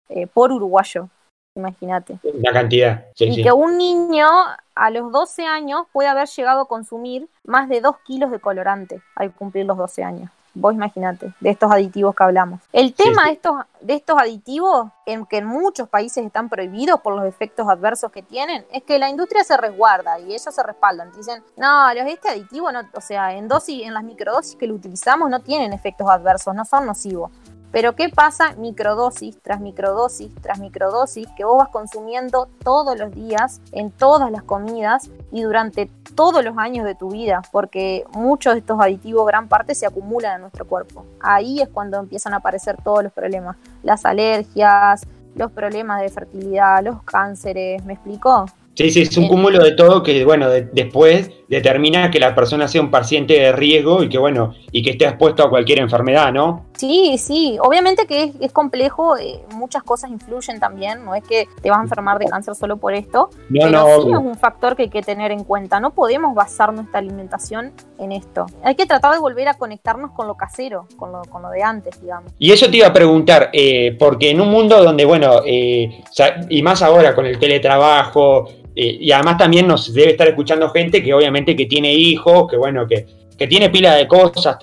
eh, 0.09 0.29
por 0.29 0.53
uruguayo, 0.53 1.09
imagínate. 1.57 2.21
La 2.23 2.53
cantidad. 2.53 3.07
y 3.19 3.43
que 3.43 3.51
un 3.51 3.77
niño 3.77 4.29
a 4.77 4.91
los 4.91 5.11
12 5.11 5.47
años 5.47 5.89
puede 5.93 6.09
haber 6.09 6.29
llegado 6.29 6.61
a 6.61 6.69
consumir 6.69 7.29
más 7.43 7.69
de 7.69 7.81
2 7.81 7.97
kilos 8.07 8.31
de 8.31 8.39
colorante 8.39 9.03
al 9.17 9.33
cumplir 9.33 9.67
los 9.67 9.77
12 9.77 10.05
años. 10.05 10.31
Vos 10.53 10.75
imaginate, 10.75 11.33
de 11.41 11.51
estos 11.51 11.71
aditivos 11.71 12.15
que 12.15 12.25
hablamos. 12.25 12.61
El 12.73 12.93
tema 12.95 13.27
De, 13.27 13.33
estos, 13.33 13.57
de 13.81 13.95
estos 13.95 14.19
aditivos, 14.19 14.89
en 15.07 15.25
que 15.27 15.39
en 15.39 15.47
muchos 15.47 15.89
países 15.89 16.25
están 16.25 16.49
prohibidos 16.49 17.01
por 17.01 17.15
los 17.15 17.25
efectos 17.25 17.69
adversos 17.69 18.11
que 18.11 18.23
tienen, 18.23 18.65
es 18.73 18.83
que 18.83 18.99
la 18.99 19.09
industria 19.09 19.45
se 19.45 19.57
resguarda 19.57 20.19
y 20.19 20.33
ellos 20.33 20.43
se 20.43 20.63
respaldan. 20.63 21.13
Dicen, 21.13 21.43
no, 21.57 21.95
los, 21.95 22.07
este 22.07 22.31
aditivo, 22.31 22.73
no, 22.73 22.81
o 22.93 23.01
sea, 23.01 23.35
en 23.35 23.47
dosis, 23.47 23.87
en 23.87 23.95
las 23.95 24.03
microdosis 24.03 24.57
que 24.57 24.67
lo 24.67 24.75
utilizamos 24.75 25.31
no 25.31 25.41
tienen 25.41 25.73
efectos 25.73 26.09
adversos, 26.09 26.55
no 26.55 26.65
son 26.65 26.87
nocivos. 26.87 27.31
Pero 27.73 27.95
¿qué 27.95 28.09
pasa 28.09 28.55
microdosis 28.57 29.39
tras 29.43 29.61
microdosis 29.61 30.35
tras 30.43 30.59
microdosis 30.59 31.29
que 31.37 31.45
vos 31.45 31.59
vas 31.59 31.69
consumiendo 31.69 32.49
todos 32.65 32.99
los 32.99 33.15
días 33.15 33.61
en 33.73 33.91
todas 33.93 34.31
las 34.33 34.43
comidas 34.43 35.11
y 35.31 35.43
durante 35.43 35.89
todos 36.17 36.45
los 36.45 36.59
años 36.59 36.85
de 36.85 36.95
tu 36.97 37.11
vida? 37.11 37.43
Porque 37.53 38.05
muchos 38.13 38.55
de 38.55 38.61
estos 38.61 38.81
aditivos, 38.81 39.27
gran 39.27 39.49
parte, 39.49 39.75
se 39.75 39.87
acumulan 39.87 40.37
en 40.37 40.41
nuestro 40.43 40.67
cuerpo. 40.67 41.07
Ahí 41.21 41.61
es 41.61 41.69
cuando 41.69 41.99
empiezan 41.99 42.35
a 42.35 42.39
aparecer 42.39 42.77
todos 42.83 43.05
los 43.05 43.13
problemas. 43.13 43.57
Las 43.85 44.05
alergias, 44.05 45.07
los 45.37 45.53
problemas 45.53 46.01
de 46.01 46.09
fertilidad, 46.09 46.83
los 46.83 47.03
cánceres, 47.05 47.85
¿me 47.85 47.93
explicó? 47.93 48.47
Sí, 48.75 48.91
sí, 48.91 49.03
es 49.03 49.17
un 49.17 49.29
cúmulo 49.29 49.63
de 49.63 49.73
todo 49.73 50.03
que, 50.03 50.25
bueno, 50.25 50.49
después 50.49 51.31
determina 51.51 52.13
que 52.13 52.21
la 52.21 52.33
persona 52.33 52.69
sea 52.69 52.81
un 52.81 52.93
paciente 52.93 53.35
de 53.35 53.51
riesgo 53.51 54.05
y 54.05 54.09
que, 54.09 54.19
bueno, 54.19 54.55
y 54.71 54.85
que 54.85 54.91
esté 54.91 55.05
expuesto 55.05 55.43
a 55.43 55.51
cualquier 55.51 55.81
enfermedad, 55.81 56.33
¿no? 56.33 56.67
Sí, 56.77 57.19
sí, 57.19 57.59
obviamente 57.61 58.07
que 58.07 58.33
es, 58.41 58.53
complejo, 58.53 59.17
eh, 59.19 59.41
muchas 59.57 59.83
cosas 59.83 60.11
influyen 60.11 60.61
también, 60.61 61.05
no 61.05 61.15
es 61.17 61.25
que 61.25 61.49
te 61.61 61.69
vas 61.69 61.81
a 61.81 61.83
enfermar 61.83 62.21
de 62.21 62.27
cáncer 62.27 62.55
solo 62.55 62.77
por 62.77 62.95
esto, 62.95 63.31
no, 63.49 63.61
pero 63.63 64.03
sí 64.03 64.13
es 64.13 64.19
un 64.19 64.37
factor 64.37 64.77
que 64.77 64.85
hay 64.85 64.89
que 64.91 65.03
tener 65.03 65.33
en 65.33 65.43
cuenta, 65.43 65.81
no 65.81 65.93
podemos 65.93 66.37
basar 66.37 66.73
nuestra 66.73 67.01
alimentación 67.01 67.73
en 67.99 68.13
esto, 68.13 68.47
hay 68.63 68.77
que 68.77 68.87
tratar 68.87 69.13
de 69.13 69.19
volver 69.19 69.49
a 69.49 69.55
conectarnos 69.55 70.13
con 70.13 70.29
lo 70.29 70.37
casero, 70.37 70.87
con 70.97 71.11
lo, 71.11 71.23
con 71.23 71.43
lo 71.43 71.51
de 71.51 71.65
antes, 71.65 72.01
digamos. 72.01 72.33
Y 72.39 72.53
eso 72.53 72.71
te 72.71 72.77
iba 72.77 72.87
a 72.87 72.93
preguntar, 72.93 73.51
eh, 73.53 73.97
porque 73.99 74.31
en 74.31 74.41
un 74.41 74.51
mundo 74.51 74.83
donde, 74.83 75.05
bueno, 75.05 75.41
eh, 75.45 76.05
y 76.49 76.63
más 76.63 76.81
ahora 76.81 77.15
con 77.15 77.27
el 77.27 77.41
teletrabajo, 77.41 78.49
y 78.83 79.13
además 79.13 79.39
también 79.39 79.67
nos 79.67 79.93
debe 79.93 80.13
estar 80.13 80.29
escuchando 80.29 80.71
gente 80.71 81.03
que 81.03 81.13
obviamente 81.13 81.55
que 81.55 81.67
tiene 81.67 81.93
hijos, 81.93 82.49
que 82.51 82.57
bueno, 82.57 82.87
que, 82.87 83.07
que 83.37 83.47
tiene 83.47 83.71
pila 83.71 83.95
de 83.95 84.07
cosas, 84.09 84.59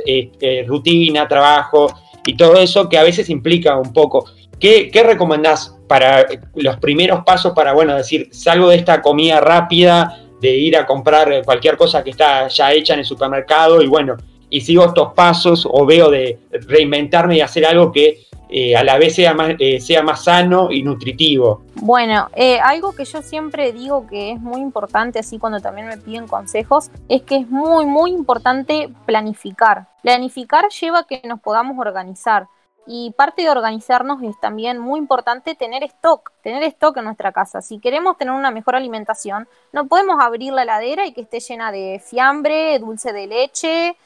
rutina, 0.65 1.27
trabajo, 1.27 1.93
y 2.25 2.35
todo 2.35 2.57
eso 2.57 2.89
que 2.89 2.97
a 2.97 3.03
veces 3.03 3.29
implica 3.29 3.77
un 3.77 3.93
poco. 3.93 4.25
¿Qué, 4.59 4.89
qué 4.91 5.03
recomendás 5.03 5.75
para 5.87 6.25
los 6.55 6.77
primeros 6.77 7.23
pasos 7.23 7.53
para, 7.53 7.73
bueno, 7.73 7.95
decir, 7.95 8.29
salgo 8.31 8.69
de 8.69 8.75
esta 8.75 9.01
comida 9.01 9.39
rápida, 9.39 10.19
de 10.41 10.55
ir 10.55 10.77
a 10.77 10.85
comprar 10.85 11.43
cualquier 11.45 11.77
cosa 11.77 12.03
que 12.03 12.11
está 12.11 12.47
ya 12.47 12.73
hecha 12.73 12.93
en 12.93 12.99
el 12.99 13.05
supermercado 13.05 13.81
y 13.81 13.87
bueno, 13.87 14.17
y 14.49 14.61
sigo 14.61 14.85
estos 14.85 15.13
pasos 15.13 15.67
o 15.69 15.85
veo 15.85 16.09
de 16.09 16.39
reinventarme 16.51 17.37
y 17.37 17.41
hacer 17.41 17.65
algo 17.65 17.91
que 17.91 18.27
eh, 18.49 18.77
a 18.77 18.83
la 18.83 18.97
vez 18.97 19.15
sea 19.15 19.33
más, 19.33 19.55
eh, 19.59 19.81
sea 19.81 20.03
más 20.03 20.23
sano 20.23 20.71
y 20.71 20.81
nutritivo. 20.81 21.63
Bueno, 21.75 22.29
eh, 22.33 22.59
algo 22.59 22.93
que 22.93 23.03
yo 23.03 23.21
siempre 23.21 23.73
digo 23.73 24.07
que 24.07 24.31
es 24.31 24.39
muy 24.39 24.61
importante, 24.61 25.19
así 25.19 25.37
cuando 25.37 25.59
también 25.59 25.87
me 25.87 25.97
piden 25.97 26.27
consejos, 26.27 26.89
es 27.09 27.23
que 27.23 27.37
es 27.37 27.49
muy, 27.49 27.85
muy 27.85 28.11
importante 28.11 28.89
planificar. 29.05 29.87
Planificar 30.01 30.69
lleva 30.69 30.99
a 30.99 31.03
que 31.03 31.21
nos 31.25 31.41
podamos 31.41 31.77
organizar. 31.77 32.47
Y 32.89 33.11
parte 33.17 33.41
de 33.41 33.49
organizarnos 33.49 34.23
es 34.23 34.39
también 34.39 34.79
muy 34.79 34.97
importante 34.97 35.55
tener 35.55 35.83
stock, 35.83 36.31
tener 36.41 36.63
stock 36.63 36.95
en 36.95 37.03
nuestra 37.03 37.33
casa. 37.33 37.61
Si 37.61 37.79
queremos 37.79 38.17
tener 38.17 38.33
una 38.33 38.49
mejor 38.49 38.77
alimentación, 38.77 39.45
no 39.73 39.87
podemos 39.87 40.23
abrir 40.23 40.53
la 40.53 40.63
heladera 40.63 41.05
y 41.05 41.11
que 41.11 41.19
esté 41.19 41.41
llena 41.41 41.73
de 41.73 42.01
fiambre, 42.01 42.79
dulce 42.79 43.11
de 43.11 43.27
leche, 43.27 43.97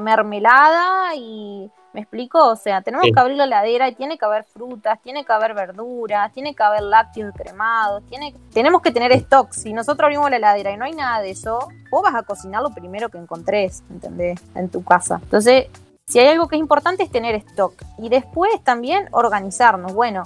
mermelada 0.00 1.14
y 1.14 1.70
¿Me 1.92 2.00
explico? 2.00 2.48
O 2.48 2.56
sea, 2.56 2.80
tenemos 2.80 3.06
que 3.12 3.20
abrir 3.20 3.36
la 3.36 3.44
heladera 3.44 3.88
y 3.88 3.94
tiene 3.94 4.16
que 4.16 4.24
haber 4.24 4.44
frutas, 4.44 4.98
tiene 5.02 5.26
que 5.26 5.32
haber 5.32 5.52
verduras, 5.52 6.32
tiene 6.32 6.54
que 6.54 6.62
haber 6.62 6.82
lácteos 6.82 7.34
cremados, 7.36 8.02
tiene, 8.06 8.34
tenemos 8.52 8.80
que 8.80 8.92
tener 8.92 9.12
stock. 9.12 9.52
Si 9.52 9.74
nosotros 9.74 10.06
abrimos 10.06 10.30
la 10.30 10.36
heladera 10.36 10.72
y 10.72 10.78
no 10.78 10.86
hay 10.86 10.92
nada 10.92 11.20
de 11.20 11.30
eso, 11.30 11.68
vos 11.90 12.02
vas 12.02 12.14
a 12.14 12.22
cocinar 12.22 12.62
lo 12.62 12.70
primero 12.70 13.10
que 13.10 13.18
encontrés, 13.18 13.84
¿entendés? 13.90 14.40
En 14.54 14.70
tu 14.70 14.82
casa. 14.82 15.20
Entonces, 15.22 15.66
si 16.06 16.18
hay 16.18 16.28
algo 16.28 16.48
que 16.48 16.56
es 16.56 16.60
importante 16.60 17.02
es 17.02 17.10
tener 17.10 17.34
stock. 17.34 17.74
Y 17.98 18.08
después 18.08 18.50
también 18.64 19.08
organizarnos. 19.10 19.92
Bueno, 19.92 20.22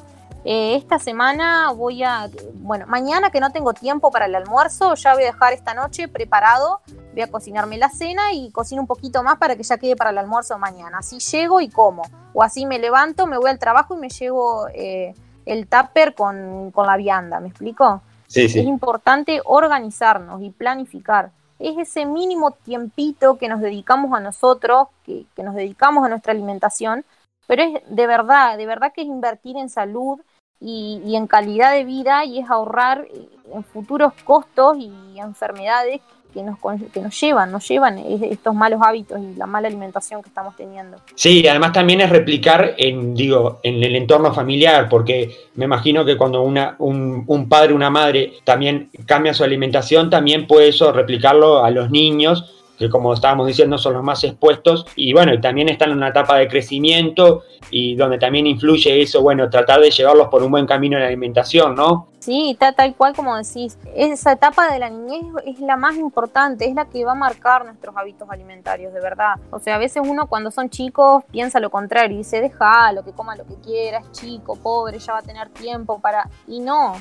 eh, 0.49 0.76
esta 0.76 1.01
semana 1.01 1.72
voy 1.72 2.05
a, 2.05 2.30
bueno, 2.55 2.86
mañana 2.86 3.30
que 3.30 3.40
no 3.40 3.51
tengo 3.51 3.74
tiempo 3.74 4.12
para 4.12 4.26
el 4.26 4.34
almuerzo, 4.36 4.94
ya 4.94 5.14
voy 5.14 5.24
a 5.24 5.32
dejar 5.32 5.53
esta 5.53 5.74
noche 5.74 6.07
preparado, 6.07 6.82
voy 7.12 7.22
a 7.22 7.26
cocinarme 7.28 7.78
la 7.78 7.88
cena 7.88 8.32
y 8.32 8.53
cocino 8.53 8.80
un 8.80 8.86
poquito 8.86 9.24
más 9.24 9.38
para 9.38 9.57
que 9.57 9.64
ya 9.64 9.76
quede 9.76 9.97
para 9.97 10.11
el 10.11 10.18
almuerzo 10.18 10.57
mañana. 10.57 10.99
Así 10.99 11.18
llego 11.18 11.61
y 11.61 11.68
como. 11.68 12.03
O 12.32 12.44
así 12.44 12.64
me 12.64 12.78
levanto, 12.78 13.26
me 13.26 13.36
voy 13.38 13.51
al 13.51 13.59
trabajo 13.59 13.97
y 13.97 13.99
me 13.99 14.09
llevo 14.09 14.68
eh, 14.72 15.16
el 15.47 15.66
tupper 15.66 16.14
con, 16.14 16.72
la 16.76 16.97
vianda, 16.97 17.40
¿me 17.40 17.49
explico? 17.49 18.03
Sí, 18.28 18.49
sí. 18.49 18.61
Es 18.61 18.66
importante 18.66 19.40
organizarnos 19.44 20.40
y 20.42 20.51
planificar. 20.51 21.32
Es 21.59 21.76
ese 21.76 22.07
mínimo 22.07 22.53
tiempito 22.53 23.36
que 23.36 23.49
nos 23.49 23.61
dedicamos 23.61 24.16
a 24.16 24.20
nosotros, 24.20 24.86
que, 25.05 25.26
que 25.34 25.42
nos 25.42 25.57
dedicamos 25.57 26.07
a 26.07 26.09
nuestra 26.09 26.30
alimentación, 26.30 27.05
pero 27.49 27.62
es 27.62 27.82
de 27.88 28.07
verdad, 28.07 28.57
de 28.57 28.66
verdad 28.66 28.92
que 28.94 29.03
es 29.03 29.09
invertir 29.09 29.57
en 29.57 29.68
salud, 29.68 30.20
y, 30.61 31.15
en 31.15 31.27
calidad 31.27 31.73
de 31.73 31.85
vida 31.85 32.25
y 32.25 32.39
es 32.39 32.51
ahorrar 32.51 33.07
en 33.53 33.65
futuros 33.65 34.13
costos 34.25 34.77
y 34.79 34.91
enfermedades 35.19 36.01
que 36.37 36.43
nos, 36.43 36.59
que 36.93 37.01
nos 37.01 37.19
llevan, 37.19 37.51
nos 37.51 37.67
llevan 37.67 37.99
estos 37.99 38.55
malos 38.55 38.81
hábitos 38.85 39.19
y 39.19 39.37
la 39.37 39.47
mala 39.47 39.69
alimentación 39.69 40.23
que 40.23 40.29
estamos 40.29 40.55
teniendo. 40.55 40.99
Sí, 41.15 41.47
además 41.49 41.73
también 41.73 42.03
es 42.03 42.11
replicar 42.11 42.75
en, 42.77 43.15
digo, 43.15 43.61
en 43.63 43.83
el 43.83 43.97
entorno 43.97 44.35
familiar, 44.35 44.87
porque 44.89 45.35
me 45.55 45.65
imagino 45.65 46.05
que 46.05 46.17
cuando 46.19 46.43
una, 46.43 46.77
un, 46.79 47.25
un 47.27 47.49
padre, 47.49 47.73
una 47.73 47.89
madre 47.89 48.35
también 48.45 48.91
cambia 49.07 49.33
su 49.33 49.45
alimentación, 49.45 50.11
también 50.11 50.47
puede 50.47 50.69
eso 50.69 50.93
replicarlo 50.93 51.65
a 51.65 51.71
los 51.71 51.91
niños 51.91 52.56
que 52.79 52.89
como 52.89 53.14
estábamos 53.14 53.47
diciendo 53.47 53.79
son 53.79 53.95
los 53.95 54.03
más 54.03 54.22
expuestos 54.24 54.87
y 54.97 55.12
bueno, 55.12 55.39
también 55.41 55.68
están 55.68 55.91
en 55.91 55.97
una 55.97 56.09
etapa 56.09 56.37
de 56.37 56.49
crecimiento 56.49 57.43
y 57.70 57.97
donde 57.97 58.18
también 58.18 58.47
influye 58.47 59.03
eso, 59.03 59.22
bueno, 59.22 59.49
tratar 59.51 59.81
de 59.81 59.91
llevarlos 59.91 60.29
por 60.29 60.43
un 60.43 60.51
buen 60.51 60.66
camino 60.66 60.97
en 60.97 61.03
la 61.03 61.09
alimentación, 61.09 61.74
¿no? 61.74 62.09
Sí, 62.20 62.51
está 62.51 62.72
tal 62.72 62.95
cual 62.97 63.14
como 63.14 63.37
decís, 63.37 63.79
esa 63.95 64.33
etapa 64.33 64.72
de 64.72 64.79
la 64.79 64.91
niñez 64.91 65.24
es 65.47 65.61
la 65.61 65.77
más 65.77 65.97
importante, 65.97 66.66
es 66.66 66.74
la 66.74 66.87
que 66.87 67.05
va 67.05 67.12
a 67.12 67.14
marcar 67.14 67.64
nuestros 67.64 67.97
hábitos 67.97 68.29
alimentarios, 68.29 68.93
de 68.93 69.01
verdad. 69.01 69.35
O 69.51 69.59
sea, 69.59 69.77
a 69.77 69.79
veces 69.79 70.03
uno 70.05 70.27
cuando 70.27 70.51
son 70.51 70.68
chicos 70.68 71.22
piensa 71.31 71.61
lo 71.61 71.70
contrario 71.70 72.14
y 72.14 72.18
dice, 72.18 72.41
deja 72.41 72.93
lo 72.93 73.05
que 73.05 73.12
coma 73.12 73.37
lo 73.37 73.47
que 73.47 73.55
quiera, 73.57 73.99
es 73.99 74.11
chico, 74.12 74.57
pobre, 74.57 74.99
ya 74.99 75.12
va 75.12 75.18
a 75.20 75.22
tener 75.22 75.51
tiempo 75.51 76.01
para... 76.01 76.29
Y 76.49 76.61
no, 76.61 76.95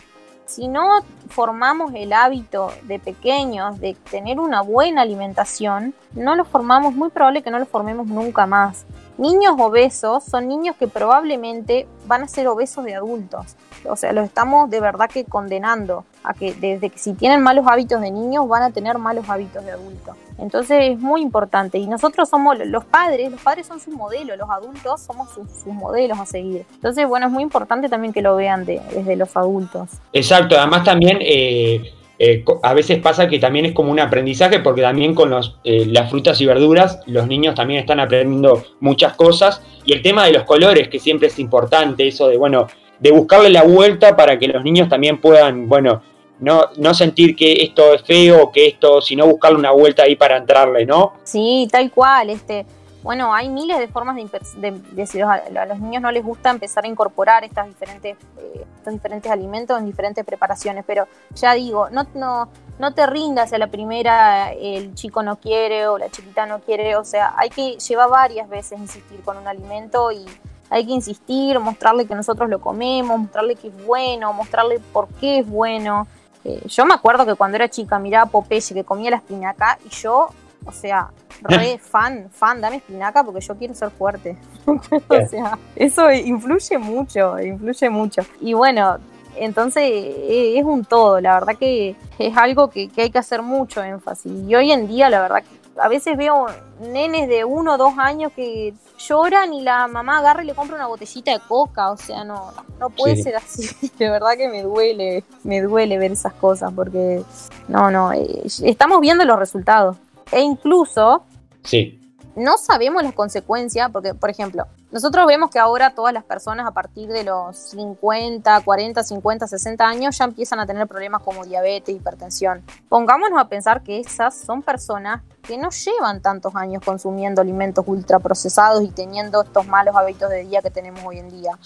si 0.45 0.67
no 0.67 1.01
formamos 1.29 1.91
el 1.95 2.13
hábito 2.13 2.71
de 2.83 2.99
pequeños 2.99 3.79
de 3.79 3.95
tener 4.09 4.39
una 4.39 4.61
buena 4.61 5.01
alimentación, 5.01 5.93
no 6.13 6.35
lo 6.35 6.45
formamos, 6.45 6.93
muy 6.93 7.09
probable 7.09 7.41
que 7.41 7.51
no 7.51 7.59
lo 7.59 7.65
formemos 7.65 8.07
nunca 8.07 8.45
más. 8.45 8.85
Niños 9.17 9.55
obesos 9.57 10.23
son 10.23 10.47
niños 10.47 10.75
que 10.77 10.87
probablemente 10.87 11.87
van 12.05 12.23
a 12.23 12.27
ser 12.27 12.47
obesos 12.47 12.83
de 12.83 12.95
adultos. 12.95 13.55
O 13.87 13.95
sea, 13.95 14.11
los 14.11 14.25
estamos 14.25 14.69
de 14.69 14.81
verdad 14.81 15.09
que 15.09 15.23
condenando 15.23 16.05
a 16.23 16.33
que 16.33 16.53
desde 16.53 16.89
que 16.89 16.99
si 16.99 17.13
tienen 17.13 17.41
malos 17.41 17.65
hábitos 17.67 18.01
de 18.01 18.11
niños 18.11 18.47
van 18.47 18.63
a 18.63 18.71
tener 18.71 18.97
malos 18.97 19.29
hábitos 19.29 19.63
de 19.63 19.71
adultos. 19.71 20.17
Entonces 20.37 20.91
es 20.91 20.99
muy 20.99 21.21
importante. 21.21 21.77
Y 21.77 21.87
nosotros 21.87 22.29
somos 22.29 22.57
los 22.65 22.85
padres, 22.85 23.31
los 23.31 23.41
padres 23.41 23.67
son 23.67 23.79
sus 23.79 23.93
modelos, 23.93 24.37
los 24.37 24.49
adultos 24.49 25.01
somos 25.01 25.29
sus, 25.31 25.65
modelos 25.73 26.19
a 26.19 26.25
seguir. 26.25 26.65
Entonces, 26.75 27.07
bueno, 27.07 27.27
es 27.27 27.31
muy 27.31 27.43
importante 27.43 27.89
también 27.89 28.13
que 28.13 28.21
lo 28.21 28.35
vean 28.35 28.65
desde 28.65 29.15
los 29.15 29.35
adultos. 29.35 29.89
Exacto, 30.13 30.57
además 30.57 30.83
también... 30.83 31.19
Eh, 31.21 31.93
eh, 32.17 32.45
a 32.63 32.73
veces 32.73 32.99
pasa 32.99 33.27
que 33.27 33.39
también 33.39 33.65
es 33.65 33.73
como 33.73 33.91
un 33.91 33.99
aprendizaje 33.99 34.61
porque 34.61 34.81
también 34.81 35.13
con 35.13 35.29
los, 35.29 35.57
eh, 35.65 35.85
las 35.85 36.09
frutas 36.09 36.39
y 36.39 36.45
verduras 36.45 37.01
los 37.07 37.27
niños 37.27 37.55
también 37.55 37.81
están 37.81 37.99
aprendiendo 37.99 38.63
muchas 38.79 39.15
cosas 39.15 39.61
y 39.83 39.91
el 39.91 40.01
tema 40.01 40.25
de 40.25 40.31
los 40.31 40.43
colores 40.43 40.87
que 40.87 40.97
siempre 40.97 41.27
es 41.27 41.37
importante, 41.39 42.07
eso 42.07 42.29
de 42.29 42.37
bueno, 42.37 42.67
de 42.99 43.11
buscarle 43.11 43.49
la 43.49 43.63
vuelta 43.63 44.15
para 44.15 44.39
que 44.39 44.47
los 44.47 44.63
niños 44.63 44.87
también 44.87 45.19
puedan, 45.19 45.67
bueno, 45.67 46.01
no, 46.39 46.65
no 46.77 46.93
sentir 46.93 47.35
que 47.35 47.63
esto 47.63 47.93
es 47.93 48.03
feo 48.03 48.51
que 48.51 48.67
esto, 48.67 49.01
sino 49.01 49.25
buscarle 49.27 49.57
una 49.57 49.71
vuelta 49.71 50.03
ahí 50.03 50.15
para 50.15 50.37
entrarle, 50.37 50.85
¿no? 50.85 51.13
Sí, 51.23 51.67
tal 51.71 51.91
cual, 51.91 52.29
este, 52.29 52.65
bueno, 53.05 53.33
hay 53.33 53.49
miles 53.49 53.77
de 53.77 53.87
formas 53.87 54.15
de, 54.15 54.71
de, 54.71 55.23
a, 55.23 55.65
los 55.67 55.79
niños 55.79 56.01
no 56.01 56.11
les 56.11 56.23
gusta 56.23 56.49
empezar 56.49 56.85
a 56.85 56.87
incorporar 56.87 57.43
estas 57.43 57.67
diferentes, 57.67 58.17
eh, 58.39 58.65
estos 58.77 58.93
diferentes 58.93 59.31
alimentos 59.31 59.77
en 59.77 59.85
diferentes 59.85 60.25
preparaciones, 60.25 60.83
pero 60.87 61.07
ya 61.35 61.53
digo, 61.53 61.87
no, 61.91 62.07
no, 62.15 62.49
no 62.79 62.93
te 62.95 63.05
rindas 63.05 63.53
a 63.53 63.59
la 63.59 63.67
primera, 63.67 64.51
el 64.53 64.95
chico 64.95 65.21
no 65.21 65.35
quiere 65.35 65.87
o 65.87 65.99
la 65.99 66.09
chiquita 66.09 66.47
no 66.47 66.61
quiere, 66.61 66.95
o 66.95 67.05
sea, 67.05 67.35
hay 67.37 67.49
que 67.49 67.77
llevar 67.77 68.09
varias 68.09 68.49
veces 68.49 68.79
insistir 68.79 69.21
con 69.21 69.37
un 69.37 69.47
alimento 69.47 70.11
y 70.11 70.25
hay 70.71 70.85
que 70.85 70.93
insistir, 70.93 71.59
mostrarle 71.59 72.07
que 72.07 72.15
nosotros 72.15 72.49
lo 72.49 72.59
comemos, 72.59 73.19
mostrarle 73.19 73.55
que 73.55 73.67
es 73.67 73.85
bueno, 73.85 74.33
mostrarle 74.33 74.79
por 74.91 75.07
qué 75.19 75.39
es 75.39 75.47
bueno. 75.47 76.07
Eh, 76.45 76.61
yo 76.67 76.85
me 76.85 76.93
acuerdo 76.93 77.25
que 77.25 77.33
cuando 77.33 77.55
era 77.55 77.67
chica 77.67 77.97
miraba 77.97 78.25
a 78.25 78.29
Popeye 78.29 78.73
que 78.73 78.83
comía 78.83 79.09
la 79.09 79.17
espinaca 79.17 79.79
y 79.83 79.89
yo, 79.89 80.29
o 80.63 80.71
sea, 80.71 81.09
re 81.41 81.77
fan, 81.81 82.29
fan, 82.31 82.61
dame 82.61 82.77
espinaca 82.77 83.23
porque 83.23 83.41
yo 83.41 83.55
quiero 83.55 83.73
ser 83.73 83.89
fuerte. 83.89 84.37
o 84.65 85.27
sea, 85.27 85.57
eso 85.75 86.11
influye 86.11 86.77
mucho, 86.77 87.39
influye 87.39 87.89
mucho. 87.89 88.21
Y 88.39 88.53
bueno, 88.53 88.99
entonces 89.35 89.83
e, 89.83 90.59
es 90.59 90.63
un 90.63 90.85
todo, 90.85 91.19
la 91.19 91.33
verdad 91.33 91.57
que 91.57 91.95
es 92.19 92.37
algo 92.37 92.69
que, 92.69 92.89
que 92.89 93.01
hay 93.01 93.09
que 93.09 93.17
hacer 93.17 93.41
mucho 93.41 93.83
énfasis. 93.83 94.31
Y 94.47 94.55
hoy 94.55 94.71
en 94.71 94.87
día, 94.87 95.09
la 95.09 95.21
verdad 95.21 95.43
que 95.43 95.64
a 95.77 95.87
veces 95.87 96.17
veo 96.17 96.47
nenes 96.79 97.27
de 97.27 97.45
uno 97.45 97.73
o 97.73 97.77
dos 97.77 97.93
años 97.97 98.31
que 98.35 98.73
lloran 98.97 99.53
y 99.53 99.61
la 99.61 99.87
mamá 99.87 100.19
agarra 100.19 100.43
y 100.43 100.47
le 100.47 100.53
compra 100.53 100.75
una 100.75 100.87
botellita 100.87 101.31
de 101.31 101.39
coca, 101.39 101.91
o 101.91 101.97
sea, 101.97 102.23
no, 102.23 102.51
no 102.79 102.89
puede 102.89 103.21
ser 103.21 103.35
así, 103.35 103.69
de 103.99 104.09
verdad 104.09 104.31
que 104.37 104.47
me 104.47 104.63
duele, 104.63 105.23
me 105.43 105.61
duele 105.61 105.97
ver 105.97 106.11
esas 106.11 106.33
cosas, 106.33 106.71
porque 106.73 107.23
no, 107.67 107.91
no, 107.91 108.13
eh, 108.13 108.43
estamos 108.63 109.01
viendo 109.01 109.25
los 109.25 109.37
resultados, 109.37 109.97
e 110.31 110.41
incluso 110.41 111.23
sí. 111.63 111.99
No 112.35 112.57
sabemos 112.57 113.03
las 113.03 113.13
consecuencias, 113.13 113.89
porque, 113.91 114.13
por 114.13 114.29
ejemplo, 114.29 114.65
Nosotros 114.91 115.25
vemos 115.27 115.49
que 115.49 115.59
ahora 115.59 115.93
todas 115.93 116.13
las 116.13 116.23
personas 116.23 116.65
a 116.65 116.71
partir 116.71 117.09
de 117.09 117.25
los 117.25 117.57
50, 117.57 118.61
40, 118.61 119.03
50, 119.03 119.45
60 119.45 119.85
años 119.85 120.17
ya 120.17 120.23
empiezan 120.23 120.61
a 120.61 120.65
tener 120.65 120.87
problemas 120.87 121.21
como 121.21 121.43
diabetes, 121.43 121.93
hipertensión. 121.93 122.63
Pongámonos 122.87 123.37
a 123.37 123.49
pensar 123.49 123.83
que 123.83 123.99
esas 123.99 124.37
son 124.37 124.61
personas 124.61 125.21
que 125.41 125.57
no 125.57 125.69
llevan 125.69 126.21
tantos 126.21 126.55
años 126.55 126.81
consumiendo 126.85 127.41
alimentos 127.41 127.83
ultraprocesados 127.85 128.83
y 128.83 128.87
teniendo 128.87 129.43
estos 129.43 129.67
malos 129.67 129.97
hábitos 129.97 130.29
de 130.29 130.45
día 130.45 130.61
que 130.61 130.71
tenemos 130.71 131.03
hoy 131.03 131.19
en 131.19 131.29
día. 131.29 131.59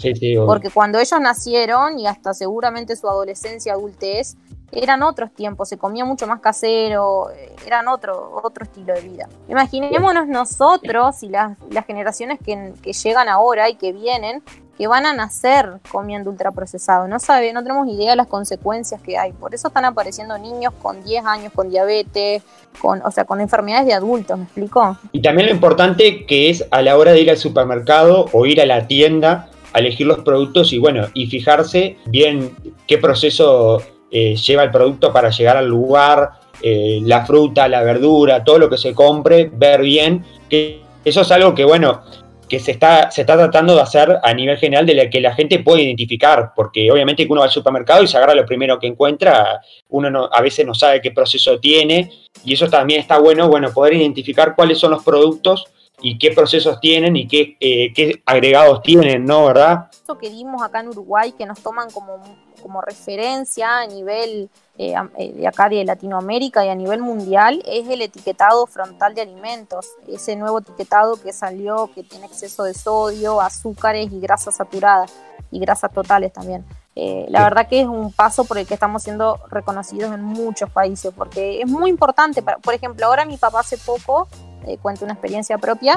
Porque 0.48 0.72
cuando 0.72 0.98
ellos 0.98 1.22
nacieron 1.22 2.00
y 2.00 2.08
hasta 2.08 2.34
seguramente 2.34 2.96
su 2.96 3.08
adolescencia, 3.08 3.74
adultez, 3.74 4.38
eran 4.72 5.04
otros 5.04 5.32
tiempos, 5.32 5.70
se 5.70 5.78
comía 5.78 6.06
mucho 6.06 6.28
más 6.28 6.40
casero, 6.40 7.32
eh, 7.32 7.56
eran 7.66 7.88
otro, 7.88 8.40
otro 8.44 8.64
estilo 8.64 8.94
de 8.94 9.02
vida. 9.02 9.28
Imaginémonos 9.48 10.28
nosotros 10.28 11.24
y 11.24 11.30
las, 11.30 11.58
las 11.72 11.86
generaciones 11.86 12.40
que, 12.44 12.74
que, 12.82 12.94
llegan 12.94 13.30
ahora 13.30 13.70
y 13.70 13.76
que 13.76 13.92
vienen, 13.94 14.44
que 14.78 14.88
van 14.88 15.06
a 15.06 15.14
nacer 15.14 15.80
comiendo 15.92 16.30
ultraprocesado. 16.30 17.08
No 17.08 17.20
sabe, 17.20 17.52
no 17.52 17.62
tenemos 17.64 17.88
idea 17.88 18.12
de 18.12 18.16
las 18.16 18.28
consecuencias 18.28 19.02
que 19.02 19.18
hay. 19.18 19.34
Por 19.34 19.54
eso 19.54 19.68
están 19.68 19.86
apareciendo 19.86 20.38
niños 20.38 20.74
con 20.82 21.04
10 21.04 21.26
años 21.26 21.54
con 21.54 21.70
diabetes, 21.70 22.44
con, 22.82 23.02
o 23.04 23.12
sea, 23.12 23.26
con 23.26 23.42
enfermedades 23.42 23.88
de 23.88 23.94
adultos, 23.94 24.38
¿me 24.38 24.46
explico? 24.46 24.98
Y 25.12 25.22
también 25.22 25.48
lo 25.48 25.54
importante 25.54 26.26
que 26.26 26.50
es 26.50 26.66
a 26.72 26.82
la 26.82 26.98
hora 26.98 27.12
de 27.12 27.22
ir 27.22 27.30
al 27.30 27.38
supermercado 27.38 28.28
o 28.32 28.46
ir 28.46 28.62
a 28.62 28.66
la 28.66 28.88
tienda, 28.88 29.50
a 29.74 29.80
elegir 29.80 30.08
los 30.08 30.20
productos 30.20 30.72
y 30.74 30.80
bueno, 30.80 31.08
y 31.14 31.28
fijarse 31.28 31.98
bien 32.06 32.56
qué 32.88 32.98
proceso 32.98 33.82
eh, 34.12 34.36
lleva 34.36 34.64
el 34.64 34.72
producto 34.72 35.12
para 35.14 35.30
llegar 35.30 35.58
al 35.58 35.68
lugar, 35.68 36.32
eh, 36.62 37.00
la 37.04 37.26
fruta, 37.26 37.68
la 37.68 37.84
verdura, 37.84 38.44
todo 38.44 38.60
lo 38.60 38.70
que 38.70 38.78
se 38.78 38.94
compre, 38.94 39.50
ver 39.54 39.82
bien. 39.82 40.26
Que 40.50 40.82
eso 41.06 41.22
es 41.22 41.32
algo 41.32 41.54
que, 41.56 41.64
bueno, 41.64 42.02
que 42.50 42.60
se 42.60 42.72
está, 42.72 43.12
se 43.12 43.22
está 43.22 43.38
tratando 43.38 43.76
de 43.76 43.82
hacer 43.82 44.18
a 44.22 44.34
nivel 44.34 44.58
general 44.58 44.86
de 44.86 44.96
la 44.96 45.10
que 45.10 45.22
la 45.22 45.36
gente 45.36 45.60
puede 45.60 45.84
identificar, 45.84 46.52
porque 46.56 46.92
obviamente 46.92 47.26
que 47.26 47.32
uno 47.32 47.42
va 47.42 47.46
al 47.46 47.52
supermercado 47.52 48.04
y 48.04 48.08
se 48.08 48.18
agarra 48.18 48.34
lo 48.34 48.46
primero 48.46 48.80
que 48.80 48.88
encuentra, 48.88 49.62
uno 49.90 50.30
a 50.32 50.42
veces 50.42 50.66
no 50.66 50.74
sabe 50.74 51.00
qué 51.00 51.12
proceso 51.12 51.60
tiene, 51.60 52.12
y 52.44 52.54
eso 52.54 52.68
también 52.68 53.02
está 53.02 53.20
bueno, 53.20 53.48
bueno, 53.48 53.72
poder 53.72 53.94
identificar 53.94 54.56
cuáles 54.56 54.80
son 54.80 54.92
los 54.92 55.04
productos 55.04 55.66
y 56.02 56.18
qué 56.18 56.32
procesos 56.32 56.80
tienen 56.80 57.16
y 57.16 57.28
qué, 57.28 57.56
eh, 57.60 57.94
qué 57.94 58.22
agregados 58.26 58.82
tienen, 58.82 59.26
¿no? 59.26 59.46
¿Verdad? 59.46 59.88
Eso 59.92 60.18
que 60.18 60.30
dimos 60.30 60.62
acá 60.64 60.80
en 60.80 60.88
Uruguay, 60.88 61.34
que 61.38 61.46
nos 61.46 61.62
toman 61.62 61.90
como 61.92 62.20
como 62.60 62.82
referencia 62.82 63.80
a 63.80 63.88
nivel 63.88 64.50
eh, 64.78 64.94
eh, 65.18 65.34
de 65.34 65.48
acá 65.48 65.70
de 65.70 65.84
Latinoamérica 65.84 66.66
y 66.66 66.70
a 66.70 66.76
nivel 66.76 67.02
mundial 67.02 67.62
es 67.66 67.88
el 67.90 68.02
etiquetado 68.02 68.66
frontal 68.68 69.14
de 69.16 69.22
alimentos, 69.22 69.88
ese 70.08 70.36
nuevo 70.36 70.60
etiquetado 70.60 71.18
que 71.18 71.34
salió 71.34 71.90
que 71.94 72.04
tiene 72.04 72.26
exceso 72.26 72.64
de 72.64 72.74
sodio, 72.74 73.42
azúcares 73.42 74.12
y 74.12 74.20
grasas 74.20 74.56
saturadas 74.56 75.12
y 75.52 75.60
grasas 75.60 75.92
totales 75.92 76.32
también. 76.32 76.66
Eh, 76.96 77.26
la 77.30 77.44
verdad 77.44 77.68
que 77.68 77.82
es 77.82 77.88
un 77.88 78.12
paso 78.12 78.44
por 78.44 78.58
el 78.58 78.68
que 78.68 78.74
estamos 78.74 79.04
siendo 79.04 79.40
reconocidos 79.50 80.14
en 80.14 80.22
muchos 80.22 80.70
países, 80.70 81.14
porque 81.16 81.62
es 81.62 81.68
muy 81.68 81.90
importante. 81.90 82.42
por 82.42 82.74
ejemplo, 82.74 83.06
ahora 83.06 83.26
mi 83.26 83.38
papá 83.38 83.62
hace 83.62 83.78
poco 83.78 84.28
eh, 84.70 84.78
cuento 84.82 85.04
una 85.04 85.14
experiencia 85.14 85.58
propia, 85.58 85.96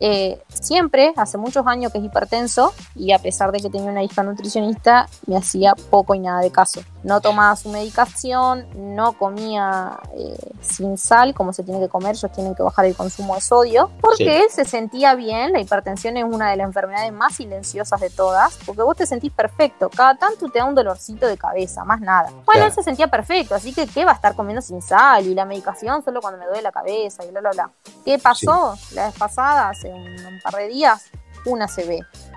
eh, 0.00 0.38
siempre, 0.48 1.12
hace 1.16 1.36
muchos 1.36 1.66
años 1.66 1.92
que 1.92 1.98
es 1.98 2.04
hipertenso 2.04 2.72
y 2.94 3.12
a 3.12 3.18
pesar 3.18 3.52
de 3.52 3.60
que 3.60 3.68
tenía 3.68 3.90
una 3.90 4.02
hija 4.02 4.22
nutricionista, 4.22 5.08
me 5.26 5.36
hacía 5.36 5.74
poco 5.90 6.14
y 6.14 6.20
nada 6.20 6.40
de 6.40 6.50
caso. 6.50 6.80
No 7.04 7.20
tomaba 7.20 7.54
su 7.54 7.68
medicación, 7.68 8.66
no 8.74 9.12
comía 9.12 10.00
eh, 10.16 10.36
sin 10.60 10.98
sal 10.98 11.34
como 11.34 11.52
se 11.52 11.62
tiene 11.62 11.78
que 11.80 11.88
comer, 11.88 12.16
ellos 12.16 12.32
tienen 12.32 12.54
que 12.54 12.62
bajar 12.62 12.86
el 12.86 12.96
consumo 12.96 13.34
de 13.34 13.40
sodio, 13.40 13.90
porque 14.00 14.40
él 14.40 14.46
se 14.50 14.64
sentía 14.64 15.14
bien, 15.14 15.52
la 15.52 15.60
hipertensión 15.60 16.16
es 16.16 16.24
una 16.24 16.50
de 16.50 16.56
las 16.56 16.66
enfermedades 16.66 17.12
más 17.12 17.36
silenciosas 17.36 18.00
de 18.00 18.10
todas, 18.10 18.58
porque 18.66 18.82
vos 18.82 18.96
te 18.96 19.06
sentís 19.06 19.32
perfecto, 19.32 19.90
cada 19.90 20.16
tanto 20.16 20.48
te 20.48 20.58
da 20.58 20.64
un 20.64 20.74
dolorcito 20.74 21.26
de 21.26 21.36
cabeza, 21.36 21.84
más 21.84 22.00
nada. 22.00 22.30
Bueno, 22.46 22.64
él 22.64 22.72
se 22.72 22.82
sentía 22.82 23.08
perfecto, 23.08 23.54
así 23.54 23.72
que 23.72 23.86
¿qué 23.86 24.04
va 24.04 24.12
a 24.12 24.14
estar 24.14 24.34
comiendo 24.34 24.62
sin 24.62 24.82
sal? 24.82 25.26
Y 25.26 25.34
la 25.34 25.44
medicación 25.44 26.02
solo 26.02 26.20
cuando 26.20 26.38
me 26.38 26.46
duele 26.46 26.62
la 26.62 26.72
cabeza 26.72 27.24
y 27.24 27.30
bla, 27.30 27.40
bla, 27.40 27.50
bla. 27.50 27.70
¿Qué 28.04 28.18
pasó 28.18 28.74
la 28.92 29.06
vez 29.06 29.18
pasada, 29.18 29.68
hace 29.68 29.92
un, 29.92 30.40
par 30.42 30.54
de 30.54 30.68
días? 30.68 31.10
Una. 31.44 31.66
Ah, 31.66 32.33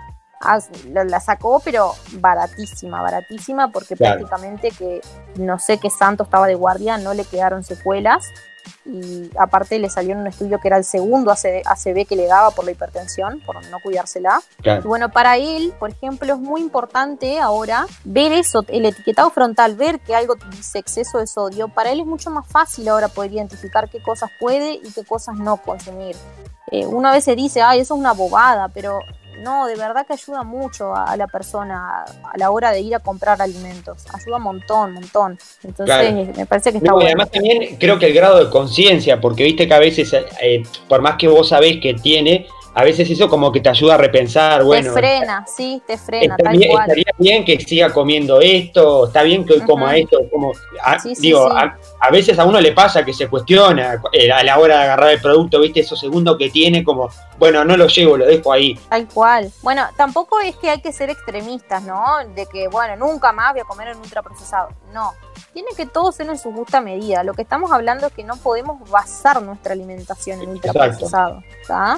la 0.93 1.19
sacó, 1.19 1.61
pero 1.63 1.93
baratísima, 2.13 3.01
baratísima, 3.01 3.71
porque 3.71 3.95
prácticamente 3.95 4.71
que 4.71 5.01
no 5.35 5.59
sé 5.59 5.77
qué 5.79 5.89
santo 5.89 6.23
estaba 6.23 6.47
de 6.47 6.55
guardia, 6.55 6.97
no 6.97 7.13
le 7.13 7.25
quedaron 7.25 7.63
secuelas 7.63 8.25
y 8.85 9.29
aparte 9.37 9.79
le 9.79 9.89
salió 9.89 10.13
en 10.13 10.19
un 10.19 10.27
estudio 10.27 10.59
que 10.59 10.67
era 10.67 10.77
el 10.77 10.83
segundo 10.83 11.31
ACV, 11.31 12.05
que 12.07 12.15
le 12.15 12.27
daba 12.27 12.51
por 12.51 12.65
la 12.65 12.71
hipertensión, 12.71 13.41
por 13.45 13.55
no 13.69 13.79
cuidársela. 13.81 14.41
Y 14.63 14.87
bueno, 14.87 15.09
para 15.09 15.37
él, 15.37 15.73
por 15.77 15.89
ejemplo, 15.89 16.33
es 16.33 16.39
muy 16.39 16.61
importante 16.61 17.39
ahora 17.39 17.85
ver 18.03 18.31
eso, 18.31 18.63
el 18.67 18.85
etiquetado 18.85 19.29
frontal, 19.29 19.75
ver 19.75 19.99
que 19.99 20.15
algo 20.15 20.35
dice 20.51 20.79
exceso 20.79 21.19
de 21.19 21.27
sodio. 21.27 21.67
Para 21.67 21.91
él 21.91 22.01
es 22.01 22.05
mucho 22.05 22.29
más 22.29 22.47
fácil 22.47 22.87
ahora 22.87 23.07
poder 23.07 23.33
identificar 23.33 23.89
qué 23.89 24.01
cosas 24.01 24.29
puede 24.39 24.73
y 24.73 24.91
qué 24.93 25.03
cosas 25.03 25.35
no 25.35 25.57
consumir. 25.57 26.15
Eh, 26.71 26.85
una 26.85 27.11
vez 27.11 27.23
se 27.23 27.35
dice, 27.35 27.61
ay, 27.61 27.79
eso 27.79 27.93
es 27.93 27.99
una 27.99 28.13
bobada, 28.13 28.69
pero 28.69 28.99
no, 29.39 29.67
de 29.67 29.75
verdad 29.75 30.05
que 30.05 30.13
ayuda 30.13 30.43
mucho 30.43 30.95
a, 30.95 31.15
la 31.17 31.27
persona 31.27 32.03
a 32.03 32.37
la 32.37 32.51
hora 32.51 32.71
de 32.71 32.81
ir 32.81 32.95
a 32.95 32.99
comprar 32.99 33.41
alimentos. 33.41 34.05
Ayuda 34.13 34.37
un 34.37 34.43
montón, 34.43 34.89
un 34.89 34.93
montón. 34.95 35.39
Entonces, 35.63 36.35
me 36.35 36.45
parece 36.45 36.71
que 36.71 36.77
está 36.79 36.93
bueno. 36.93 37.07
Además, 37.07 37.31
también 37.31 37.77
creo 37.77 37.99
que 37.99 38.07
el 38.07 38.13
grado 38.13 38.43
de 38.43 38.49
conciencia, 38.49 39.19
porque 39.21 39.43
viste 39.43 39.67
que 39.67 39.73
a 39.73 39.79
veces, 39.79 40.13
eh, 40.41 40.63
por 40.87 41.01
más 41.01 41.15
que 41.17 41.27
vos 41.27 41.49
sabés 41.49 41.79
que 41.81 41.93
tiene, 41.93 42.47
a 42.77 42.83
veces 42.83 43.09
eso 43.09 43.27
como 43.27 43.51
que 43.51 43.59
te 43.59 43.69
ayuda 43.69 43.95
a 43.95 43.97
repensar, 43.97 44.63
bueno. 44.63 44.93
Te 44.93 44.99
frena, 44.99 45.43
sí, 45.47 45.81
te 45.87 45.97
frena, 45.97 46.37
tal 46.37 46.55
cual. 46.69 46.83
Estaría 46.83 47.11
bien 47.17 47.43
que 47.43 47.59
siga 47.59 47.91
comiendo 47.91 48.39
esto, 48.39 49.07
está 49.07 49.23
bien 49.23 49.43
que 49.47 49.53
hoy 49.53 49.61
coma 49.61 49.97
esto, 49.97 50.19
como, 50.29 50.51
digo, 51.19 51.49
A, 51.51 52.11
veces 52.11 52.37
a 52.37 52.45
uno 52.45 52.61
le 52.61 52.73
pasa 52.73 53.03
que 53.03 53.15
se 53.15 53.27
cuestiona 53.27 53.99
eh, 54.13 54.31
a 54.31 54.43
la 54.43 54.59
hora 54.59 54.77
de 54.77 54.83
agarrar 54.83 55.09
el 55.09 55.19
producto, 55.19 55.59
viste, 55.59 55.79
esos 55.79 55.99
segundos 55.99 56.37
que 56.37 56.51
tiene, 56.51 56.83
como, 56.83 57.09
bueno, 57.39 57.65
no 57.65 57.75
lo 57.75 57.87
llevo, 57.87 58.15
lo 58.15 58.27
dejo 58.27 58.53
ahí. 58.53 58.79
Tal 58.89 59.07
cual. 59.07 59.51
Bueno, 59.63 59.87
tampoco 59.97 60.39
es 60.39 60.55
que 60.57 60.69
hay 60.69 60.79
que 60.79 60.91
ser 60.91 61.09
extremistas, 61.09 61.81
¿no? 61.81 62.03
De 62.35 62.45
que, 62.45 62.67
bueno, 62.67 62.95
nunca 62.95 63.31
más 63.31 63.53
voy 63.53 63.61
a 63.61 63.65
comer 63.65 63.87
en 63.87 63.97
ultraprocesado. 63.97 64.69
No, 64.93 65.13
tiene 65.51 65.69
que 65.75 65.87
todo 65.87 66.11
ser 66.11 66.29
en 66.29 66.37
su 66.37 66.53
justa 66.53 66.79
medida. 66.79 67.23
Lo 67.23 67.33
que 67.33 67.41
estamos 67.41 67.71
hablando 67.71 68.05
es 68.05 68.13
que 68.13 68.23
no 68.23 68.35
podemos 68.35 68.87
basar 68.87 69.41
nuestra 69.41 69.73
alimentación 69.73 70.43
en 70.43 70.49
ultraprocesado, 70.49 71.41
¿está? 71.59 71.97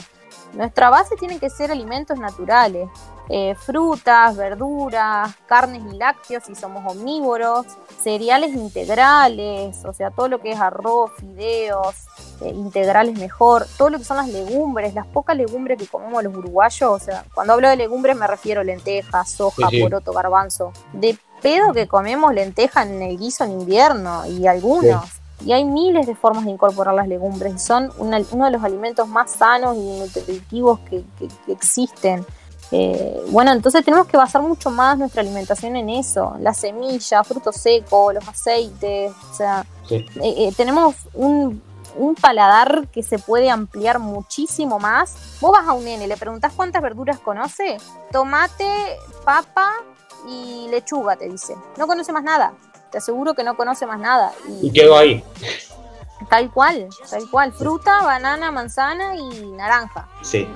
Nuestra 0.54 0.90
base 0.90 1.16
tiene 1.16 1.40
que 1.40 1.50
ser 1.50 1.72
alimentos 1.72 2.18
naturales, 2.20 2.90
eh, 3.30 3.54
frutas, 3.54 4.36
verduras, 4.36 5.36
carnes 5.46 5.84
y 5.94 5.98
lácteos 5.98 6.44
si 6.46 6.56
somos 6.56 6.84
omnívoros, 6.92 7.68
cereales 8.02 8.56
integrales, 8.56 9.86
o 9.86 9.94
sea, 9.94 10.10
todo 10.10 10.28
lo 10.28 10.40
que 10.40 10.52
es 10.52 10.60
arroz, 10.60 11.12
fideos, 11.20 11.96
eh, 12.42 12.50
integrales 12.50 13.20
mejor, 13.20 13.68
todo 13.78 13.92
lo 13.92 14.00
que 14.00 14.04
son 14.04 14.18
las 14.18 14.30
legumbres, 14.30 14.96
las 14.96 15.06
pocas 15.06 15.38
legumbres 15.38 15.78
que 15.78 15.86
comemos 15.86 16.24
los 16.24 16.36
uruguayos, 16.36 16.90
o 16.90 17.00
sea, 17.00 17.24
cuando 17.36 17.54
hablo 17.54 17.70
de 17.70 17.76
legumbres 17.76 18.18
me 18.18 18.26
refiero 18.26 18.62
a 18.62 18.64
lentejas, 18.64 19.30
soja, 19.30 19.70
poroto, 19.80 20.12
garbanzo. 20.12 20.74
De 20.94 21.16
pedo 21.44 21.72
que 21.74 21.88
comemos 21.88 22.34
lenteja 22.34 22.82
en 22.82 23.02
el 23.02 23.18
guiso 23.18 23.44
en 23.44 23.52
invierno 23.52 24.26
y 24.26 24.48
algunos. 24.48 25.19
Y 25.46 25.54
hay 25.54 25.64
miles 25.64 26.06
de 26.06 26.16
formas 26.16 26.46
de 26.46 26.52
incorporar 26.52 26.94
las 26.94 27.08
legumbres. 27.08 27.62
Son 27.62 27.92
uno 27.98 28.46
de 28.46 28.52
los 28.52 28.64
alimentos 28.64 29.08
más 29.08 29.32
sanos 29.32 29.78
y 29.78 30.00
nutritivos 30.00 30.80
que, 30.82 31.04
existen. 31.48 32.26
Eh, 32.72 33.24
bueno, 33.32 33.52
entonces 33.52 33.84
tenemos 33.84 34.06
que 34.08 34.18
basar 34.18 34.42
mucho 34.42 34.70
más 34.70 34.98
nuestra 34.98 35.22
alimentación 35.22 35.76
en 35.76 35.90
eso. 35.90 36.36
Las 36.40 36.58
semillas, 36.58 37.28
frutos 37.28 37.56
secos, 37.56 38.14
los 38.14 38.28
aceites. 38.28 39.12
O 39.32 39.34
sea, 39.34 39.66
eh, 39.90 40.06
eh, 40.22 40.54
tenemos 40.56 40.96
un, 41.14 41.62
un 41.96 42.16
paladar 42.16 42.88
que 42.90 43.02
se 43.02 43.18
puede 43.18 43.50
ampliar 43.50 44.00
muchísimo 44.00 44.78
más. 44.78 45.16
Vos 45.40 45.52
vas 45.52 45.68
a 45.68 45.74
un 45.74 45.86
nene, 45.86 46.08
le 46.08 46.18
preguntás 46.18 46.54
cuántas 46.54 46.82
verduras 46.82 47.20
conoce. 47.20 47.78
Tomate, 48.12 48.98
papa 49.24 49.72
y 50.28 50.68
lechuga, 50.70 51.16
te 51.16 51.30
dice. 51.30 51.56
No 51.78 51.88
conoce 51.88 52.12
más 52.12 52.24
nada 52.24 52.54
te 52.92 52.98
aseguro 52.98 53.34
que 53.34 53.44
no 53.44 53.56
conoce 53.56 53.86
más 53.86 54.00
nada. 54.00 54.32
Y, 54.62 54.72
quedó 54.72 54.98
ahí. 54.98 55.24
Tal 56.30 56.52
cual, 56.52 56.90
tal 57.10 57.30
cual. 57.30 57.54
Fruta, 57.54 58.04
banana, 58.04 58.52
manzana 58.52 59.16
y 59.16 59.52
naranja. 59.52 60.08
Sí. 60.22 60.48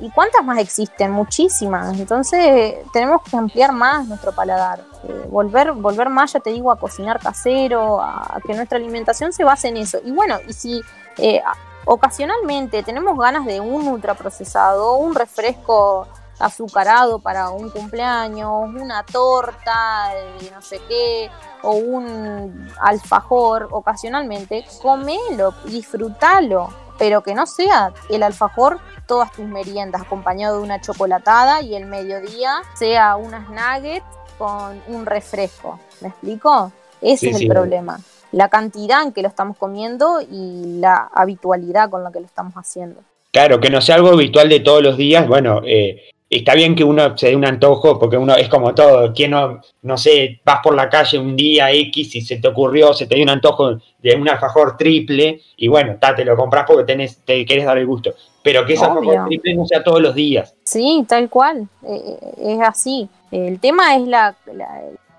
Y, 0.00 0.10
cuántas 0.10 0.44
más 0.44 0.58
existen? 0.58 1.10
Muchísimas. 1.10 1.98
Entonces 1.98 2.76
tenemos 2.92 3.22
que 3.22 3.36
ampliar 3.36 3.72
más 3.72 4.06
nuestro 4.06 4.32
paladar. 4.32 4.84
Eh, 5.04 5.26
volver, 5.28 5.72
volver 5.72 6.08
más, 6.08 6.32
ya 6.32 6.40
te 6.40 6.50
digo, 6.50 6.70
a 6.70 6.78
cocinar 6.78 7.20
casero, 7.20 8.00
a, 8.00 8.38
que 8.46 8.54
nuestra 8.54 8.78
alimentación 8.78 9.32
se 9.32 9.44
base 9.44 9.68
en 9.68 9.78
eso. 9.78 9.98
Y 10.04 10.12
bueno, 10.12 10.38
y 10.46 10.52
si 10.52 10.80
eh, 11.18 11.42
ocasionalmente 11.84 12.82
tenemos 12.82 13.18
ganas 13.18 13.44
de 13.44 13.60
un 13.60 13.88
ultraprocesado, 13.88 14.96
un 14.96 15.14
refresco 15.14 16.06
azucarado 16.38 17.18
para 17.18 17.50
un 17.50 17.70
cumpleaños, 17.70 18.68
una 18.68 19.02
torta, 19.04 20.10
de 20.40 20.50
no 20.50 20.62
sé 20.62 20.80
qué, 20.88 21.30
o 21.62 21.72
un 21.72 22.68
alfajor 22.80 23.68
ocasionalmente, 23.70 24.64
comelo, 24.82 25.54
disfrútalo, 25.64 26.68
pero 26.98 27.22
que 27.22 27.34
no 27.34 27.46
sea 27.46 27.92
el 28.08 28.22
alfajor 28.22 28.78
todas 29.06 29.32
tus 29.32 29.46
meriendas 29.46 30.02
acompañado 30.02 30.58
de 30.58 30.64
una 30.64 30.80
chocolatada 30.80 31.62
y 31.62 31.74
el 31.74 31.86
mediodía 31.86 32.56
sea 32.74 33.16
unas 33.16 33.48
nuggets 33.48 34.04
con 34.38 34.80
un 34.88 35.06
refresco. 35.06 35.78
¿Me 36.00 36.08
explico? 36.08 36.72
Ese 37.00 37.30
es 37.30 37.40
el 37.40 37.48
problema. 37.48 38.00
La 38.32 38.48
cantidad 38.48 39.02
en 39.02 39.12
que 39.12 39.22
lo 39.22 39.28
estamos 39.28 39.56
comiendo 39.56 40.20
y 40.20 40.78
la 40.80 41.08
habitualidad 41.14 41.88
con 41.88 42.02
la 42.02 42.10
que 42.10 42.20
lo 42.20 42.26
estamos 42.26 42.54
haciendo. 42.54 43.00
Claro, 43.32 43.60
que 43.60 43.70
no 43.70 43.80
sea 43.80 43.96
algo 43.96 44.08
habitual 44.08 44.48
de 44.48 44.60
todos 44.60 44.82
los 44.82 44.96
días. 44.96 45.26
Bueno, 45.28 45.60
eh, 45.64 46.10
está 46.28 46.54
bien 46.54 46.74
que 46.74 46.84
uno 46.84 47.16
se 47.16 47.28
dé 47.28 47.36
un 47.36 47.44
antojo, 47.44 47.98
porque 47.98 48.16
uno 48.16 48.34
es 48.34 48.48
como 48.48 48.74
todo. 48.74 49.12
¿Quién 49.12 49.30
no, 49.32 49.60
no 49.82 49.96
sé, 49.96 50.40
vas 50.44 50.60
por 50.62 50.74
la 50.74 50.88
calle 50.88 51.18
un 51.18 51.36
día 51.36 51.70
X 51.70 52.16
y 52.16 52.20
se 52.20 52.36
te 52.36 52.48
ocurrió, 52.48 52.92
se 52.92 53.06
te 53.06 53.14
dio 53.14 53.24
un 53.24 53.30
antojo 53.30 53.78
de 54.02 54.14
un 54.16 54.28
alfajor 54.28 54.76
triple 54.76 55.40
y 55.56 55.68
bueno, 55.68 55.96
te 56.16 56.24
lo 56.24 56.36
compras 56.36 56.64
porque 56.66 56.84
tenés, 56.84 57.18
te 57.24 57.44
quieres 57.44 57.64
dar 57.64 57.78
el 57.78 57.86
gusto. 57.86 58.14
Pero 58.42 58.64
que 58.64 58.74
ese 58.74 58.84
alfajor 58.84 59.28
triple 59.28 59.54
no 59.54 59.66
sea 59.66 59.82
todos 59.82 60.00
los 60.00 60.14
días. 60.14 60.54
Sí, 60.64 61.04
tal 61.08 61.28
cual. 61.28 61.68
Eh, 61.82 62.18
eh, 62.20 62.54
es 62.54 62.60
así. 62.60 63.08
El 63.30 63.58
tema 63.60 63.96
es 63.96 64.06
la, 64.06 64.36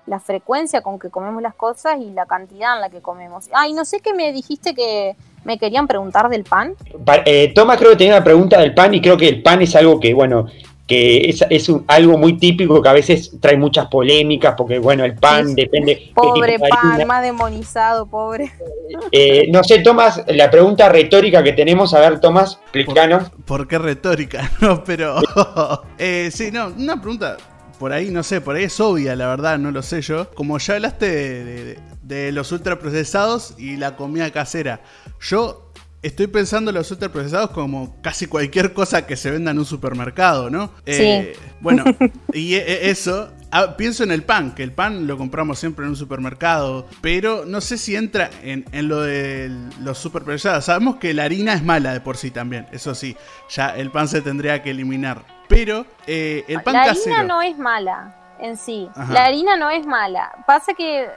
la, 0.06 0.20
frecuencia 0.20 0.80
con 0.80 0.98
que 0.98 1.10
comemos 1.10 1.42
las 1.42 1.54
cosas 1.54 1.98
y 2.00 2.10
la 2.10 2.24
cantidad 2.24 2.74
en 2.76 2.80
la 2.80 2.88
que 2.88 3.02
comemos. 3.02 3.48
Ay, 3.52 3.74
no 3.74 3.84
sé 3.84 4.00
qué 4.00 4.14
me 4.14 4.32
dijiste 4.32 4.74
que 4.74 5.14
me 5.44 5.58
querían 5.58 5.86
preguntar 5.86 6.28
del 6.30 6.44
pan. 6.44 6.74
Eh, 7.26 7.52
Tomás 7.54 7.78
creo 7.78 7.90
que 7.90 7.98
tenía 7.98 8.14
una 8.14 8.24
pregunta 8.24 8.58
del 8.58 8.74
pan 8.74 8.94
y 8.94 9.00
creo 9.00 9.16
que 9.16 9.28
el 9.28 9.42
pan 9.42 9.60
es 9.60 9.76
algo 9.76 10.00
que, 10.00 10.14
bueno, 10.14 10.46
que 10.88 11.28
es, 11.28 11.44
es 11.50 11.70
algo 11.86 12.16
muy 12.16 12.38
típico 12.38 12.80
que 12.80 12.88
a 12.88 12.94
veces 12.94 13.32
trae 13.40 13.58
muchas 13.58 13.88
polémicas, 13.88 14.54
porque 14.56 14.78
bueno, 14.78 15.04
el 15.04 15.14
pan 15.14 15.54
depende... 15.54 16.10
Pobre 16.14 16.58
pan, 16.58 17.06
más 17.06 17.22
demonizado, 17.22 18.06
pobre. 18.06 18.50
Eh, 19.12 19.48
no 19.52 19.62
sé, 19.62 19.80
Tomás, 19.80 20.24
la 20.28 20.50
pregunta 20.50 20.88
retórica 20.88 21.42
que 21.42 21.52
tenemos, 21.52 21.92
a 21.92 22.00
ver, 22.00 22.20
Tomás, 22.20 22.58
explícanos. 22.72 23.30
¿Por, 23.44 23.68
qué 23.68 23.78
retórica? 23.78 24.50
No, 24.60 24.82
pero... 24.82 25.20
eh, 25.98 26.30
sí, 26.32 26.50
no, 26.50 26.68
una 26.68 27.00
pregunta 27.00 27.36
por 27.78 27.92
ahí, 27.92 28.10
no 28.10 28.22
sé, 28.22 28.40
por 28.40 28.56
ahí 28.56 28.64
es 28.64 28.80
obvia, 28.80 29.14
la 29.14 29.28
verdad, 29.28 29.58
no 29.58 29.70
lo 29.70 29.82
sé 29.82 30.00
yo. 30.00 30.30
Como 30.30 30.58
ya 30.58 30.74
hablaste 30.74 31.06
de, 31.10 31.44
de, 31.44 31.78
de 32.02 32.32
los 32.32 32.50
ultraprocesados 32.50 33.54
y 33.58 33.76
la 33.76 33.94
comida 33.94 34.30
casera, 34.30 34.80
yo 35.20 35.67
Estoy 36.00 36.28
pensando 36.28 36.70
en 36.70 36.76
los 36.76 36.90
ultraprocesados 36.92 37.50
como 37.50 38.00
casi 38.02 38.26
cualquier 38.26 38.72
cosa 38.72 39.04
que 39.04 39.16
se 39.16 39.32
venda 39.32 39.50
en 39.50 39.58
un 39.58 39.64
supermercado, 39.64 40.48
¿no? 40.48 40.70
Eh, 40.86 41.36
bueno, 41.60 41.84
y 42.32 42.54
e, 42.54 42.58
e, 42.58 42.90
eso, 42.90 43.32
ah, 43.50 43.76
pienso 43.76 44.04
en 44.04 44.12
el 44.12 44.22
pan, 44.22 44.54
que 44.54 44.62
el 44.62 44.70
pan 44.70 45.08
lo 45.08 45.18
compramos 45.18 45.58
siempre 45.58 45.84
en 45.84 45.90
un 45.90 45.96
supermercado, 45.96 46.86
pero 47.00 47.44
no 47.46 47.60
sé 47.60 47.78
si 47.78 47.96
entra 47.96 48.30
en, 48.42 48.64
lo 48.86 49.02
de 49.02 49.50
los 49.80 49.98
superprocesados. 49.98 50.66
Sabemos 50.66 50.96
que 50.96 51.12
la 51.14 51.24
harina 51.24 51.54
es 51.54 51.64
mala 51.64 51.92
de 51.92 52.00
por 52.00 52.16
sí 52.16 52.30
también, 52.30 52.68
eso 52.70 52.94
sí, 52.94 53.16
ya 53.50 53.70
el 53.70 53.90
pan 53.90 54.06
se 54.06 54.22
tendría 54.22 54.62
que 54.62 54.70
eliminar. 54.70 55.24
Pero 55.48 55.84
eh, 56.06 56.44
el 56.46 56.62
pan 56.62 56.74
casero... 56.74 57.10
La 57.10 57.16
harina 57.16 57.34
no 57.34 57.42
es 57.42 57.58
mala 57.58 58.14
en 58.40 58.56
sí, 58.56 58.88
la 59.10 59.24
harina 59.24 59.56
no 59.56 59.70
es 59.70 59.84
mala. 59.86 60.44
Pasa 60.46 60.74
que 60.74 61.08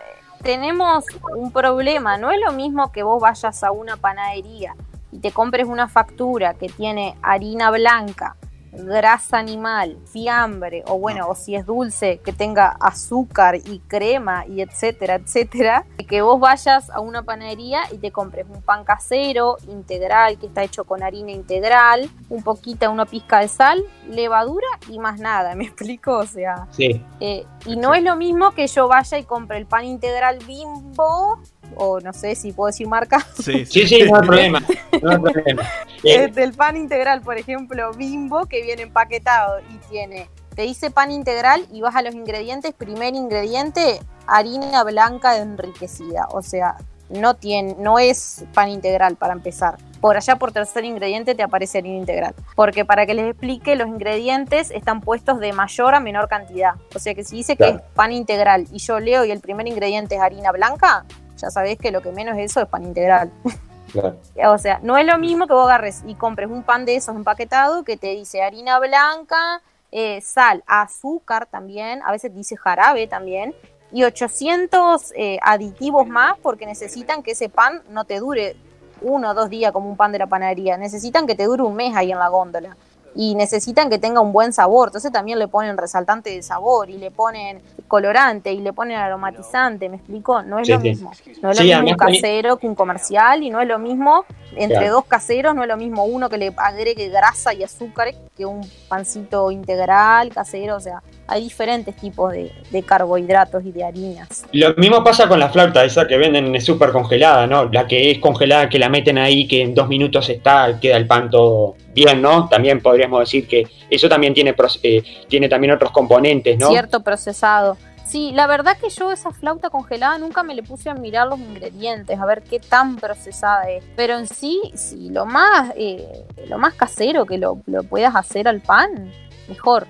tenemos 0.42 1.06
un 1.36 1.52
problema. 1.52 2.18
No 2.18 2.32
es 2.32 2.40
lo 2.44 2.52
mismo 2.52 2.92
que 2.92 3.04
vos 3.04 3.22
vayas 3.22 3.64
a 3.64 3.72
una 3.72 3.98
panadería 3.98 4.76
y 5.12 5.20
te 5.20 5.32
compres 5.32 5.68
una 5.68 5.88
factura 5.88 6.54
que 6.54 6.68
tiene 6.68 7.16
harina 7.22 7.70
blanca, 7.72 8.36
grasa 8.72 9.38
animal, 9.38 9.98
fiambre, 10.06 10.84
o 10.88 10.98
bueno, 10.98 11.28
o 11.28 11.36
si 11.36 11.56
es 11.56 11.66
dulce, 11.66 12.20
que 12.24 12.34
tenga 12.34 12.78
azúcar 12.80 13.56
y 13.56 13.80
crema 13.88 14.46
y 14.48 14.62
etcétera, 14.62 15.16
etcétera, 15.16 15.86
que 16.08 16.22
vos 16.22 16.40
vayas 16.40 16.90
a 16.90 17.00
una 17.00 17.24
panadería 17.24 17.82
y 17.92 17.98
te 17.98 18.12
compres 18.12 18.46
un 18.50 18.62
pan 18.62 18.84
casero, 18.84 19.58
integral, 19.68 20.38
que 20.38 20.48
está 20.48 20.64
hecho 20.64 20.84
con 20.84 21.04
harina 21.04 21.32
integral, 21.32 22.10
un 22.30 22.44
poquito, 22.44 22.90
una 22.92 23.06
pizca 23.06 23.40
de 23.40 23.48
sal, 23.48 23.84
levadura 24.10 24.68
y 24.90 25.00
más 25.00 25.20
nada, 25.20 25.56
¿me 25.56 25.66
explico? 25.66 26.18
O 26.18 26.26
sea, 26.26 26.68
sí. 26.72 27.04
Eh, 27.20 27.46
y 27.66 27.76
no 27.76 27.94
es 27.94 28.04
lo 28.04 28.16
mismo 28.16 28.52
que 28.52 28.68
yo 28.68 28.88
vaya 28.88 29.18
y 29.18 29.24
compre 29.24 29.58
el 29.58 29.66
pan 29.66 29.86
integral 29.86 30.40
bimbo 30.46 31.40
o 31.82 32.00
no 32.00 32.14
sé 32.14 32.36
si 32.36 32.52
puedo 32.52 32.68
decir 32.68 32.88
marca. 32.88 33.26
Sí, 33.42 33.66
sí, 33.66 34.04
no 34.04 34.16
hay 34.16 34.22
problema. 34.22 34.64
No 35.02 35.10
hay 35.10 35.18
problema. 35.18 35.64
el 36.04 36.54
pan 36.54 36.78
integral, 36.78 37.22
por 37.22 37.38
ejemplo, 37.38 37.92
bimbo, 37.94 38.46
que 38.46 38.62
viene 38.62 38.84
empaquetado 38.84 39.60
y 39.62 39.78
tiene, 39.90 40.30
te 40.56 40.62
dice 40.62 40.92
pan 40.92 41.12
integral 41.12 41.66
y 41.72 41.82
vas 41.82 41.96
a 41.96 42.04
los 42.04 42.14
ingredientes, 42.14 42.74
primer 42.74 43.16
ingrediente, 43.16 44.00
harina 44.28 44.84
blanca 44.84 45.38
enriquecida. 45.38 46.28
O 46.30 46.44
sea, 46.44 46.78
no, 47.10 47.34
tiene, 47.34 47.76
no 47.80 47.98
es 47.98 48.46
pan 48.54 48.70
integral 48.70 49.16
para 49.16 49.34
empezar. 49.34 49.78
Por 50.02 50.18
allá 50.18 50.36
por 50.36 50.52
tercer 50.52 50.86
ingrediente 50.86 51.34
te 51.34 51.42
aparece 51.42 51.80
harina 51.80 51.98
integral. 51.98 52.36
Porque 52.56 52.86
para 52.86 53.08
que 53.08 53.16
les 53.16 53.32
explique, 53.32 53.76
los 53.76 53.88
ingredientes 53.88 54.70
están 54.70 55.02
puestos 55.02 55.40
de 55.40 55.52
mayor 55.52 55.96
a 55.96 56.00
menor 56.00 56.28
cantidad. 56.28 56.76
O 56.96 57.00
sea 57.00 57.16
que 57.16 57.24
si 57.24 57.38
dice 57.38 57.56
que 57.56 57.70
es 57.70 57.82
pan 57.96 58.12
integral 58.12 58.68
y 58.72 58.78
yo 58.78 59.00
leo 59.00 59.26
y 59.26 59.32
el 59.32 59.40
primer 59.40 59.68
ingrediente 59.68 60.16
es 60.16 60.22
harina 60.22 60.52
blanca, 60.52 61.06
ya 61.42 61.50
sabés 61.50 61.78
que 61.78 61.92
lo 61.92 62.02
que 62.02 62.12
menos 62.12 62.38
es 62.38 62.52
eso 62.52 62.62
es 62.62 62.68
pan 62.68 62.84
integral. 62.84 63.32
o 64.46 64.58
sea, 64.58 64.80
no 64.84 64.98
es 64.98 65.06
lo 65.06 65.18
mismo 65.18 65.48
que 65.48 65.54
vos 65.54 65.68
agarres 65.68 66.04
y 66.06 66.16
compres 66.16 66.50
un 66.50 66.64
pan 66.64 66.86
de 66.86 66.96
esos 66.96 67.16
empaquetado 67.16 67.84
que 67.84 67.98
te 67.98 68.08
dice 68.08 68.42
harina 68.42 68.80
blanca, 68.80 69.62
eh, 69.92 70.22
sal, 70.22 70.64
azúcar 70.68 71.48
también, 71.48 72.02
a 72.04 72.12
veces 72.12 72.34
dice 72.34 72.56
jarabe 72.56 73.08
también, 73.08 73.54
y 73.92 74.04
800 74.04 75.14
eh, 75.16 75.38
aditivos 75.42 76.08
más 76.08 76.38
porque 76.42 76.66
necesitan 76.66 77.24
que 77.24 77.32
ese 77.32 77.50
pan 77.50 77.82
no 77.90 78.06
te 78.06 78.20
dure 78.20 78.56
uno 79.02 79.32
o 79.32 79.34
dos 79.34 79.50
días 79.50 79.72
como 79.74 79.90
un 79.90 79.98
pan 79.98 80.12
de 80.12 80.20
la 80.20 80.28
panadería, 80.28 80.78
necesitan 80.78 81.28
que 81.28 81.36
te 81.36 81.44
dure 81.44 81.64
un 81.64 81.76
mes 81.76 81.96
ahí 81.96 82.12
en 82.12 82.20
la 82.20 82.30
góndola 82.30 82.78
y 83.16 83.36
necesitan 83.36 83.90
que 83.90 84.00
tenga 84.00 84.22
un 84.22 84.32
buen 84.32 84.54
sabor. 84.54 84.90
Entonces 84.90 85.12
también 85.12 85.40
le 85.40 85.48
ponen 85.48 85.78
resaltante 85.78 86.30
de 86.30 86.42
sabor 86.42 86.90
y 86.90 86.98
le 86.98 87.12
ponen 87.12 87.62
colorante 87.92 88.54
y 88.54 88.62
le 88.62 88.72
ponen 88.72 88.96
aromatizante, 88.96 89.90
¿me 89.90 89.98
explico? 89.98 90.42
No 90.44 90.60
es 90.60 90.70
lo 90.70 90.80
mismo. 90.80 91.12
No 91.42 91.52
es 91.52 91.58
lo 91.58 91.66
mismo 91.66 91.90
un 91.90 91.98
casero 91.98 92.56
que 92.56 92.66
un 92.66 92.74
comercial 92.74 93.44
y 93.44 93.50
no 93.50 93.60
es 93.60 93.68
lo 93.68 93.80
mismo 93.80 94.24
entre 94.56 94.88
dos 94.88 95.04
caseros, 95.04 95.54
no 95.54 95.64
es 95.64 95.68
lo 95.68 95.76
mismo 95.76 96.06
uno 96.06 96.30
que 96.30 96.38
le 96.38 96.54
agregue 96.56 97.10
grasa 97.10 97.54
y 97.54 97.64
azúcar 97.64 98.14
que 98.38 98.46
un 98.46 98.66
pancito 98.88 99.52
integral 99.52 100.30
casero, 100.30 100.78
o 100.78 100.80
sea, 100.80 101.04
hay 101.28 101.44
diferentes 101.44 101.94
tipos 101.98 102.32
de, 102.32 102.52
carbohidratos 102.86 103.64
y 103.66 103.72
de 103.74 103.84
harinas. 103.84 104.46
Lo 104.54 104.74
mismo 104.76 105.04
pasa 105.04 105.28
con 105.28 105.40
la 105.40 105.50
flauta, 105.50 105.84
esa 105.84 106.08
que 106.08 106.18
venden 106.18 106.60
súper 106.62 106.92
congelada, 106.92 107.46
¿no? 107.46 107.66
La 107.66 107.88
que 107.88 108.12
es 108.12 108.20
congelada, 108.20 108.70
que 108.70 108.80
la 108.80 108.88
meten 108.88 109.18
ahí, 109.18 109.48
que 109.48 109.62
en 109.62 109.76
dos 109.76 109.90
minutos 109.90 110.30
está, 110.30 110.80
queda 110.80 110.96
el 110.96 111.08
pan 111.08 111.30
todo 111.30 111.76
bien, 111.94 112.22
¿no? 112.22 112.48
También 112.48 112.82
podríamos 112.82 113.20
decir 113.22 113.48
que 113.48 113.68
eso 113.90 114.08
también 114.10 114.34
tiene, 114.34 114.56
eh, 114.84 115.04
tiene 115.28 115.50
también 115.50 115.74
otros 115.74 115.92
componentes, 115.92 116.58
¿no? 116.58 116.70
Cierto 116.70 117.02
procesado. 117.02 117.78
Sí, 118.12 118.34
la 118.34 118.46
verdad 118.46 118.76
que 118.78 118.90
yo 118.90 119.10
esa 119.14 119.32
flauta 119.32 119.70
congelada 119.70 120.18
nunca 120.18 120.44
me 120.44 120.54
le 120.54 120.64
puse 120.64 120.90
a 120.90 120.94
mirar 120.94 121.28
los 121.28 121.40
ingredientes, 121.40 122.20
a 122.20 122.26
ver 122.26 122.44
qué 122.44 122.60
tan 122.60 122.98
procesada 122.98 123.70
es. 123.70 123.86
Pero 123.96 124.18
en 124.18 124.28
sí, 124.28 124.60
sí, 124.76 125.10
lo 125.10 125.26
más, 125.26 125.72
eh, 125.78 126.26
lo 126.50 126.58
más 126.58 126.74
casero 126.74 127.26
que 127.26 127.38
lo, 127.38 127.62
lo 127.68 127.84
puedas 127.84 128.14
hacer 128.14 128.50
al 128.50 128.60
pan, 128.60 129.14
mejor. 129.48 129.88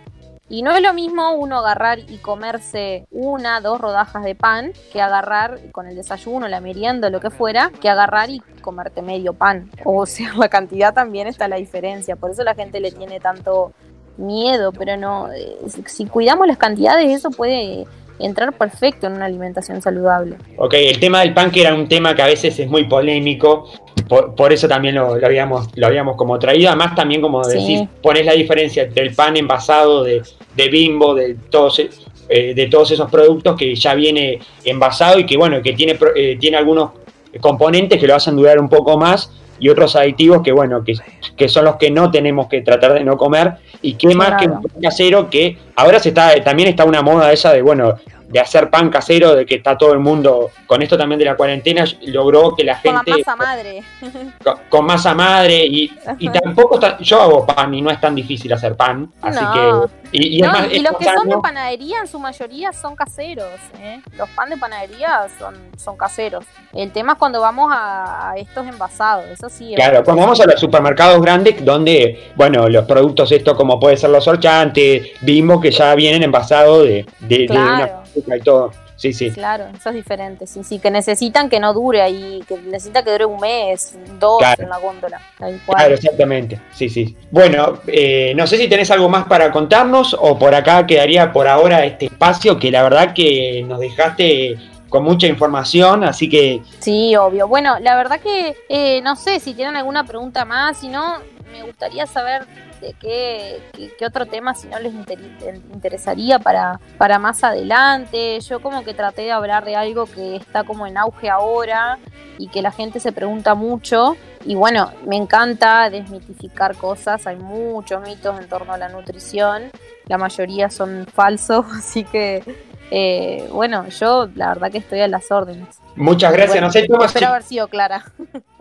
Y 0.50 0.62
no 0.62 0.70
es 0.70 0.84
lo 0.84 0.94
mismo 0.94 1.34
uno 1.34 1.58
agarrar 1.58 1.98
y 1.98 2.20
comerse 2.20 3.08
una, 3.10 3.60
dos 3.60 3.82
rodajas 3.82 4.24
de 4.24 4.36
pan 4.36 4.72
que 4.94 5.02
agarrar 5.02 5.60
con 5.72 5.88
el 5.88 5.96
desayuno, 5.96 6.48
la 6.48 6.62
merienda, 6.62 7.10
lo 7.10 7.22
que 7.22 7.32
fuera, 7.32 7.72
que 7.82 7.90
agarrar 7.90 8.30
y 8.30 8.40
comerte 8.62 9.02
medio 9.02 9.34
pan. 9.34 9.72
O 9.84 10.06
sea, 10.06 10.32
la 10.38 10.48
cantidad 10.48 10.94
también 10.94 11.26
está 11.26 11.48
la 11.48 11.56
diferencia. 11.56 12.16
Por 12.18 12.30
eso 12.30 12.44
la 12.44 12.54
gente 12.54 12.82
le 12.82 12.92
tiene 12.92 13.20
tanto 13.20 13.74
miedo, 14.18 14.72
pero 14.72 14.96
no, 14.96 15.32
eh, 15.32 15.58
si 15.88 16.06
cuidamos 16.06 16.46
las 16.46 16.58
cantidades, 16.58 17.10
eso 17.10 17.32
puede 17.32 17.88
entrar 18.24 18.54
perfecto 18.54 19.08
en 19.08 19.14
una 19.14 19.26
alimentación 19.26 19.82
saludable. 19.82 20.36
Ok, 20.58 20.74
el 20.76 21.00
tema 21.00 21.22
del 21.22 21.34
pan 21.34 21.52
que 21.52 21.62
era 21.62 21.74
un 21.74 21.88
tema 21.88 22.16
que 22.16 22.22
a 22.22 22.28
veces 22.28 22.58
es 22.60 22.68
muy 22.68 22.86
polémico, 22.86 23.70
por, 24.08 24.52
eso 24.52 24.68
también 24.68 24.96
lo, 24.96 25.14
habíamos, 25.14 25.70
lo 25.76 25.88
habíamos 25.88 26.18
como 26.18 26.38
traído, 26.38 26.70
además 26.70 26.96
también 26.96 27.22
como 27.22 27.46
decís, 27.48 27.82
pones 28.02 28.26
la 28.26 28.34
diferencia 28.34 28.84
entre 28.84 29.04
el 29.04 29.16
pan 29.16 29.38
envasado 29.38 30.04
de, 30.04 30.22
bimbo, 30.70 31.16
de 31.16 31.36
todos, 31.50 31.80
eh, 32.28 32.54
de 32.54 32.68
todos 32.68 32.92
esos 32.92 33.10
productos 33.10 33.56
que 33.56 33.74
ya 33.74 33.94
viene 33.94 34.40
envasado 34.66 35.18
y 35.20 35.26
que 35.26 35.38
bueno, 35.38 35.62
que 35.62 35.74
tiene, 35.74 35.98
eh, 36.16 36.38
tiene 36.40 36.58
algunos 36.58 36.92
componentes 37.40 38.00
que 38.00 38.08
lo 38.08 38.16
hacen 38.16 38.36
durar 38.36 38.60
un 38.60 38.68
poco 38.68 38.98
más 38.98 39.32
y 39.62 39.70
otros 39.70 39.96
aditivos 39.96 40.42
que 40.42 40.52
bueno, 40.52 40.84
que, 40.84 40.96
que 41.38 41.48
son 41.48 41.66
los 41.66 41.76
que 41.78 41.92
no 41.92 42.10
tenemos 42.12 42.48
que 42.48 42.62
tratar 42.62 42.94
de 42.94 43.04
no 43.04 43.16
comer. 43.16 43.54
Y 43.82 43.94
qué 43.94 44.14
más 44.16 44.42
que 44.42 44.48
un 44.48 44.62
casero 44.82 45.30
que 45.30 45.56
ahora 45.76 46.00
se 46.00 46.10
está 46.10 46.34
también 46.44 46.68
está 46.68 46.84
una 46.84 47.02
moda 47.02 47.32
esa 47.32 47.54
de 47.54 47.62
bueno, 47.62 47.96
de 48.32 48.40
hacer 48.40 48.70
pan 48.70 48.90
casero, 48.90 49.36
de 49.36 49.46
que 49.46 49.56
está 49.56 49.78
todo 49.78 49.94
el 49.94 50.00
mundo, 50.00 50.52
con 50.66 50.82
esto 50.82 50.98
también 50.98 51.20
de 51.20 51.26
la 51.26 51.36
cuarentena, 51.36 51.84
logró 52.04 52.56
que 52.56 52.64
la 52.64 52.76
gente... 52.76 53.12
Con 53.12 53.20
masa 53.20 53.36
madre. 53.36 53.84
Con, 54.70 54.86
masa 54.86 55.14
madre 55.14 55.66
y, 55.66 55.92
y 56.20 56.30
tampoco, 56.30 56.80
yo 57.00 57.22
hago 57.22 57.46
pan 57.46 57.74
y 57.74 57.82
no 57.82 57.92
es 57.92 58.00
tan 58.00 58.16
difícil 58.16 58.52
hacer 58.54 58.76
pan, 58.76 59.12
así 59.22 59.44
que... 59.54 60.02
Y, 60.14 60.42
los 60.42 60.98
que 60.98 61.06
son 61.06 61.30
de 61.30 61.38
panadería 61.38 62.00
en 62.02 62.08
su 62.08 62.20
mayoría 62.20 62.74
son 62.74 62.96
caseros, 62.96 63.48
¿eh? 63.80 64.02
los 64.18 64.30
pan 64.30 64.50
de 64.50 64.58
panadería 64.58 65.28
son, 65.40 65.56
son 65.78 65.96
caseros. 65.96 66.44
El 66.74 66.92
tema 66.92 67.14
es 67.14 67.18
cuando 67.18 67.40
vamos 67.40 67.72
a, 67.74 68.34
estos 68.36 68.68
envasados, 68.68 69.26
eso 69.28 69.48
sí. 69.50 69.74
Claro, 69.76 70.04
cuando 70.04 70.24
vamos 70.24 70.40
a 70.42 70.46
los 70.46 70.60
supermercados 70.60 71.22
grandes 71.22 71.64
donde, 71.64 72.32
bueno, 72.36 72.68
los 72.68 72.86
productos 72.86 73.32
estos 73.32 73.56
como 73.56 73.80
puede 73.80 73.96
ser 73.96 74.10
los 74.10 74.24
sorchantes, 74.24 75.12
bimbo 75.22 75.62
que 75.62 75.72
ya 75.72 75.96
vienen 75.96 76.24
envasados 76.24 76.84
de, 76.84 77.06
de, 77.20 77.48
una 77.50 78.02
y 78.28 78.42
todo. 78.42 78.72
Sí, 78.96 79.14
sí. 79.14 79.32
Claro, 79.32 79.66
eso 79.76 79.90
es 79.90 79.96
diferente. 79.96 80.46
Sí, 80.46 80.64
sí, 80.64 80.78
que 80.78 80.92
necesitan 80.92 81.50
que 81.50 81.60
no 81.60 81.74
dure 81.74 82.04
ahí, 82.04 82.44
que 82.48 82.58
necesita 82.58 83.04
que 83.04 83.12
dure 83.12 83.26
un 83.26 83.40
mes, 83.40 83.96
dos 84.20 84.44
en 84.60 84.70
la 84.70 84.78
góndola. 84.78 85.20
Claro, 85.66 85.96
exactamente. 85.96 86.60
Sí, 86.72 86.88
sí. 86.88 87.18
Bueno, 87.32 87.80
eh, 87.88 88.34
no 88.36 88.46
sé 88.46 88.58
si 88.58 88.68
tenés 88.68 88.92
algo 88.92 89.10
más 89.10 89.26
para 89.26 89.52
contarnos 89.52 90.16
o 90.20 90.38
por 90.38 90.54
acá 90.54 90.86
quedaría 90.86 91.34
por 91.34 91.48
ahora 91.48 91.84
este 91.84 92.06
espacio 92.06 92.60
que 92.60 92.70
la 92.70 92.84
verdad 92.84 93.14
que 93.14 93.66
nos 93.68 93.80
dejaste 93.80 94.58
con 94.88 95.04
mucha 95.04 95.26
información, 95.26 96.04
así 96.04 96.30
que... 96.30 96.62
Sí, 96.80 97.16
obvio. 97.16 97.48
Bueno, 97.48 97.80
la 97.80 97.96
verdad 97.96 98.20
que 98.20 98.56
eh, 98.70 99.02
no 99.02 99.16
sé 99.16 99.40
si 99.40 99.56
tienen 99.56 99.78
alguna 99.78 100.06
pregunta 100.06 100.46
más, 100.46 100.78
si 100.78 100.90
no, 100.90 101.16
me 101.52 101.64
gustaría 101.64 102.06
saber 102.06 102.46
de 102.80 102.94
qué, 103.00 103.62
qué, 103.98 104.06
otro 104.06 104.26
tema 104.26 104.56
si 104.56 104.68
no 104.68 104.80
les 104.80 104.94
interesaría 104.94 106.40
para, 106.40 106.80
para 106.98 107.20
más 107.20 107.44
adelante. 107.44 108.40
Yo 108.42 108.60
como 108.60 108.84
que 108.84 108.94
traté 108.94 109.24
de 109.24 109.32
hablar 109.32 109.66
de 109.66 109.76
algo 109.76 110.06
que 110.06 110.36
está 110.36 110.64
como 110.64 110.88
en 110.88 110.98
auge 110.98 111.30
ahora 111.30 112.00
y 112.38 112.48
que 112.48 112.62
la 112.62 112.72
gente 112.72 113.00
se 113.00 113.12
pregunta 113.12 113.54
mucho. 113.54 114.18
Y 114.46 114.56
bueno, 114.56 114.92
me 115.06 115.18
encanta 115.18 115.90
desmitificar 115.90 116.76
cosas, 116.76 117.28
hay 117.28 117.36
muchos 117.36 118.02
mitos 118.02 118.40
en 118.40 118.50
torno 118.50 118.74
a 118.74 118.78
la 118.78 118.90
nutrición, 118.90 119.70
la 120.08 120.18
mayoría 120.18 120.72
son 120.72 121.06
falsos, 121.14 121.66
así 121.78 122.04
que 122.04 122.44
eh, 122.90 123.48
bueno, 123.52 123.88
yo 123.88 124.28
la 124.36 124.50
verdad 124.50 124.72
que 124.72 124.80
estoy 124.80 125.00
a 125.02 125.08
las 125.08 125.32
órdenes. 125.32 125.80
Muchas 125.96 126.34
gracias, 126.34 126.62
no 126.62 126.72
sé, 126.72 126.88
Espero 127.06 127.28
haber 127.28 127.44
sido 127.44 127.68
clara. 127.68 128.04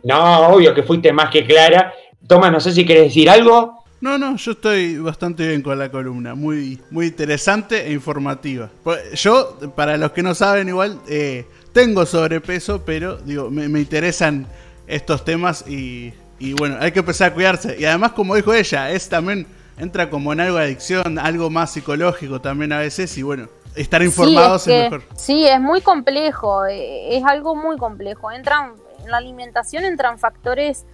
No, 0.03 0.49
obvio 0.49 0.74
que 0.74 0.82
fuiste 0.82 1.12
más 1.12 1.30
que 1.30 1.45
clara. 1.45 1.93
Tomás, 2.26 2.52
no 2.52 2.60
sé 2.60 2.72
si 2.72 2.84
quieres 2.84 3.04
decir 3.04 3.28
algo. 3.28 3.84
No, 4.00 4.16
no, 4.16 4.36
yo 4.36 4.52
estoy 4.52 4.96
bastante 4.98 5.46
bien 5.46 5.60
con 5.62 5.78
la 5.78 5.90
columna, 5.90 6.34
muy, 6.34 6.80
muy 6.90 7.08
interesante 7.08 7.86
e 7.86 7.92
informativa. 7.92 8.70
Pues, 8.82 9.20
yo, 9.22 9.58
para 9.76 9.98
los 9.98 10.12
que 10.12 10.22
no 10.22 10.34
saben, 10.34 10.68
igual 10.68 10.98
eh, 11.06 11.44
tengo 11.72 12.06
sobrepeso, 12.06 12.82
pero 12.84 13.18
digo, 13.18 13.50
me, 13.50 13.66
interesan 13.78 14.46
estos 14.86 15.22
temas 15.24 15.68
y, 15.68 16.14
y, 16.38 16.54
bueno, 16.54 16.78
hay 16.80 16.92
que 16.92 17.00
empezar 17.00 17.32
a 17.32 17.34
cuidarse. 17.34 17.76
Y 17.78 17.84
además, 17.84 18.12
como 18.12 18.34
dijo 18.34 18.54
ella, 18.54 18.90
es 18.90 19.06
también 19.08 19.46
entra 19.76 20.08
como 20.08 20.32
en 20.32 20.40
algo 20.40 20.56
de 20.56 20.64
adicción, 20.64 21.18
algo 21.18 21.50
más 21.50 21.72
psicológico 21.72 22.40
también 22.40 22.72
a 22.72 22.78
veces 22.78 23.16
y 23.18 23.22
bueno, 23.22 23.48
estar 23.74 24.02
informados 24.02 24.66
es, 24.66 24.84
mejor. 24.84 25.02
Sí, 25.16 25.46
es 25.46 25.60
muy 25.60 25.80
complejo, 25.80 26.66
eh, 26.66 27.16
es 27.16 27.24
algo 27.24 27.54
muy 27.54 27.76
complejo. 27.76 28.30
Entran 28.30 28.74
en 29.02 29.10
la 29.10 29.16
alimentación 29.16 29.84
entran 29.84 30.18
factores 30.18 30.84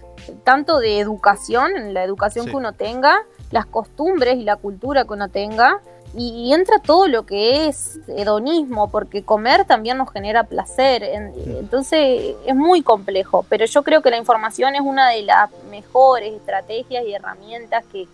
tanto 0.43 0.79
de 0.79 0.99
educación, 0.99 1.93
la 1.93 2.03
educación 2.03 2.45
que 2.45 2.55
uno 2.55 2.73
tenga, 2.73 3.17
las 3.51 3.65
costumbres 3.65 4.37
y 4.37 4.43
la 4.43 4.55
cultura 4.55 5.05
que 5.05 5.13
uno 5.13 5.29
tenga, 5.29 5.81
y, 6.15 6.53
entra 6.53 6.79
todo 6.79 7.07
lo 7.07 7.25
que 7.25 7.67
es 7.67 7.99
hedonismo, 8.07 8.89
porque 8.89 9.23
comer 9.23 9.65
también 9.65 9.97
nos 9.97 10.11
genera 10.11 10.45
placer, 10.45 11.03
entonces 11.03 12.35
es 12.45 12.55
muy 12.55 12.81
complejo, 12.81 13.45
pero 13.49 13.65
yo 13.65 13.83
creo 13.83 14.01
que 14.01 14.09
la 14.09 14.17
información 14.17 14.73
es 14.75 14.81
una 14.81 15.09
de 15.09 15.23
las 15.23 15.51
mejores 15.69 16.33
estrategias 16.33 17.05
y 17.05 17.13
herramientas 17.13 17.83
que, 17.91 18.07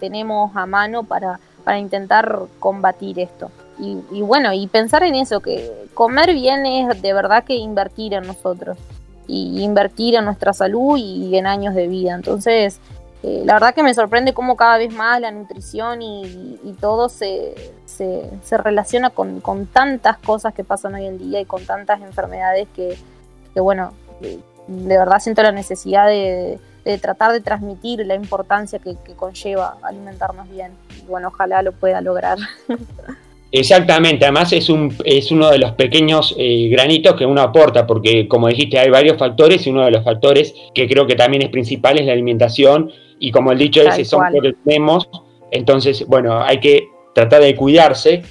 tenemos 0.00 0.50
a 0.56 0.66
mano 0.66 1.04
para, 1.04 1.38
para 1.62 1.78
intentar 1.78 2.40
combatir 2.58 3.20
esto. 3.20 3.52
Y, 3.78 3.98
y, 4.10 4.20
bueno, 4.20 4.52
y 4.52 4.66
pensar 4.66 5.04
en 5.04 5.14
eso, 5.14 5.38
que 5.38 5.70
comer 5.94 6.34
bien 6.34 6.66
es 6.66 7.00
de 7.00 7.12
verdad 7.12 7.44
que 7.44 7.54
invertir 7.54 8.14
en 8.14 8.26
nosotros 8.26 8.76
y 9.26 9.62
invertir 9.62 10.14
en 10.14 10.24
nuestra 10.24 10.52
salud 10.52 10.96
y 10.96 11.36
en 11.36 11.46
años 11.46 11.74
de 11.74 11.88
vida. 11.88 12.14
Entonces, 12.14 12.80
eh, 13.22 13.42
la 13.44 13.54
verdad 13.54 13.74
que 13.74 13.82
me 13.82 13.92
sorprende 13.92 14.34
cómo 14.34 14.56
cada 14.56 14.78
vez 14.78 14.94
más 14.94 15.20
la 15.20 15.32
nutrición 15.32 16.00
y, 16.00 16.76
todo 16.80 17.08
se, 17.08 17.54
se, 17.86 18.56
relaciona 18.58 19.10
con, 19.10 19.66
tantas 19.72 20.18
cosas 20.18 20.54
que 20.54 20.62
pasan 20.62 20.94
hoy 20.94 21.06
en 21.06 21.18
día 21.18 21.40
y 21.40 21.44
con 21.44 21.66
tantas 21.66 22.00
enfermedades 22.02 22.68
que, 22.74 22.96
bueno, 23.60 23.94
de, 24.20 24.38
verdad 24.68 25.18
siento 25.18 25.42
la 25.42 25.50
necesidad 25.50 26.06
de, 26.06 26.60
tratar 27.00 27.32
de 27.32 27.40
transmitir 27.40 28.06
la 28.06 28.14
importancia 28.14 28.78
que, 28.78 28.96
que 28.96 29.14
conlleva 29.14 29.76
alimentarnos 29.82 30.48
bien. 30.48 30.72
Y 30.96 31.06
bueno, 31.06 31.28
ojalá 31.28 31.62
lo 31.62 31.72
pueda 31.72 32.00
lograr. 32.00 32.38
Exactamente, 33.52 34.24
además 34.24 34.52
es, 34.52 34.68
un, 34.68 34.94
es 35.04 35.30
uno 35.30 35.50
de 35.50 35.58
los 35.58 35.72
pequeños 35.72 36.34
eh, 36.36 36.68
granitos 36.70 37.14
que 37.14 37.24
uno 37.24 37.40
aporta, 37.40 37.86
porque 37.86 38.26
como 38.26 38.48
dijiste, 38.48 38.78
hay 38.78 38.90
varios 38.90 39.16
factores 39.16 39.66
y 39.66 39.70
uno 39.70 39.84
de 39.84 39.92
los 39.92 40.04
factores 40.04 40.52
que 40.74 40.88
creo 40.88 41.06
que 41.06 41.14
también 41.14 41.42
es 41.42 41.48
principal 41.48 41.98
es 41.98 42.06
la 42.06 42.12
alimentación 42.12 42.90
y 43.18 43.30
como 43.30 43.52
el 43.52 43.58
dicho 43.58 43.82
es, 43.82 44.08
son 44.08 44.24
lo 44.32 44.42
que 44.42 44.52
tenemos, 44.64 45.08
entonces, 45.50 46.06
bueno, 46.06 46.42
hay 46.42 46.60
que 46.60 46.88
tratar 47.14 47.42
de 47.42 47.54
cuidarse. 47.54 48.22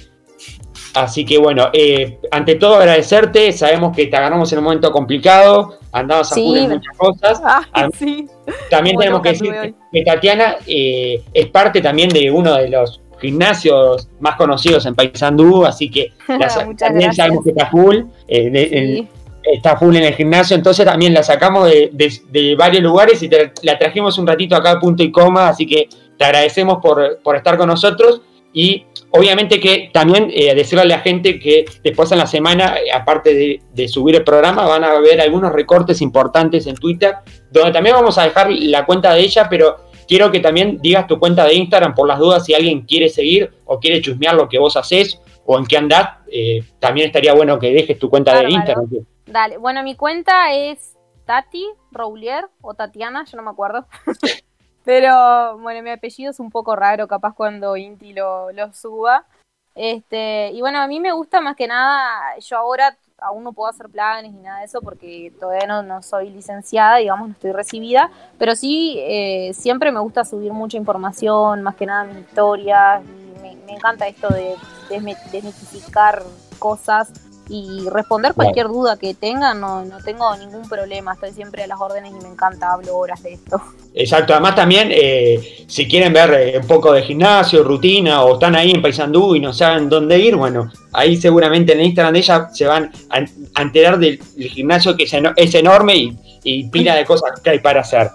Así 0.94 1.26
que 1.26 1.36
bueno, 1.36 1.68
eh, 1.74 2.18
ante 2.30 2.54
todo 2.54 2.76
agradecerte, 2.76 3.52
sabemos 3.52 3.94
que 3.94 4.06
te 4.06 4.16
agarramos 4.16 4.50
en 4.52 4.60
un 4.60 4.64
momento 4.64 4.90
complicado, 4.90 5.78
andabas 5.92 6.32
a 6.32 6.34
sí. 6.36 6.66
muchas 6.68 6.96
cosas. 6.96 7.42
También 8.70 8.96
tenemos 8.96 9.20
que 9.20 9.28
decir 9.30 9.74
que, 9.92 10.02
Tatiana 10.04 10.56
eh, 10.66 11.22
es 11.34 11.46
parte 11.48 11.82
también 11.82 12.08
de 12.08 12.30
uno 12.30 12.54
de 12.54 12.68
los 12.68 13.02
gimnasios 13.20 14.08
más 14.20 14.36
conocidos 14.36 14.86
en 14.86 14.94
Paysandú, 14.94 15.64
así 15.64 15.90
que 15.90 16.12
también 16.78 17.12
sabemos 17.12 17.44
que 17.44 17.50
está 17.50 17.66
full, 17.66 17.98
eh, 18.28 19.06
está 19.42 19.76
full 19.76 19.96
en 19.96 20.04
el 20.04 20.14
gimnasio, 20.14 20.56
entonces 20.56 20.84
también 20.84 21.14
la 21.14 21.22
sacamos 21.22 21.70
de, 21.70 22.56
varios 22.58 22.82
lugares 22.82 23.22
y 23.22 23.30
la 23.62 23.78
trajimos 23.78 24.18
un 24.18 24.26
ratito 24.26 24.56
acá 24.56 24.72
a 24.72 24.80
punto 24.80 25.02
y 25.02 25.10
coma, 25.10 25.48
así 25.48 25.66
que 25.66 25.88
te 26.16 26.24
agradecemos 26.24 26.78
por, 26.82 27.36
estar 27.36 27.56
con 27.56 27.68
nosotros 27.68 28.22
y 28.52 28.84
obviamente 29.10 29.60
que 29.60 29.90
también 29.92 30.30
eh, 30.32 30.54
decirle 30.54 30.82
a 30.82 30.86
la 30.86 31.00
gente 31.00 31.38
que 31.38 31.66
después 31.84 32.10
en 32.12 32.18
la 32.18 32.26
semana, 32.26 32.76
eh, 32.76 32.90
aparte 32.92 33.34
de, 33.34 33.60
de, 33.74 33.88
subir 33.88 34.16
el 34.16 34.24
programa, 34.24 34.64
van 34.64 34.82
a 34.82 34.98
ver 34.98 35.20
algunos 35.20 35.52
recortes 35.52 36.00
importantes 36.00 36.66
en 36.66 36.74
Twitter, 36.74 37.16
donde 37.50 37.72
también 37.72 37.96
vamos 37.96 38.16
a 38.18 38.24
dejar 38.24 38.50
la 38.50 38.86
cuenta 38.86 39.12
de 39.14 39.20
ella, 39.20 39.46
pero 39.48 39.85
Quiero 40.06 40.30
que 40.30 40.40
también 40.40 40.78
digas 40.80 41.06
tu 41.06 41.18
cuenta 41.18 41.44
de 41.44 41.54
Instagram 41.54 41.94
por 41.94 42.06
las 42.06 42.18
dudas 42.18 42.44
si 42.44 42.54
alguien 42.54 42.82
quiere 42.82 43.08
seguir 43.08 43.52
o 43.64 43.80
quiere 43.80 44.00
chusmear 44.00 44.34
lo 44.34 44.48
que 44.48 44.58
vos 44.58 44.76
haces 44.76 45.20
o 45.44 45.58
en 45.58 45.66
qué 45.66 45.76
andás. 45.76 46.18
Eh, 46.30 46.62
también 46.78 47.08
estaría 47.08 47.34
bueno 47.34 47.58
que 47.58 47.72
dejes 47.72 47.98
tu 47.98 48.08
cuenta 48.08 48.38
de 48.38 48.50
Instagram. 48.50 48.88
Dale, 49.26 49.56
bueno, 49.56 49.82
mi 49.82 49.96
cuenta 49.96 50.54
es 50.54 50.96
Tati 51.24 51.66
Roulier 51.90 52.48
o 52.60 52.74
Tatiana, 52.74 53.24
yo 53.24 53.36
no 53.36 53.42
me 53.42 53.50
acuerdo. 53.50 53.86
Pero 54.84 55.58
bueno, 55.58 55.82
mi 55.82 55.90
apellido 55.90 56.30
es 56.30 56.38
un 56.38 56.50
poco 56.50 56.76
raro, 56.76 57.08
capaz 57.08 57.34
cuando 57.34 57.76
Inti 57.76 58.12
lo, 58.12 58.52
lo 58.52 58.72
suba. 58.72 59.26
Este, 59.74 60.52
y 60.52 60.60
bueno, 60.60 60.78
a 60.78 60.86
mí 60.86 61.00
me 61.00 61.12
gusta 61.12 61.40
más 61.40 61.56
que 61.56 61.66
nada, 61.66 62.38
yo 62.38 62.56
ahora 62.56 62.96
aún 63.18 63.44
no 63.44 63.52
puedo 63.52 63.70
hacer 63.70 63.88
planes 63.88 64.32
ni 64.32 64.42
nada 64.42 64.60
de 64.60 64.66
eso 64.66 64.80
porque 64.80 65.32
todavía 65.40 65.82
no, 65.82 66.02
soy 66.02 66.30
licenciada, 66.30 66.96
digamos, 66.96 67.28
no 67.28 67.34
estoy 67.34 67.52
recibida, 67.52 68.10
pero 68.38 68.54
sí 68.54 68.96
eh, 68.98 69.52
siempre 69.54 69.90
me 69.90 70.00
gusta 70.00 70.24
subir 70.24 70.52
mucha 70.52 70.76
información, 70.76 71.62
más 71.62 71.76
que 71.76 71.86
nada 71.86 72.04
mis 72.04 72.18
historias, 72.18 73.02
me, 73.40 73.56
me 73.66 73.72
encanta 73.72 74.06
esto 74.06 74.28
de 74.28 74.54
desmitificar 74.90 76.22
cosas 76.58 77.12
y 77.48 77.88
responder 77.90 78.34
cualquier 78.34 78.66
duda 78.68 78.96
que 78.96 79.14
tengan, 79.14 79.60
no, 79.60 79.84
no 79.84 79.98
tengo 79.98 80.36
ningún 80.36 80.68
problema, 80.68 81.12
estoy 81.12 81.32
siempre 81.32 81.62
a 81.62 81.66
las 81.66 81.80
órdenes 81.80 82.12
y 82.12 82.22
me 82.22 82.28
encanta, 82.28 82.72
hablo 82.72 82.96
horas 82.96 83.22
de 83.22 83.34
esto. 83.34 83.60
Exacto, 83.94 84.32
además 84.32 84.56
también 84.56 84.88
eh, 84.90 85.64
si 85.66 85.86
quieren 85.86 86.12
ver 86.12 86.34
eh, 86.34 86.58
un 86.58 86.66
poco 86.66 86.92
de 86.92 87.02
gimnasio, 87.02 87.62
rutina 87.62 88.22
o 88.22 88.34
están 88.34 88.56
ahí 88.56 88.72
en 88.72 88.82
Paysandú 88.82 89.36
y 89.36 89.40
no 89.40 89.52
saben 89.52 89.88
dónde 89.88 90.18
ir, 90.18 90.34
bueno, 90.36 90.70
ahí 90.92 91.16
seguramente 91.16 91.72
en 91.72 91.80
el 91.80 91.86
Instagram 91.86 92.14
de 92.14 92.18
ella 92.18 92.48
se 92.52 92.66
van 92.66 92.90
a, 93.10 93.62
enterar 93.62 93.98
del, 93.98 94.18
gimnasio 94.36 94.96
que 94.96 95.04
es, 95.04 95.54
enorme 95.54 95.96
y, 95.96 96.18
y, 96.42 96.68
pila 96.68 96.96
de 96.96 97.04
cosas 97.04 97.40
que 97.40 97.50
hay 97.50 97.58
para 97.60 97.80
hacer. 97.80 98.10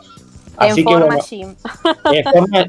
Así 0.58 0.82
en 0.82 0.86
que, 0.86 0.94
forma 0.94 1.18
gym. 1.18 1.56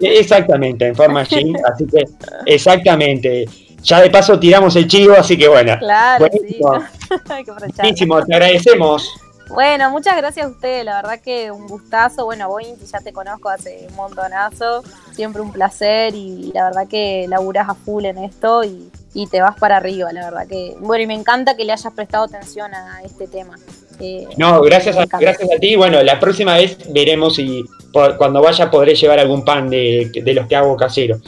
exactamente, 0.00 0.86
en 0.86 0.94
forma 0.94 1.24
gym, 1.24 1.54
así 1.70 1.86
que 1.86 2.04
exactamente. 2.46 3.46
Ya 3.82 4.00
de 4.00 4.10
paso 4.10 4.38
tiramos 4.38 4.76
el 4.76 4.86
chivo, 4.86 5.14
así 5.14 5.36
que 5.36 5.48
bueno. 5.48 5.76
Claro, 5.78 6.26
buenísimo. 7.78 8.24
te 8.24 8.34
agradecemos. 8.34 9.08
Bueno, 9.48 9.90
muchas 9.90 10.16
gracias 10.16 10.46
a 10.46 10.48
ustedes, 10.48 10.84
la 10.84 11.02
verdad 11.02 11.20
que 11.20 11.50
un 11.50 11.66
gustazo. 11.66 12.24
Bueno, 12.24 12.48
vos 12.48 12.62
ya 12.90 13.00
te 13.00 13.12
conozco 13.12 13.50
hace 13.50 13.86
un 13.90 13.96
montonazo, 13.96 14.82
siempre 15.12 15.42
un 15.42 15.52
placer 15.52 16.14
y 16.14 16.52
la 16.54 16.64
verdad 16.64 16.88
que 16.88 17.26
laburás 17.28 17.68
a 17.68 17.74
full 17.74 18.06
en 18.06 18.18
esto 18.18 18.64
y, 18.64 18.90
y 19.12 19.26
te 19.26 19.42
vas 19.42 19.58
para 19.58 19.76
arriba, 19.76 20.10
la 20.12 20.30
verdad 20.30 20.46
que, 20.48 20.74
bueno, 20.80 21.02
y 21.04 21.06
me 21.06 21.14
encanta 21.14 21.54
que 21.54 21.64
le 21.64 21.72
hayas 21.72 21.92
prestado 21.92 22.24
atención 22.24 22.72
a 22.74 23.02
este 23.02 23.26
tema. 23.26 23.58
Eh, 24.00 24.26
no, 24.38 24.62
gracias 24.62 24.96
a, 24.96 25.04
gracias 25.04 25.50
a 25.54 25.58
ti. 25.60 25.76
Bueno, 25.76 26.02
la 26.02 26.18
próxima 26.18 26.54
vez 26.56 26.78
veremos 26.90 27.36
si 27.36 27.64
cuando 28.16 28.40
vaya 28.40 28.70
podré 28.70 28.94
llevar 28.94 29.18
algún 29.18 29.44
pan 29.44 29.68
de, 29.68 30.10
de 30.14 30.34
los 30.34 30.46
que 30.46 30.56
hago 30.56 30.76
casero. 30.76 31.18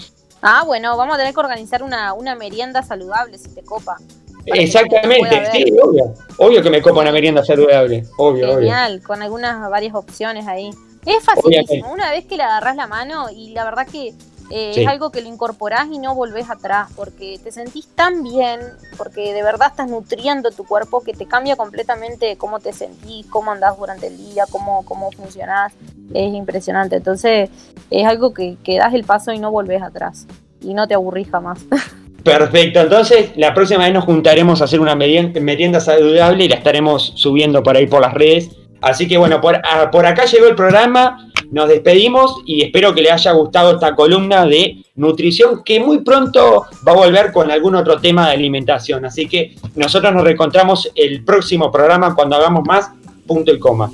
Ah, 0.47 0.63
bueno, 0.63 0.95
vamos 0.95 1.15
a 1.15 1.19
tener 1.19 1.33
que 1.33 1.41
organizar 1.41 1.83
una, 1.83 2.13
una 2.13 2.35
merienda 2.35 2.83
saludable 2.83 3.39
si 3.39 3.49
te 3.49 3.63
copa. 3.63 3.97
Exactamente, 4.45 5.51
sí, 5.53 5.75
obvio. 5.83 6.13
Obvio 6.37 6.63
que 6.63 6.69
me 6.69 6.83
copa 6.83 7.01
una 7.01 7.13
merienda 7.13 7.43
saludable. 7.43 8.05
Obvio, 8.19 8.59
Genial, 8.59 9.03
con 9.03 9.23
algunas 9.23 9.71
varias 9.71 9.95
opciones 9.95 10.47
ahí. 10.47 10.69
Es 11.07 11.25
facilísimo, 11.25 11.91
una 11.91 12.11
vez 12.11 12.27
que 12.27 12.37
le 12.37 12.43
agarras 12.43 12.77
la 12.77 12.87
mano 12.87 13.31
y 13.35 13.55
la 13.55 13.65
verdad 13.65 13.87
que 13.91 14.13
eh, 14.51 14.73
es 14.77 14.87
algo 14.87 15.11
que 15.11 15.21
lo 15.21 15.29
incorporás 15.29 15.89
y 15.91 15.99
no 15.99 16.15
volvés 16.15 16.51
atrás 16.51 16.91
porque 16.95 17.39
te 17.43 17.51
sentís 17.51 17.87
tan 17.89 18.23
bien, 18.23 18.61
porque 18.97 19.33
de 19.33 19.43
verdad 19.43 19.69
estás 19.71 19.89
nutriendo 19.89 20.51
tu 20.51 20.65
cuerpo 20.65 21.03
que 21.03 21.13
te 21.13 21.27
cambia 21.27 21.57
completamente 21.57 22.37
cómo 22.37 22.61
te 22.61 22.73
sentís, 22.73 23.27
cómo 23.27 23.53
andás 23.53 23.77
durante 23.79 24.09
el 24.09 24.17
día, 24.17 24.45
cómo, 24.51 24.85
cómo 24.85 25.11
funcionás. 25.13 25.73
Es 26.13 26.35
impresionante. 26.35 26.97
Entonces 26.97 27.51
es 27.91 28.07
algo 28.07 28.35
que, 28.35 28.57
que 28.63 28.79
das 28.79 28.95
el 28.95 29.05
paso 29.05 29.33
y 29.33 29.39
no 29.39 29.51
volvés 29.51 29.83
atrás 29.83 30.27
y 30.61 30.75
no 30.75 30.87
te 30.87 30.95
aburrís 30.95 31.31
jamás. 31.31 31.65
Perfecto, 32.25 32.81
entonces 32.81 33.33
la 33.37 33.53
próxima 33.53 33.85
vez 33.85 33.93
nos 33.93 34.05
juntaremos 34.05 34.63
a 34.63 34.65
hacer 34.65 34.81
una 34.81 34.95
merienda 34.95 35.79
saludable 35.79 36.45
y 36.45 36.49
la 36.49 36.57
estaremos 36.57 37.13
subiendo 37.17 37.63
por 37.63 37.77
ahí 37.77 37.87
por 37.87 38.01
las 38.01 38.15
redes. 38.15 38.49
Así 38.85 39.09
que 39.09 39.17
bueno, 39.17 39.41
por, 39.41 39.57
ah, 39.57 39.91
por 39.91 40.07
acá 40.07 40.25
llegó 40.27 40.47
el 40.47 40.55
programa, 40.55 41.31
nos 41.51 41.69
despedimos 41.69 42.43
y 42.47 42.63
espero 42.63 42.95
que 42.95 43.03
les 43.03 43.13
haya 43.13 43.33
gustado 43.33 43.73
esta 43.73 43.95
columna 43.95 44.45
de 44.45 44.85
nutrición 44.97 45.63
que 45.65 45.81
muy 45.81 46.01
pronto 46.01 46.67
va 46.87 46.93
a 46.93 46.97
volver 46.97 47.33
con 47.33 47.51
algún 47.51 47.75
otro 47.75 47.99
tema 48.01 48.27
de 48.29 48.35
alimentación. 48.35 49.05
Así 49.05 49.27
que 49.27 49.57
nosotros 49.75 50.13
nos 50.13 50.25
reencontramos 50.25 50.91
el 50.95 51.25
próximo 51.25 51.71
programa 51.73 52.15
cuando 52.15 52.37
hagamos 52.37 52.65
más 52.67 52.91
punto 53.27 53.53
y 53.53 53.59
coma. 53.59 53.91